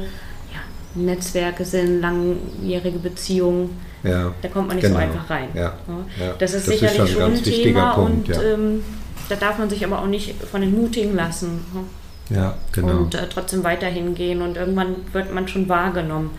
ja, 0.54 0.60
Netzwerke 0.96 1.66
sind, 1.66 2.00
langjährige 2.00 3.00
Beziehungen. 3.00 3.78
Ja, 4.04 4.34
da 4.42 4.48
kommt 4.48 4.70
man 4.70 4.78
nicht 4.78 4.86
genau. 4.86 5.00
so 5.00 5.04
einfach 5.04 5.30
rein. 5.30 5.50
Ja, 5.54 5.74
ja. 6.18 6.36
Das 6.40 6.54
ist 6.54 6.66
das 6.66 6.80
sicherlich 6.80 7.04
ist 7.04 7.12
schon 7.12 7.24
ein, 7.24 7.34
ein 7.34 7.44
Thema 7.44 7.94
Punkt, 7.96 8.30
und 8.30 8.38
ähm, 8.42 8.84
da 9.30 9.36
darf 9.36 9.58
man 9.58 9.70
sich 9.70 9.86
aber 9.86 10.00
auch 10.00 10.08
nicht 10.08 10.36
von 10.44 10.64
entmutigen 10.64 11.16
lassen. 11.16 11.66
Ne? 11.74 12.36
Ja, 12.36 12.56
genau. 12.72 12.98
Und 12.98 13.16
äh, 13.16 13.28
trotzdem 13.30 13.64
weiterhin 13.64 14.16
gehen 14.16 14.42
und 14.42 14.58
irgendwann 14.58 14.96
wird 15.12 15.34
man 15.34 15.48
schon 15.48 15.68
wahrgenommen. 15.70 16.32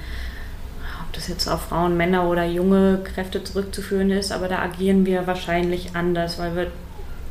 Ob 1.06 1.12
das 1.12 1.28
jetzt 1.28 1.48
auf 1.48 1.62
Frauen, 1.62 1.96
Männer 1.96 2.28
oder 2.28 2.44
junge 2.44 3.00
Kräfte 3.04 3.44
zurückzuführen 3.44 4.10
ist, 4.10 4.32
aber 4.32 4.48
da 4.48 4.60
agieren 4.60 5.06
wir 5.06 5.26
wahrscheinlich 5.26 5.90
anders, 5.94 6.38
weil 6.38 6.56
wir, 6.56 6.62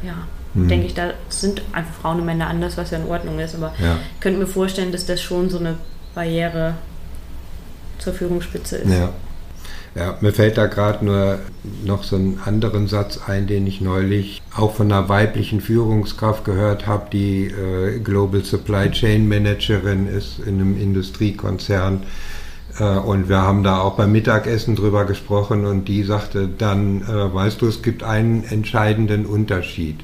ja, 0.03 0.27
mhm. 0.53 0.67
denke 0.67 0.85
ich, 0.85 0.93
da 0.93 1.11
sind 1.29 1.61
einfach 1.71 1.93
Frauen 1.95 2.19
und 2.19 2.25
Männer 2.25 2.47
anders, 2.47 2.77
was 2.77 2.91
ja 2.91 2.99
in 2.99 3.07
Ordnung 3.07 3.39
ist. 3.39 3.55
Aber 3.55 3.73
ja. 3.79 3.97
ich 4.13 4.19
könnte 4.21 4.39
mir 4.39 4.47
vorstellen, 4.47 4.91
dass 4.91 5.05
das 5.05 5.21
schon 5.21 5.49
so 5.49 5.57
eine 5.57 5.77
Barriere 6.13 6.75
zur 7.97 8.13
Führungsspitze 8.13 8.77
ist. 8.77 8.91
Ja. 8.91 9.09
Ja, 9.95 10.17
mir 10.21 10.34
fällt 10.34 10.58
da 10.58 10.65
gerade 10.65 11.06
nur 11.06 11.38
noch 11.84 12.03
so 12.03 12.15
einen 12.15 12.39
anderen 12.43 12.88
Satz 12.88 13.19
ein, 13.27 13.45
den 13.45 13.67
ich 13.67 13.79
neulich 13.79 14.41
auch 14.56 14.73
von 14.73 14.91
einer 14.91 15.08
weiblichen 15.08 15.62
Führungskraft 15.62 16.45
gehört 16.45 16.88
habe, 16.88 17.08
die 17.12 17.45
äh, 17.45 17.99
Global 17.99 18.43
Supply 18.43 18.89
Chain 18.89 19.27
Managerin 19.27 20.08
ist 20.08 20.39
in 20.39 20.60
einem 20.60 20.82
Industriekonzern. 20.82 22.03
Äh, 22.79 22.84
und 22.84 23.29
wir 23.29 23.41
haben 23.43 23.63
da 23.63 23.82
auch 23.82 23.95
beim 23.95 24.12
Mittagessen 24.12 24.75
drüber 24.75 25.06
gesprochen 25.06 25.65
und 25.65 25.88
die 25.88 26.03
sagte 26.03 26.47
dann, 26.47 27.03
äh, 27.03 27.34
weißt 27.34 27.62
du, 27.62 27.67
es 27.67 27.84
gibt 27.84 28.01
einen 28.01 28.43
entscheidenden 28.45 29.27
Unterschied. 29.27 29.99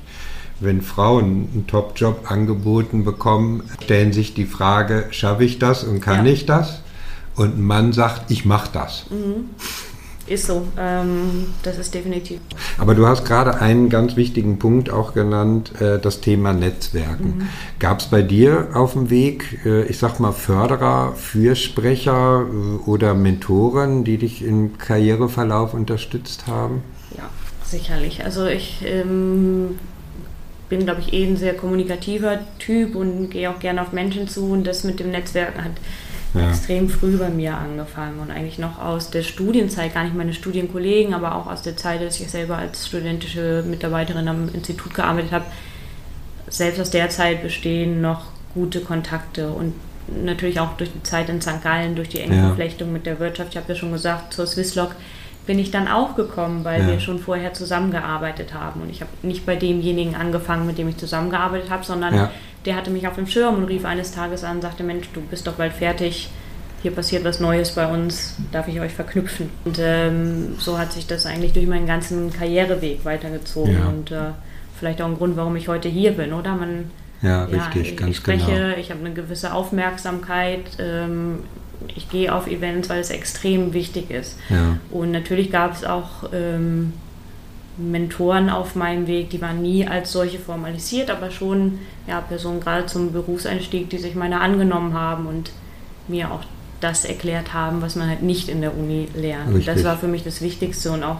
Wenn 0.60 0.82
Frauen 0.82 1.48
einen 1.52 1.66
Top-Job 1.68 2.30
angeboten 2.30 3.06
bekommen, 3.06 3.64
stellen 3.84 4.14
sich 4.14 4.36
die 4.36 4.46
Frage, 4.46 5.08
schaffe 5.10 5.46
ich 5.46 5.58
das 5.58 5.84
und 5.84 6.02
kann 6.02 6.26
ja. 6.28 6.34
ich 6.34 6.46
das? 6.46 6.82
Und 7.40 7.58
ein 7.58 7.64
Mann 7.64 7.94
sagt, 7.94 8.30
ich 8.32 8.46
mache 8.46 8.70
das. 8.74 9.06
Mhm. 9.10 9.50
Ist 10.28 10.46
so, 10.46 10.68
ähm, 10.78 11.48
das 11.64 11.80
ist 11.80 11.96
definitiv. 11.96 12.40
Aber 12.78 12.94
du 12.94 13.08
hast 13.08 13.26
gerade 13.26 13.60
einen 13.62 13.90
ganz 13.90 14.16
wichtigen 14.16 14.60
Punkt 14.60 14.92
auch 14.92 15.16
genannt, 15.16 15.82
äh, 15.82 15.98
das 15.98 16.22
Thema 16.22 16.54
Netzwerken. 16.54 17.38
Mhm. 17.38 17.50
Gab 17.80 18.02
es 18.02 18.08
bei 18.08 18.22
dir 18.22 18.68
auf 18.74 18.94
dem 18.94 19.10
Weg, 19.10 19.66
äh, 19.66 19.86
ich 19.86 19.98
sag 19.98 20.20
mal, 20.20 20.32
Förderer, 20.32 21.14
Fürsprecher 21.16 22.46
äh, 22.46 22.88
oder 22.88 23.16
Mentoren, 23.16 24.04
die 24.04 24.18
dich 24.18 24.44
im 24.44 24.78
Karriereverlauf 24.78 25.74
unterstützt 25.74 26.46
haben? 26.46 26.84
Ja, 27.18 27.28
sicherlich. 27.64 28.24
Also 28.24 28.46
ich 28.46 28.84
ähm, 28.86 29.80
bin, 30.68 30.86
glaube 30.86 31.02
ich, 31.02 31.12
eh 31.12 31.26
ein 31.26 31.38
sehr 31.38 31.56
kommunikativer 31.56 32.40
Typ 32.60 32.96
und 32.96 33.32
gehe 33.32 33.50
auch 33.50 33.60
gerne 33.60 33.82
auf 33.82 33.94
Menschen 33.94 34.28
zu 34.28 34.52
und 34.52 34.68
das 34.68 34.84
mit 34.84 35.00
dem 35.00 35.10
Netzwerken 35.10 35.64
hat 35.64 35.72
ja. 36.34 36.50
extrem 36.50 36.90
früh 36.90 37.18
bei 37.18 37.30
mir 37.30 37.58
angefangen 37.58 38.20
und 38.20 38.32
eigentlich 38.32 38.60
noch 38.60 38.80
aus 38.80 39.10
der 39.10 39.24
Studienzeit, 39.24 39.94
gar 39.94 40.04
nicht 40.04 40.16
meine 40.16 40.34
Studienkollegen, 40.34 41.14
aber 41.14 41.36
auch 41.36 41.48
aus 41.48 41.62
der 41.62 41.78
Zeit, 41.78 42.02
dass 42.02 42.20
ich 42.20 42.30
selber 42.30 42.58
als 42.58 42.88
studentische 42.88 43.64
Mitarbeiterin 43.68 44.28
am 44.28 44.50
Institut 44.54 44.94
gearbeitet 44.94 45.32
habe, 45.32 45.46
selbst 46.48 46.80
aus 46.80 46.90
der 46.90 47.10
Zeit 47.10 47.44
bestehen 47.44 48.02
noch 48.02 48.26
gute 48.54 48.82
Kontakte 48.82 49.50
und 49.50 49.74
natürlich 50.24 50.60
auch 50.60 50.74
durch 50.78 50.92
die 50.92 51.04
Zeit 51.04 51.30
in 51.30 51.42
St. 51.42 51.62
Gallen, 51.64 51.96
durch 51.96 52.10
die 52.10 52.20
enge 52.20 52.36
ja. 52.36 52.48
Verflechtung 52.48 52.92
mit 52.92 53.06
der 53.06 53.20
Wirtschaft, 53.20 53.52
ich 53.52 53.58
habe 53.58 53.72
ja 53.72 53.76
schon 53.76 53.92
gesagt, 53.92 54.34
zur 54.34 54.48
Swisslog 54.48 54.96
bin 55.46 55.58
ich 55.58 55.72
dann 55.72 55.88
auch 55.88 56.16
gekommen, 56.16 56.64
weil 56.64 56.82
ja. 56.82 56.88
wir 56.88 57.00
schon 57.00 57.18
vorher 57.18 57.54
zusammengearbeitet 57.54 58.54
haben. 58.54 58.82
Und 58.82 58.92
ich 58.92 59.02
habe 59.02 59.10
nicht 59.24 59.48
bei 59.48 59.56
demjenigen 59.56 60.14
angefangen, 60.14 60.68
mit 60.68 60.78
dem 60.78 60.88
ich 60.90 60.98
zusammengearbeitet 60.98 61.72
habe, 61.72 61.84
sondern 61.84 62.14
ja. 62.14 62.32
Der 62.66 62.76
hatte 62.76 62.92
mich 62.92 63.08
auf 63.08 63.16
dem 63.16 63.28
Schirm 63.28 63.56
und 63.56 63.66
rief 63.66 63.86
eines 63.86 64.12
Tages 64.12 64.44
an 64.44 64.58
und 64.58 64.62
sagte, 64.62 64.84
Mensch, 64.84 65.08
du 65.14 65.22
bist 65.22 65.48
doch 65.48 65.54
bald 65.54 65.74
fertig, 65.74 66.30
hier 66.82 66.92
passiert 66.92 67.24
was 67.24 67.40
Neues 67.40 67.72
bei 67.72 67.92
uns, 67.92 68.36
darf 68.52 68.68
ich 68.68 68.80
euch 68.80 68.94
verknüpfen. 68.94 69.50
Und 69.66 69.80
ähm, 69.82 70.56
so 70.60 70.78
hat 70.78 70.94
sich 70.94 71.08
das 71.08 71.26
eigentlich 71.26 71.54
durch 71.54 71.68
meinen 71.68 71.88
ganzen 71.88 72.32
Karriereweg 72.32 73.04
weitergezogen 73.04 73.74
ja. 73.74 73.88
und 73.88 74.12
äh, 74.12 74.32
vielleicht 74.78 75.02
auch 75.02 75.08
ein 75.08 75.18
Grund, 75.18 75.36
warum 75.36 75.56
ich 75.56 75.68
heute 75.68 75.90
hier 75.90 76.12
bin, 76.12 76.32
oder? 76.32 76.56
Man, 76.56 76.92
ja, 77.22 77.46
richtig, 77.46 77.92
ich, 77.92 77.98
ganz 77.98 78.12
ich 78.12 78.18
spreche, 78.18 78.52
genau. 78.52 78.78
Ich 78.78 78.92
habe 78.92 79.02
eine 79.02 79.14
gewisse 79.14 79.54
Aufmerksamkeit. 79.54 80.78
Ähm, 80.80 81.40
ich 81.96 82.10
gehe 82.10 82.34
auf 82.34 82.48
Events, 82.48 82.90
weil 82.90 83.00
es 83.00 83.10
extrem 83.10 83.74
wichtig 83.74 84.12
ist. 84.12 84.38
Ja. 84.50 84.78
Und 84.92 85.12
natürlich 85.12 85.52
gab 85.52 85.74
es 85.74 85.84
auch 85.84 86.30
ähm, 86.34 86.94
Mentoren 87.80 88.50
auf 88.50 88.76
meinem 88.76 89.08
Weg, 89.08 89.30
die 89.30 89.42
waren 89.42 89.62
nie 89.62 89.88
als 89.88 90.12
solche 90.12 90.38
formalisiert, 90.38 91.10
aber 91.10 91.32
schon 91.32 91.80
ja, 92.08 92.20
Personen 92.22 92.60
gerade 92.60 92.86
zum 92.86 93.14
Berufseinstieg, 93.14 93.90
die 93.90 93.98
sich 93.98 94.16
meiner 94.16 94.42
angenommen 94.42 94.94
haben 94.94 95.26
und 95.28 95.52
mir 96.08 96.32
auch 96.32 96.42
das 96.82 97.06
erklärt 97.06 97.54
haben, 97.54 97.82
was 97.82 97.96
man 97.96 98.10
halt 98.10 98.22
nicht 98.22 98.50
in 98.50 98.62
der 98.62 98.78
Uni 98.78 99.08
lernt. 99.16 99.54
Und 99.54 99.68
das 99.68 99.84
war 99.84 99.98
für 99.98 100.08
mich 100.08 100.24
das 100.24 100.42
Wichtigste 100.42 100.92
und 100.92 101.04
auch 101.04 101.18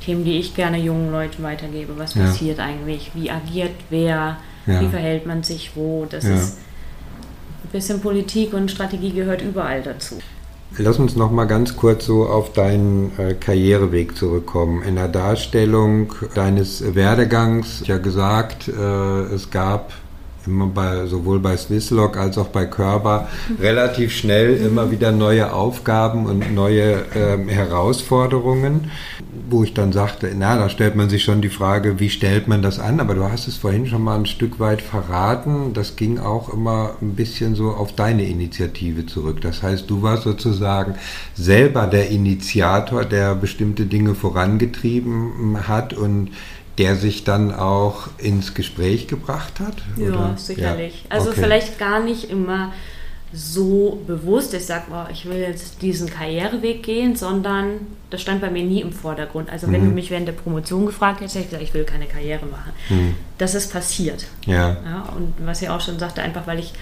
Themen, 0.00 0.24
die 0.24 0.38
ich 0.38 0.54
gerne 0.54 0.78
jungen 0.78 1.10
Leuten 1.10 1.42
weitergebe. 1.42 1.98
Was 1.98 2.14
ja. 2.14 2.22
passiert 2.22 2.60
eigentlich? 2.60 3.10
Wie 3.14 3.30
agiert 3.30 3.74
wer? 3.90 4.36
Ja. 4.66 4.80
Wie 4.80 4.88
verhält 4.88 5.26
man 5.26 5.42
sich 5.42 5.72
wo? 5.74 6.06
Das 6.08 6.24
ja. 6.24 6.34
ist 6.34 6.58
ein 7.64 7.70
bisschen 7.70 8.00
Politik 8.00 8.52
und 8.52 8.70
Strategie 8.70 9.12
gehört 9.12 9.42
überall 9.42 9.82
dazu. 9.82 10.18
Lass 10.76 10.98
uns 10.98 11.16
noch 11.16 11.30
mal 11.30 11.46
ganz 11.46 11.76
kurz 11.76 12.04
so 12.04 12.26
auf 12.26 12.52
deinen 12.52 13.10
äh, 13.18 13.34
Karriereweg 13.34 14.16
zurückkommen. 14.16 14.82
In 14.82 14.96
der 14.96 15.08
Darstellung 15.08 16.12
deines 16.34 16.94
Werdegangs, 16.94 17.82
ja 17.86 17.98
gesagt, 17.98 18.68
äh, 18.68 19.22
es 19.34 19.50
gab 19.50 19.92
immer 20.48 20.66
bei, 20.66 21.06
sowohl 21.06 21.38
bei 21.38 21.56
Swisslog 21.56 22.16
als 22.16 22.38
auch 22.38 22.48
bei 22.48 22.66
Körber 22.66 23.28
relativ 23.60 24.12
schnell 24.12 24.56
immer 24.56 24.90
wieder 24.90 25.12
neue 25.12 25.52
Aufgaben 25.52 26.26
und 26.26 26.54
neue 26.54 27.04
ähm, 27.14 27.48
Herausforderungen, 27.48 28.90
wo 29.50 29.62
ich 29.62 29.74
dann 29.74 29.92
sagte, 29.92 30.30
na, 30.36 30.56
da 30.56 30.68
stellt 30.68 30.96
man 30.96 31.08
sich 31.08 31.22
schon 31.22 31.42
die 31.42 31.48
Frage, 31.48 32.00
wie 32.00 32.10
stellt 32.10 32.48
man 32.48 32.62
das 32.62 32.78
an? 32.78 33.00
Aber 33.00 33.14
du 33.14 33.24
hast 33.24 33.48
es 33.48 33.56
vorhin 33.56 33.86
schon 33.86 34.02
mal 34.02 34.18
ein 34.18 34.26
Stück 34.26 34.58
weit 34.58 34.82
verraten. 34.82 35.72
Das 35.74 35.96
ging 35.96 36.18
auch 36.18 36.52
immer 36.52 36.94
ein 37.00 37.14
bisschen 37.14 37.54
so 37.54 37.70
auf 37.70 37.94
deine 37.94 38.24
Initiative 38.24 39.06
zurück. 39.06 39.40
Das 39.40 39.62
heißt, 39.62 39.88
du 39.88 40.02
warst 40.02 40.24
sozusagen 40.24 40.94
selber 41.34 41.86
der 41.86 42.10
Initiator, 42.10 43.04
der 43.04 43.34
bestimmte 43.34 43.86
Dinge 43.86 44.14
vorangetrieben 44.14 45.68
hat 45.68 45.94
und 45.94 46.30
der 46.78 46.96
sich 46.96 47.24
dann 47.24 47.52
auch 47.52 48.08
ins 48.18 48.54
Gespräch 48.54 49.08
gebracht 49.08 49.60
hat? 49.60 49.74
Ja, 49.96 50.08
oder? 50.08 50.34
sicherlich. 50.36 51.04
Ja. 51.04 51.16
Also 51.16 51.30
okay. 51.30 51.40
vielleicht 51.42 51.78
gar 51.78 52.00
nicht 52.00 52.30
immer 52.30 52.72
so 53.32 54.02
bewusst, 54.06 54.54
ich 54.54 54.64
sage, 54.64 54.84
oh, 54.90 55.10
ich 55.12 55.26
will 55.26 55.38
jetzt 55.38 55.82
diesen 55.82 56.08
Karriereweg 56.08 56.82
gehen, 56.82 57.14
sondern 57.14 57.80
das 58.08 58.22
stand 58.22 58.40
bei 58.40 58.50
mir 58.50 58.64
nie 58.64 58.80
im 58.80 58.92
Vordergrund. 58.92 59.50
Also 59.50 59.70
wenn 59.70 59.82
mhm. 59.82 59.88
du 59.90 59.94
mich 59.94 60.10
während 60.10 60.28
der 60.28 60.32
Promotion 60.32 60.86
gefragt 60.86 61.20
hättest, 61.20 61.34
hätte 61.34 61.44
ich 61.44 61.50
gesagt, 61.50 61.68
ich 61.68 61.74
will 61.74 61.84
keine 61.84 62.06
Karriere 62.06 62.46
machen. 62.46 62.72
Mhm. 62.88 63.14
Das 63.36 63.54
ist 63.54 63.70
passiert. 63.70 64.26
Ja. 64.46 64.76
ja. 64.84 65.08
Und 65.14 65.34
was 65.44 65.60
ich 65.60 65.68
auch 65.68 65.80
schon 65.80 65.98
sagte, 65.98 66.22
einfach 66.22 66.46
weil 66.46 66.58
ich 66.58 66.72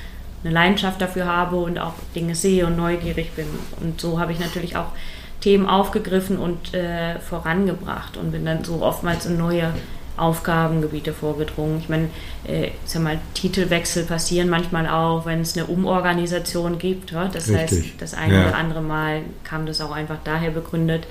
eine 0.45 0.53
Leidenschaft 0.53 1.01
dafür 1.01 1.27
habe 1.27 1.57
und 1.57 1.79
auch 1.79 1.95
Dinge 2.15 2.37
sehe 2.37 2.67
und 2.67 2.77
neugierig 2.77 3.33
bin. 3.33 3.47
Und 3.81 4.01
so 4.01 4.21
habe 4.21 4.31
ich 4.31 4.39
natürlich 4.39 4.77
auch 4.77 4.93
Themen 5.41 5.67
aufgegriffen 5.67 6.39
und 6.39 6.75
äh, 6.75 7.19
vorangebracht 7.21 8.17
und 8.17 8.33
bin 8.33 8.45
dann 8.45 8.65
so 8.65 8.83
oftmals 8.83 9.27
in 9.27 9.37
neue 9.39 9.73
Aufgabengebiete 10.17 11.13
vorgedrungen. 11.13 11.79
Ich 11.79 11.89
meine, 11.89 12.09
äh, 12.47 12.71
sag 12.85 13.03
mal, 13.03 13.19
Titelwechsel 13.35 14.05
passieren 14.05 14.49
manchmal 14.49 14.89
auch, 14.89 15.27
wenn 15.27 15.41
es 15.41 15.57
eine 15.57 15.67
Umorganisation 15.67 16.79
gibt. 16.79 17.13
Ja? 17.13 17.29
Das 17.29 17.49
Richtig. 17.49 17.59
heißt, 17.59 18.03
das 18.03 18.15
eine 18.15 18.35
ja. 18.35 18.49
oder 18.49 18.57
andere 18.57 18.81
Mal 18.81 19.23
kam 19.45 19.67
das 19.67 19.81
auch 19.81 19.93
einfach 19.93 20.19
daher 20.25 20.51
begründet. 20.51 21.07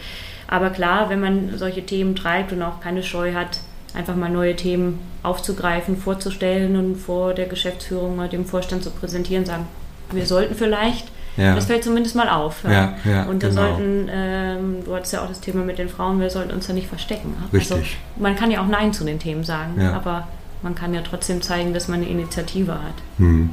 Aber 0.48 0.70
klar, 0.70 1.10
wenn 1.10 1.22
man 1.22 1.58
solche 1.58 1.86
Themen 1.86 2.16
treibt 2.16 2.52
und 2.52 2.62
auch 2.62 2.80
keine 2.80 3.04
Scheu 3.04 3.34
hat, 3.34 3.60
einfach 3.94 4.16
mal 4.16 4.30
neue 4.30 4.56
Themen 4.56 5.00
aufzugreifen, 5.24 5.98
vorzustellen 5.98 6.76
und 6.76 6.96
vor 6.98 7.34
der 7.34 7.46
Geschäftsführung 7.46 8.18
oder 8.20 8.28
dem 8.28 8.46
Vorstand 8.46 8.84
zu 8.84 8.92
präsentieren, 8.92 9.46
sagen, 9.46 9.68
wir 10.12 10.26
sollten 10.26 10.56
vielleicht 10.56 11.08
ja. 11.38 11.56
Das 11.56 11.66
fällt 11.66 11.84
zumindest 11.84 12.16
mal 12.16 12.30
auf. 12.30 12.64
Ja. 12.64 12.96
Ja, 13.04 13.24
und 13.24 13.42
wir 13.42 13.50
genau. 13.50 13.62
sollten, 13.62 14.10
ähm, 14.12 14.76
du 14.86 14.96
hattest 14.96 15.14
ja 15.14 15.22
auch 15.24 15.28
das 15.28 15.42
Thema 15.42 15.64
mit 15.64 15.78
den 15.78 15.90
Frauen, 15.90 16.20
wir 16.20 16.30
sollten 16.30 16.52
uns 16.52 16.68
da 16.68 16.74
nicht 16.74 16.88
verstecken. 16.88 17.36
Richtig. 17.52 17.72
Also, 17.72 17.86
man 18.18 18.36
kann 18.36 18.52
ja 18.52 18.62
auch 18.62 18.68
Nein 18.68 18.94
zu 18.94 19.04
den 19.04 19.20
Themen 19.20 19.44
sagen, 19.44 19.82
aber 19.82 20.28
man 20.62 20.76
kann 20.76 20.94
ja 20.94 21.02
trotzdem 21.02 21.42
zeigen, 21.42 21.74
dass 21.74 21.88
man 21.88 22.02
eine 22.02 22.10
Initiative 22.10 22.74
hat. 22.74 22.96
Hm. 23.18 23.50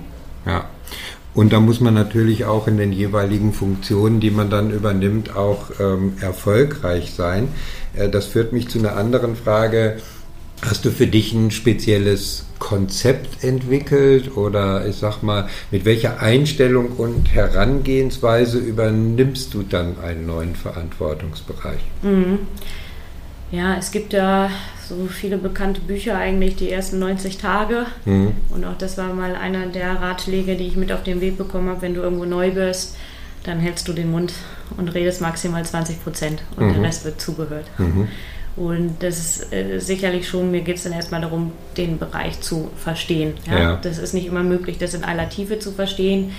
Ja. 0.47 0.65
Und 1.35 1.53
da 1.53 1.61
muss 1.61 1.81
man 1.81 1.95
natürlich 1.95 2.45
auch 2.45 2.69
in 2.69 2.77
den 2.77 2.93
jeweiligen 2.93 3.53
Funktionen, 3.53 4.21
die 4.21 4.31
man 4.31 4.51
dann 4.51 4.71
übernimmt, 4.71 5.35
auch 5.35 5.71
ähm, 5.81 6.15
erfolgreich 6.21 7.13
sein. 7.15 7.49
Äh, 7.95 8.11
das 8.11 8.27
führt 8.27 8.53
mich 8.53 8.69
zu 8.69 8.79
einer 8.79 8.97
anderen 8.97 9.37
Frage. 9.37 9.97
Hast 10.63 10.85
du 10.85 10.91
für 10.91 11.09
dich 11.09 11.33
ein 11.33 11.51
spezielles 11.51 12.45
Konzept 12.61 13.43
entwickelt 13.43 14.37
oder 14.37 14.87
ich 14.87 14.97
sag 14.97 15.23
mal, 15.23 15.49
mit 15.73 15.85
welcher 15.85 16.21
Einstellung 16.21 16.93
und 16.93 17.35
Herangehensweise 17.35 18.59
übernimmst 18.59 19.53
du 19.55 19.65
dann 19.65 19.99
einen 19.99 20.27
neuen 20.27 20.55
Verantwortungsbereich? 20.55 21.81
Mhm. 22.03 22.39
Ja, 23.51 23.77
es 23.77 23.91
gibt 23.91 24.13
ja 24.13 24.51
so 24.89 25.09
viele 25.09 25.37
bekannte 25.37 25.81
Bücher 25.81 26.17
eigentlich, 26.17 26.55
die 26.55 26.71
ersten 26.71 27.01
90 27.01 27.39
Tage. 27.39 27.87
Mhm. 28.05 28.33
Und 28.51 28.65
auch 28.65 28.79
das 28.79 28.97
war 28.97 29.13
mal 29.13 29.35
einer 29.35 29.67
der 29.67 30.01
Ratschläge, 30.01 30.55
die 30.55 30.69
ich 30.69 30.77
mit 30.77 30.93
auf 30.93 31.03
den 31.03 31.21
Weg 31.21 31.37
bekommen 31.37 31.69
habe, 31.69 31.83
wenn 31.83 31.95
du 31.95 32.01
irgendwo 32.01 32.25
neu 32.25 32.53
bist, 32.53 32.97
dann 33.43 33.59
hältst 33.59 33.89
du 33.89 33.93
den 33.93 34.13
Mund 34.13 34.33
und 34.77 34.89
redest 34.95 35.21
maximal 35.21 35.65
20 35.65 36.03
Prozent 36.05 36.43
und 36.57 36.69
mhm. 36.69 36.75
der 36.75 36.83
Rest 36.85 37.05
wird 37.05 37.21
zugehört. 37.21 37.67
Mhm. 37.79 38.07
Und 38.55 38.97
das 39.01 39.19
ist 39.19 39.53
äh, 39.53 39.79
sicherlich 39.79 40.29
schon, 40.29 40.51
mir 40.51 40.61
geht 40.61 40.77
es 40.77 40.83
dann 40.83 40.93
erstmal 40.93 41.23
darum, 41.23 41.53
den 41.77 41.99
Bereich 41.99 42.41
zu 42.41 42.71
verstehen. 42.77 43.35
Ja? 43.51 43.59
ja? 43.59 43.77
Das 43.81 43.99
ist 43.99 44.13
nicht 44.13 44.27
immer 44.27 44.43
möglich, 44.43 44.77
das 44.79 44.93
in 44.93 45.05
aller 45.05 45.29
Tiefe 45.29 45.59
zu 45.59 45.73
verstehen, 45.73 46.33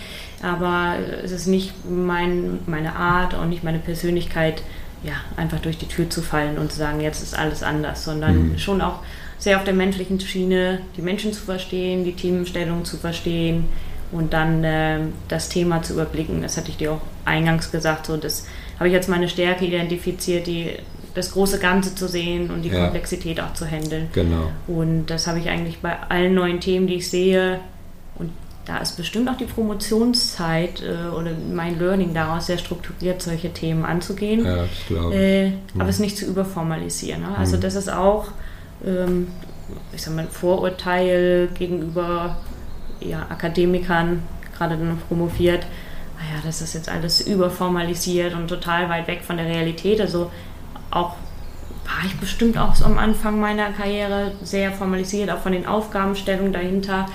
aber 0.43 0.95
es 1.24 1.32
ist 1.32 1.47
nicht 1.47 1.74
mein, 1.89 2.59
meine 2.68 2.95
Art 2.95 3.34
und 3.34 3.49
nicht 3.49 3.64
meine 3.64 3.80
Persönlichkeit, 3.80 4.61
ja, 5.03 5.14
einfach 5.36 5.59
durch 5.59 5.78
die 5.78 5.88
Tür 5.88 6.09
zu 6.09 6.22
fallen 6.22 6.57
und 6.57 6.72
zu 6.72 6.78
sagen, 6.78 7.01
jetzt 7.01 7.24
ist 7.24 7.38
alles 7.38 7.64
anders, 7.64 8.05
sondern 8.05 8.51
mhm. 8.51 8.57
schon 8.57 8.82
auch 8.82 8.99
sehr 9.38 9.57
auf 9.57 9.64
der 9.64 9.74
menschlichen 9.74 10.20
Schiene, 10.20 10.80
die 10.95 11.01
Menschen 11.01 11.34
zu 11.34 11.41
verstehen, 11.41 12.05
die 12.05 12.14
Themenstellung 12.14 12.86
zu 12.86 12.97
verstehen 12.97 13.66
und 14.11 14.32
dann 14.32 14.64
äh, 14.64 14.99
das 15.28 15.49
Thema 15.49 15.82
zu 15.82 15.93
überblicken. 15.93 16.41
Das 16.41 16.55
hatte 16.55 16.70
ich 16.70 16.78
dir 16.78 16.93
auch 16.93 17.01
eingangs 17.26 17.72
gesagt, 17.72 18.05
so 18.05 18.16
das 18.16 18.45
habe 18.80 18.89
ich 18.89 18.95
als 18.95 19.07
meine 19.07 19.28
Stärke 19.28 19.66
identifiziert, 19.66 20.47
die 20.47 20.78
das 21.14 21.32
große 21.32 21.59
Ganze 21.59 21.93
zu 21.95 22.07
sehen 22.07 22.49
und 22.49 22.64
die 22.64 22.70
ja. 22.70 22.84
Komplexität 22.84 23.39
auch 23.39 23.53
zu 23.53 23.66
handeln. 23.66 24.09
Genau. 24.14 24.51
Und 24.68 25.07
das 25.07 25.28
habe 25.28 25.39
ich 25.39 25.49
eigentlich 25.49 25.80
bei 25.80 25.95
allen 26.09 26.34
neuen 26.34 26.59
Themen, 26.59 26.88
die 26.88 26.95
ich 26.95 27.09
sehe. 27.09 27.59
Und 28.16 28.32
da 28.66 28.78
ist 28.78 28.97
bestimmt 28.97 29.30
auch 29.30 29.38
die 29.38 29.45
Promotionszeit 29.45 30.82
äh, 30.82 31.14
oder 31.14 31.32
mein 31.53 31.78
Learning 31.78 32.14
daraus 32.14 32.47
sehr 32.47 32.57
strukturiert, 32.57 33.22
solche 33.22 33.51
Themen 33.53 33.86
anzugehen. 33.86 34.45
Ja, 34.45 34.55
das 34.57 34.70
glaube 34.88 35.14
ich. 35.14 35.20
Äh, 35.20 35.49
mhm. 35.49 35.82
Aber 35.82 35.89
es 35.89 35.99
nicht 35.99 36.18
zu 36.18 36.26
überformalisieren. 36.26 37.22
Ne? 37.22 37.38
Also 37.38 37.57
mhm. 37.57 37.61
das 37.61 37.76
ist 37.76 37.91
auch, 37.91 38.30
ähm, 38.86 39.28
ich 39.93 40.01
sag 40.01 40.16
mal, 40.16 40.24
ein 40.24 40.30
Vorurteil 40.30 41.49
gegenüber 41.53 42.38
ja, 43.01 43.26
Akademikern, 43.30 44.24
gerade 44.57 44.78
dann 44.78 44.97
promoviert. 45.07 45.66
Naja, 46.18 46.39
ah 46.39 46.41
das 46.45 46.61
ist 46.61 46.74
jetzt 46.74 46.89
alles 46.89 47.22
überformalisiert 47.22 48.34
und 48.34 48.47
total 48.47 48.89
weit 48.89 49.07
weg 49.07 49.22
von 49.24 49.38
der 49.38 49.45
Realität. 49.45 49.99
Also 49.99 50.32
auch 50.96 51.16
war 51.86 52.06
ich 52.06 52.16
bestimmt 52.18 52.58
auch 52.58 52.76
so 52.76 52.86
am 52.86 52.98
Anfang 52.98 53.39
meiner 53.39 53.72
Karriere 53.72 54.32
sehr 54.41 54.72
formalisiert, 54.72 55.30
auch 55.30 55.39
von 55.39 55.52
den 55.52 55.66
Aufgabenstellungen 55.66 56.54
dahinter 56.54 57.08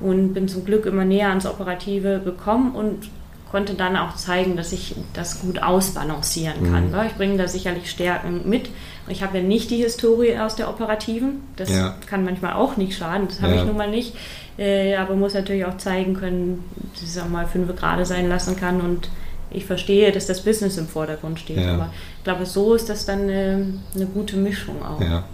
und 0.00 0.34
bin 0.34 0.48
zum 0.48 0.64
Glück 0.64 0.86
immer 0.86 1.04
näher 1.04 1.28
ans 1.28 1.46
Operative 1.46 2.20
gekommen 2.24 2.74
und 2.74 3.08
konnte 3.50 3.74
dann 3.74 3.96
auch 3.96 4.14
zeigen, 4.16 4.56
dass 4.56 4.72
ich 4.72 4.94
das 5.14 5.40
gut 5.40 5.62
ausbalancieren 5.62 6.70
kann. 6.70 6.90
Mhm. 6.90 7.06
Ich 7.06 7.14
bringe 7.14 7.38
da 7.38 7.48
sicherlich 7.48 7.90
Stärken 7.90 8.48
mit. 8.48 8.68
Ich 9.08 9.22
habe 9.22 9.38
ja 9.38 9.44
nicht 9.44 9.70
die 9.70 9.76
Historie 9.76 10.36
aus 10.38 10.54
der 10.56 10.68
Operativen. 10.68 11.42
Das 11.56 11.70
ja. 11.70 11.94
kann 12.06 12.24
manchmal 12.24 12.54
auch 12.54 12.76
nicht 12.76 12.96
schaden. 12.96 13.28
Das 13.28 13.40
habe 13.40 13.54
ja. 13.54 13.60
ich 13.60 13.66
nun 13.66 13.76
mal 13.76 13.90
nicht. 13.90 14.14
Äh, 14.58 14.96
aber 14.96 15.14
muss 15.14 15.34
natürlich 15.34 15.64
auch 15.64 15.78
zeigen 15.78 16.14
können, 16.14 16.64
dass 16.92 17.02
ich 17.02 17.08
es 17.08 17.18
auch 17.18 17.28
mal 17.28 17.46
fünf 17.46 17.74
gerade 17.76 18.04
sein 18.04 18.28
lassen 18.28 18.56
kann 18.56 18.80
und 18.80 19.08
ich 19.50 19.64
verstehe, 19.64 20.12
dass 20.12 20.26
das 20.26 20.42
Business 20.42 20.76
im 20.76 20.86
Vordergrund 20.86 21.38
steht. 21.38 21.58
Ja. 21.58 21.74
Aber 21.74 21.90
ich 22.18 22.24
glaube, 22.24 22.46
so 22.46 22.74
ist 22.74 22.88
das 22.88 23.06
dann 23.06 23.22
eine, 23.22 23.74
eine 23.94 24.06
gute 24.06 24.36
Mischung 24.36 24.82
auch. 24.82 25.00
Ja. 25.00 25.24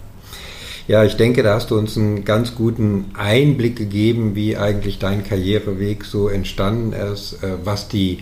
Ja, 0.87 1.03
ich 1.03 1.15
denke, 1.15 1.41
da 1.41 1.55
hast 1.55 1.71
du 1.71 1.79
uns 1.79 1.97
einen 1.97 2.25
ganz 2.25 2.53
guten 2.53 3.05
Einblick 3.17 3.75
gegeben, 3.75 4.35
wie 4.35 4.55
eigentlich 4.55 4.99
dein 4.99 5.23
Karriereweg 5.23 6.05
so 6.05 6.29
entstanden 6.29 6.93
ist, 6.93 7.43
äh, 7.43 7.53
was 7.63 7.87
die 7.87 8.19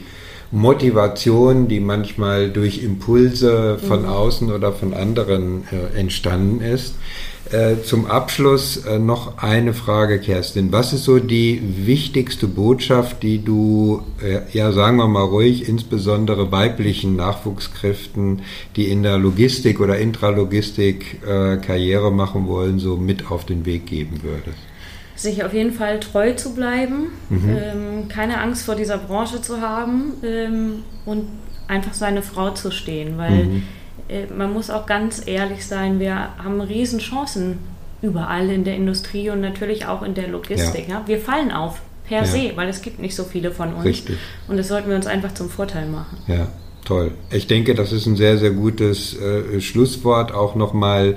Motivation, 0.53 1.67
die 1.67 1.79
manchmal 1.79 2.51
durch 2.51 2.83
Impulse 2.83 3.79
von 3.79 4.03
mhm. 4.03 4.07
außen 4.07 4.51
oder 4.51 4.71
von 4.71 4.93
anderen 4.93 5.63
äh, 5.71 5.99
entstanden 5.99 6.61
ist. 6.61 6.93
Äh, 7.51 7.81
zum 7.83 8.05
Abschluss 8.05 8.77
äh, 8.85 8.99
noch 8.99 9.39
eine 9.39 9.73
Frage, 9.73 10.19
Kerstin. 10.19 10.71
Was 10.71 10.93
ist 10.93 11.03
so 11.03 11.19
die 11.19 11.61
wichtigste 11.85 12.47
Botschaft, 12.47 13.21
die 13.21 13.43
du, 13.43 14.01
äh, 14.23 14.41
ja 14.55 14.71
sagen 14.71 14.97
wir 14.97 15.07
mal 15.07 15.23
ruhig, 15.23 15.67
insbesondere 15.67 16.51
weiblichen 16.51 17.15
Nachwuchskräften, 17.15 18.43
die 18.75 18.89
in 18.89 19.03
der 19.03 19.17
Logistik 19.17 19.81
oder 19.81 19.97
Intralogistik 19.97 21.21
äh, 21.27 21.57
Karriere 21.57 22.11
machen 22.11 22.47
wollen, 22.47 22.79
so 22.79 22.95
mit 22.95 23.29
auf 23.29 23.45
den 23.45 23.65
Weg 23.65 23.87
geben 23.87 24.21
würdest? 24.21 24.72
Sich 25.15 25.43
auf 25.43 25.53
jeden 25.53 25.73
Fall 25.73 25.99
treu 25.99 26.33
zu 26.33 26.55
bleiben, 26.55 27.11
mhm. 27.29 27.57
ähm, 27.57 28.07
keine 28.07 28.39
Angst 28.39 28.65
vor 28.65 28.75
dieser 28.75 28.97
Branche 28.97 29.41
zu 29.41 29.61
haben 29.61 30.13
ähm, 30.23 30.83
und 31.05 31.27
einfach 31.67 31.93
seine 31.93 32.21
Frau 32.21 32.51
zu 32.51 32.71
stehen, 32.71 33.17
weil 33.17 33.45
mhm. 33.45 33.63
äh, 34.09 34.25
man 34.35 34.51
muss 34.51 34.69
auch 34.69 34.85
ganz 34.85 35.21
ehrlich 35.25 35.65
sein, 35.65 35.99
wir 35.99 36.29
haben 36.43 36.61
Riesenchancen 36.61 37.59
überall 38.01 38.49
in 38.49 38.63
der 38.63 38.75
Industrie 38.75 39.29
und 39.29 39.41
natürlich 39.41 39.85
auch 39.85 40.01
in 40.01 40.13
der 40.13 40.27
Logistik. 40.27 40.89
Ja. 40.89 40.95
Ja? 40.95 41.03
Wir 41.07 41.19
fallen 41.19 41.51
auf 41.51 41.81
per 42.05 42.19
ja. 42.19 42.25
se, 42.25 42.51
weil 42.55 42.67
es 42.67 42.81
gibt 42.81 42.99
nicht 42.99 43.15
so 43.15 43.23
viele 43.23 43.51
von 43.51 43.73
uns 43.73 43.85
Richtig. 43.85 44.17
und 44.47 44.57
das 44.57 44.67
sollten 44.67 44.89
wir 44.89 44.95
uns 44.95 45.07
einfach 45.07 45.33
zum 45.33 45.49
Vorteil 45.49 45.87
machen. 45.87 46.17
Ja. 46.27 46.47
Toll. 46.85 47.11
Ich 47.31 47.47
denke, 47.47 47.75
das 47.75 47.93
ist 47.93 48.05
ein 48.07 48.17
sehr, 48.17 48.37
sehr 48.37 48.51
gutes 48.51 49.17
äh, 49.17 49.61
Schlusswort. 49.61 50.33
Auch 50.33 50.55
nochmal 50.55 51.15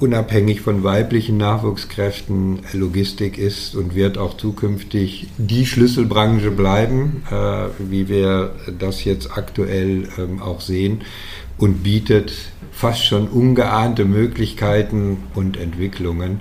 unabhängig 0.00 0.62
von 0.62 0.82
weiblichen 0.82 1.36
Nachwuchskräften 1.36 2.60
Logistik 2.72 3.38
ist 3.38 3.74
und 3.76 3.94
wird 3.94 4.18
auch 4.18 4.36
zukünftig 4.36 5.28
die 5.36 5.66
Schlüsselbranche 5.66 6.50
bleiben, 6.50 7.22
äh, 7.30 7.66
wie 7.78 8.08
wir 8.08 8.54
das 8.78 9.04
jetzt 9.04 9.36
aktuell 9.36 10.08
ähm, 10.18 10.40
auch 10.40 10.60
sehen 10.60 11.02
und 11.58 11.82
bietet 11.82 12.32
fast 12.72 13.04
schon 13.04 13.28
ungeahnte 13.28 14.06
Möglichkeiten 14.06 15.24
und 15.34 15.58
Entwicklungen. 15.58 16.40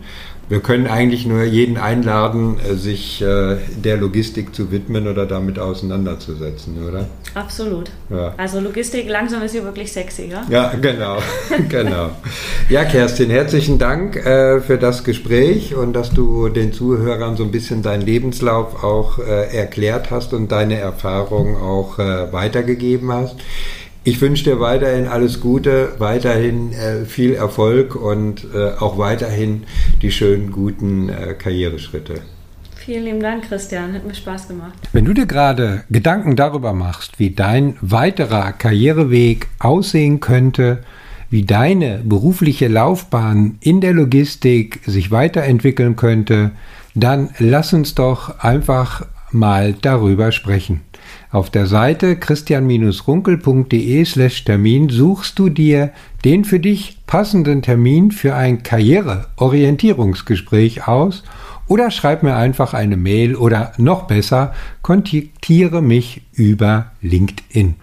Wir 0.50 0.62
können 0.62 0.88
eigentlich 0.88 1.28
nur 1.28 1.44
jeden 1.44 1.78
einladen, 1.78 2.58
äh, 2.60 2.74
sich 2.74 3.22
äh, 3.22 3.58
der 3.84 3.98
Logistik 3.98 4.56
zu 4.56 4.72
widmen 4.72 5.08
oder 5.08 5.28
damit 5.28 5.60
auseinanderzusetzen, 5.60 6.88
oder? 6.88 7.06
Absolut. 7.36 7.92
Ja. 8.10 8.34
Also 8.36 8.60
Logistik 8.60 9.08
langsam 9.08 9.44
ist 9.44 9.52
hier 9.52 9.64
wirklich 9.64 9.92
sexy, 9.92 10.26
ja? 10.26 10.44
Ja, 10.50 10.74
genau, 10.82 11.20
genau. 11.70 12.10
Ja, 12.68 12.84
Kerstin, 12.84 13.30
herzlichen 13.30 13.78
Dank 13.78 14.16
äh, 14.16 14.60
für 14.60 14.80
das 14.80 15.04
Gespräch 15.04 15.76
und 15.76 15.94
dass 15.94 16.10
du 16.10 16.50
den 16.50 16.74
Zuhörern 16.74 17.38
so 17.38 17.44
ein 17.44 17.52
bisschen 17.52 17.84
deinen 17.84 18.02
Lebenslauf 18.02 18.84
auch 18.84 19.20
erklärt 19.20 20.10
hast 20.10 20.34
und 20.34 20.52
deine 20.52 20.80
Erfahrungen 20.80 21.56
auch 21.58 22.00
weitergegeben 22.00 23.12
hast. 23.12 23.36
Ich 24.04 24.22
wünsche 24.22 24.46
dir 24.46 24.60
weiterhin 24.60 25.08
alles 25.08 25.42
Gute, 25.42 25.94
weiterhin 26.00 26.72
äh, 26.72 27.06
viel 27.06 27.34
Erfolg 27.34 27.96
und 27.96 28.48
äh, 28.54 28.72
auch 28.80 28.98
weiterhin 28.98 29.64
die 30.02 30.12
schönen, 30.12 30.52
guten 30.52 31.10
äh, 31.10 31.34
Karriereschritte. 31.34 32.22
Vielen 32.78 33.04
lieben 33.04 33.20
Dank, 33.20 33.44
Christian. 33.44 33.94
Hat 33.94 34.08
mir 34.08 34.16
Spaß 34.16 34.48
gemacht. 34.48 34.74
Wenn 34.94 35.06
du 35.06 35.14
dir 35.14 35.26
gerade 35.26 35.84
Gedanken 35.90 36.38
darüber 36.38 36.74
machst, 36.74 37.20
wie 37.20 37.32
dein 37.32 37.76
weiterer 37.82 38.54
Karriereweg 38.54 39.48
aussehen 39.60 40.22
könnte, 40.22 40.80
wie 41.30 41.44
deine 41.44 42.00
berufliche 42.04 42.68
Laufbahn 42.68 43.58
in 43.60 43.82
der 43.82 43.94
Logistik 43.94 44.80
sich 44.86 45.12
weiterentwickeln 45.12 45.98
könnte, 45.98 46.52
dann 46.96 47.30
lass 47.38 47.74
uns 47.74 47.96
doch 47.96 48.40
einfach 48.40 49.06
mal 49.32 49.74
darüber 49.74 50.32
sprechen. 50.32 50.82
Auf 51.32 51.52
der 51.52 51.68
Seite 51.68 52.16
christian-runkel.de 52.16 54.04
slash 54.04 54.46
Termin 54.46 54.90
suchst 54.90 55.38
du 55.38 55.50
dir 55.50 55.92
den 56.26 56.44
für 56.44 56.60
dich 56.60 56.98
passenden 57.06 57.62
Termin 57.62 58.10
für 58.10 58.34
ein 58.34 58.64
Karriereorientierungsgespräch 58.64 60.88
aus 60.88 61.22
oder 61.68 61.92
schreib 61.92 62.24
mir 62.24 62.36
einfach 62.36 62.74
eine 62.74 62.98
Mail 62.98 63.36
oder 63.36 63.74
noch 63.78 64.08
besser, 64.08 64.56
kontaktiere 64.82 65.84
mich 65.84 66.24
über 66.34 66.94
LinkedIn. 67.02 67.76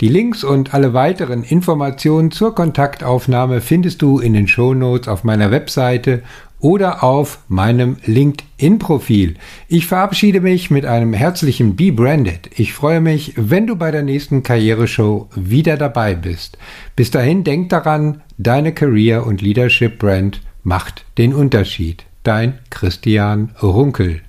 Die 0.00 0.08
Links 0.08 0.44
und 0.44 0.72
alle 0.72 0.94
weiteren 0.94 1.42
Informationen 1.42 2.30
zur 2.30 2.54
Kontaktaufnahme 2.54 3.60
findest 3.60 4.00
du 4.00 4.20
in 4.20 4.32
den 4.32 4.46
Shownotes 4.46 5.08
auf 5.08 5.24
meiner 5.24 5.50
Webseite 5.50 6.22
oder 6.60 7.02
auf 7.02 7.40
meinem 7.48 7.96
LinkedIn-Profil. 8.04 9.34
Ich 9.68 9.86
verabschiede 9.86 10.40
mich 10.40 10.70
mit 10.70 10.84
einem 10.84 11.12
herzlichen 11.12 11.76
Be 11.76 11.92
Branded. 11.92 12.50
Ich 12.56 12.72
freue 12.72 13.00
mich, 13.00 13.32
wenn 13.36 13.66
du 13.66 13.76
bei 13.76 13.90
der 13.90 14.02
nächsten 14.02 14.42
Karriereshow 14.42 15.28
wieder 15.34 15.76
dabei 15.76 16.14
bist. 16.14 16.58
Bis 16.96 17.10
dahin 17.10 17.44
denk 17.44 17.70
daran, 17.70 18.22
deine 18.38 18.72
Career- 18.72 19.26
und 19.26 19.42
Leadership-Brand 19.42 20.42
macht 20.62 21.04
den 21.18 21.34
Unterschied. 21.34 22.04
Dein 22.22 22.58
Christian 22.68 23.54
Runkel. 23.62 24.20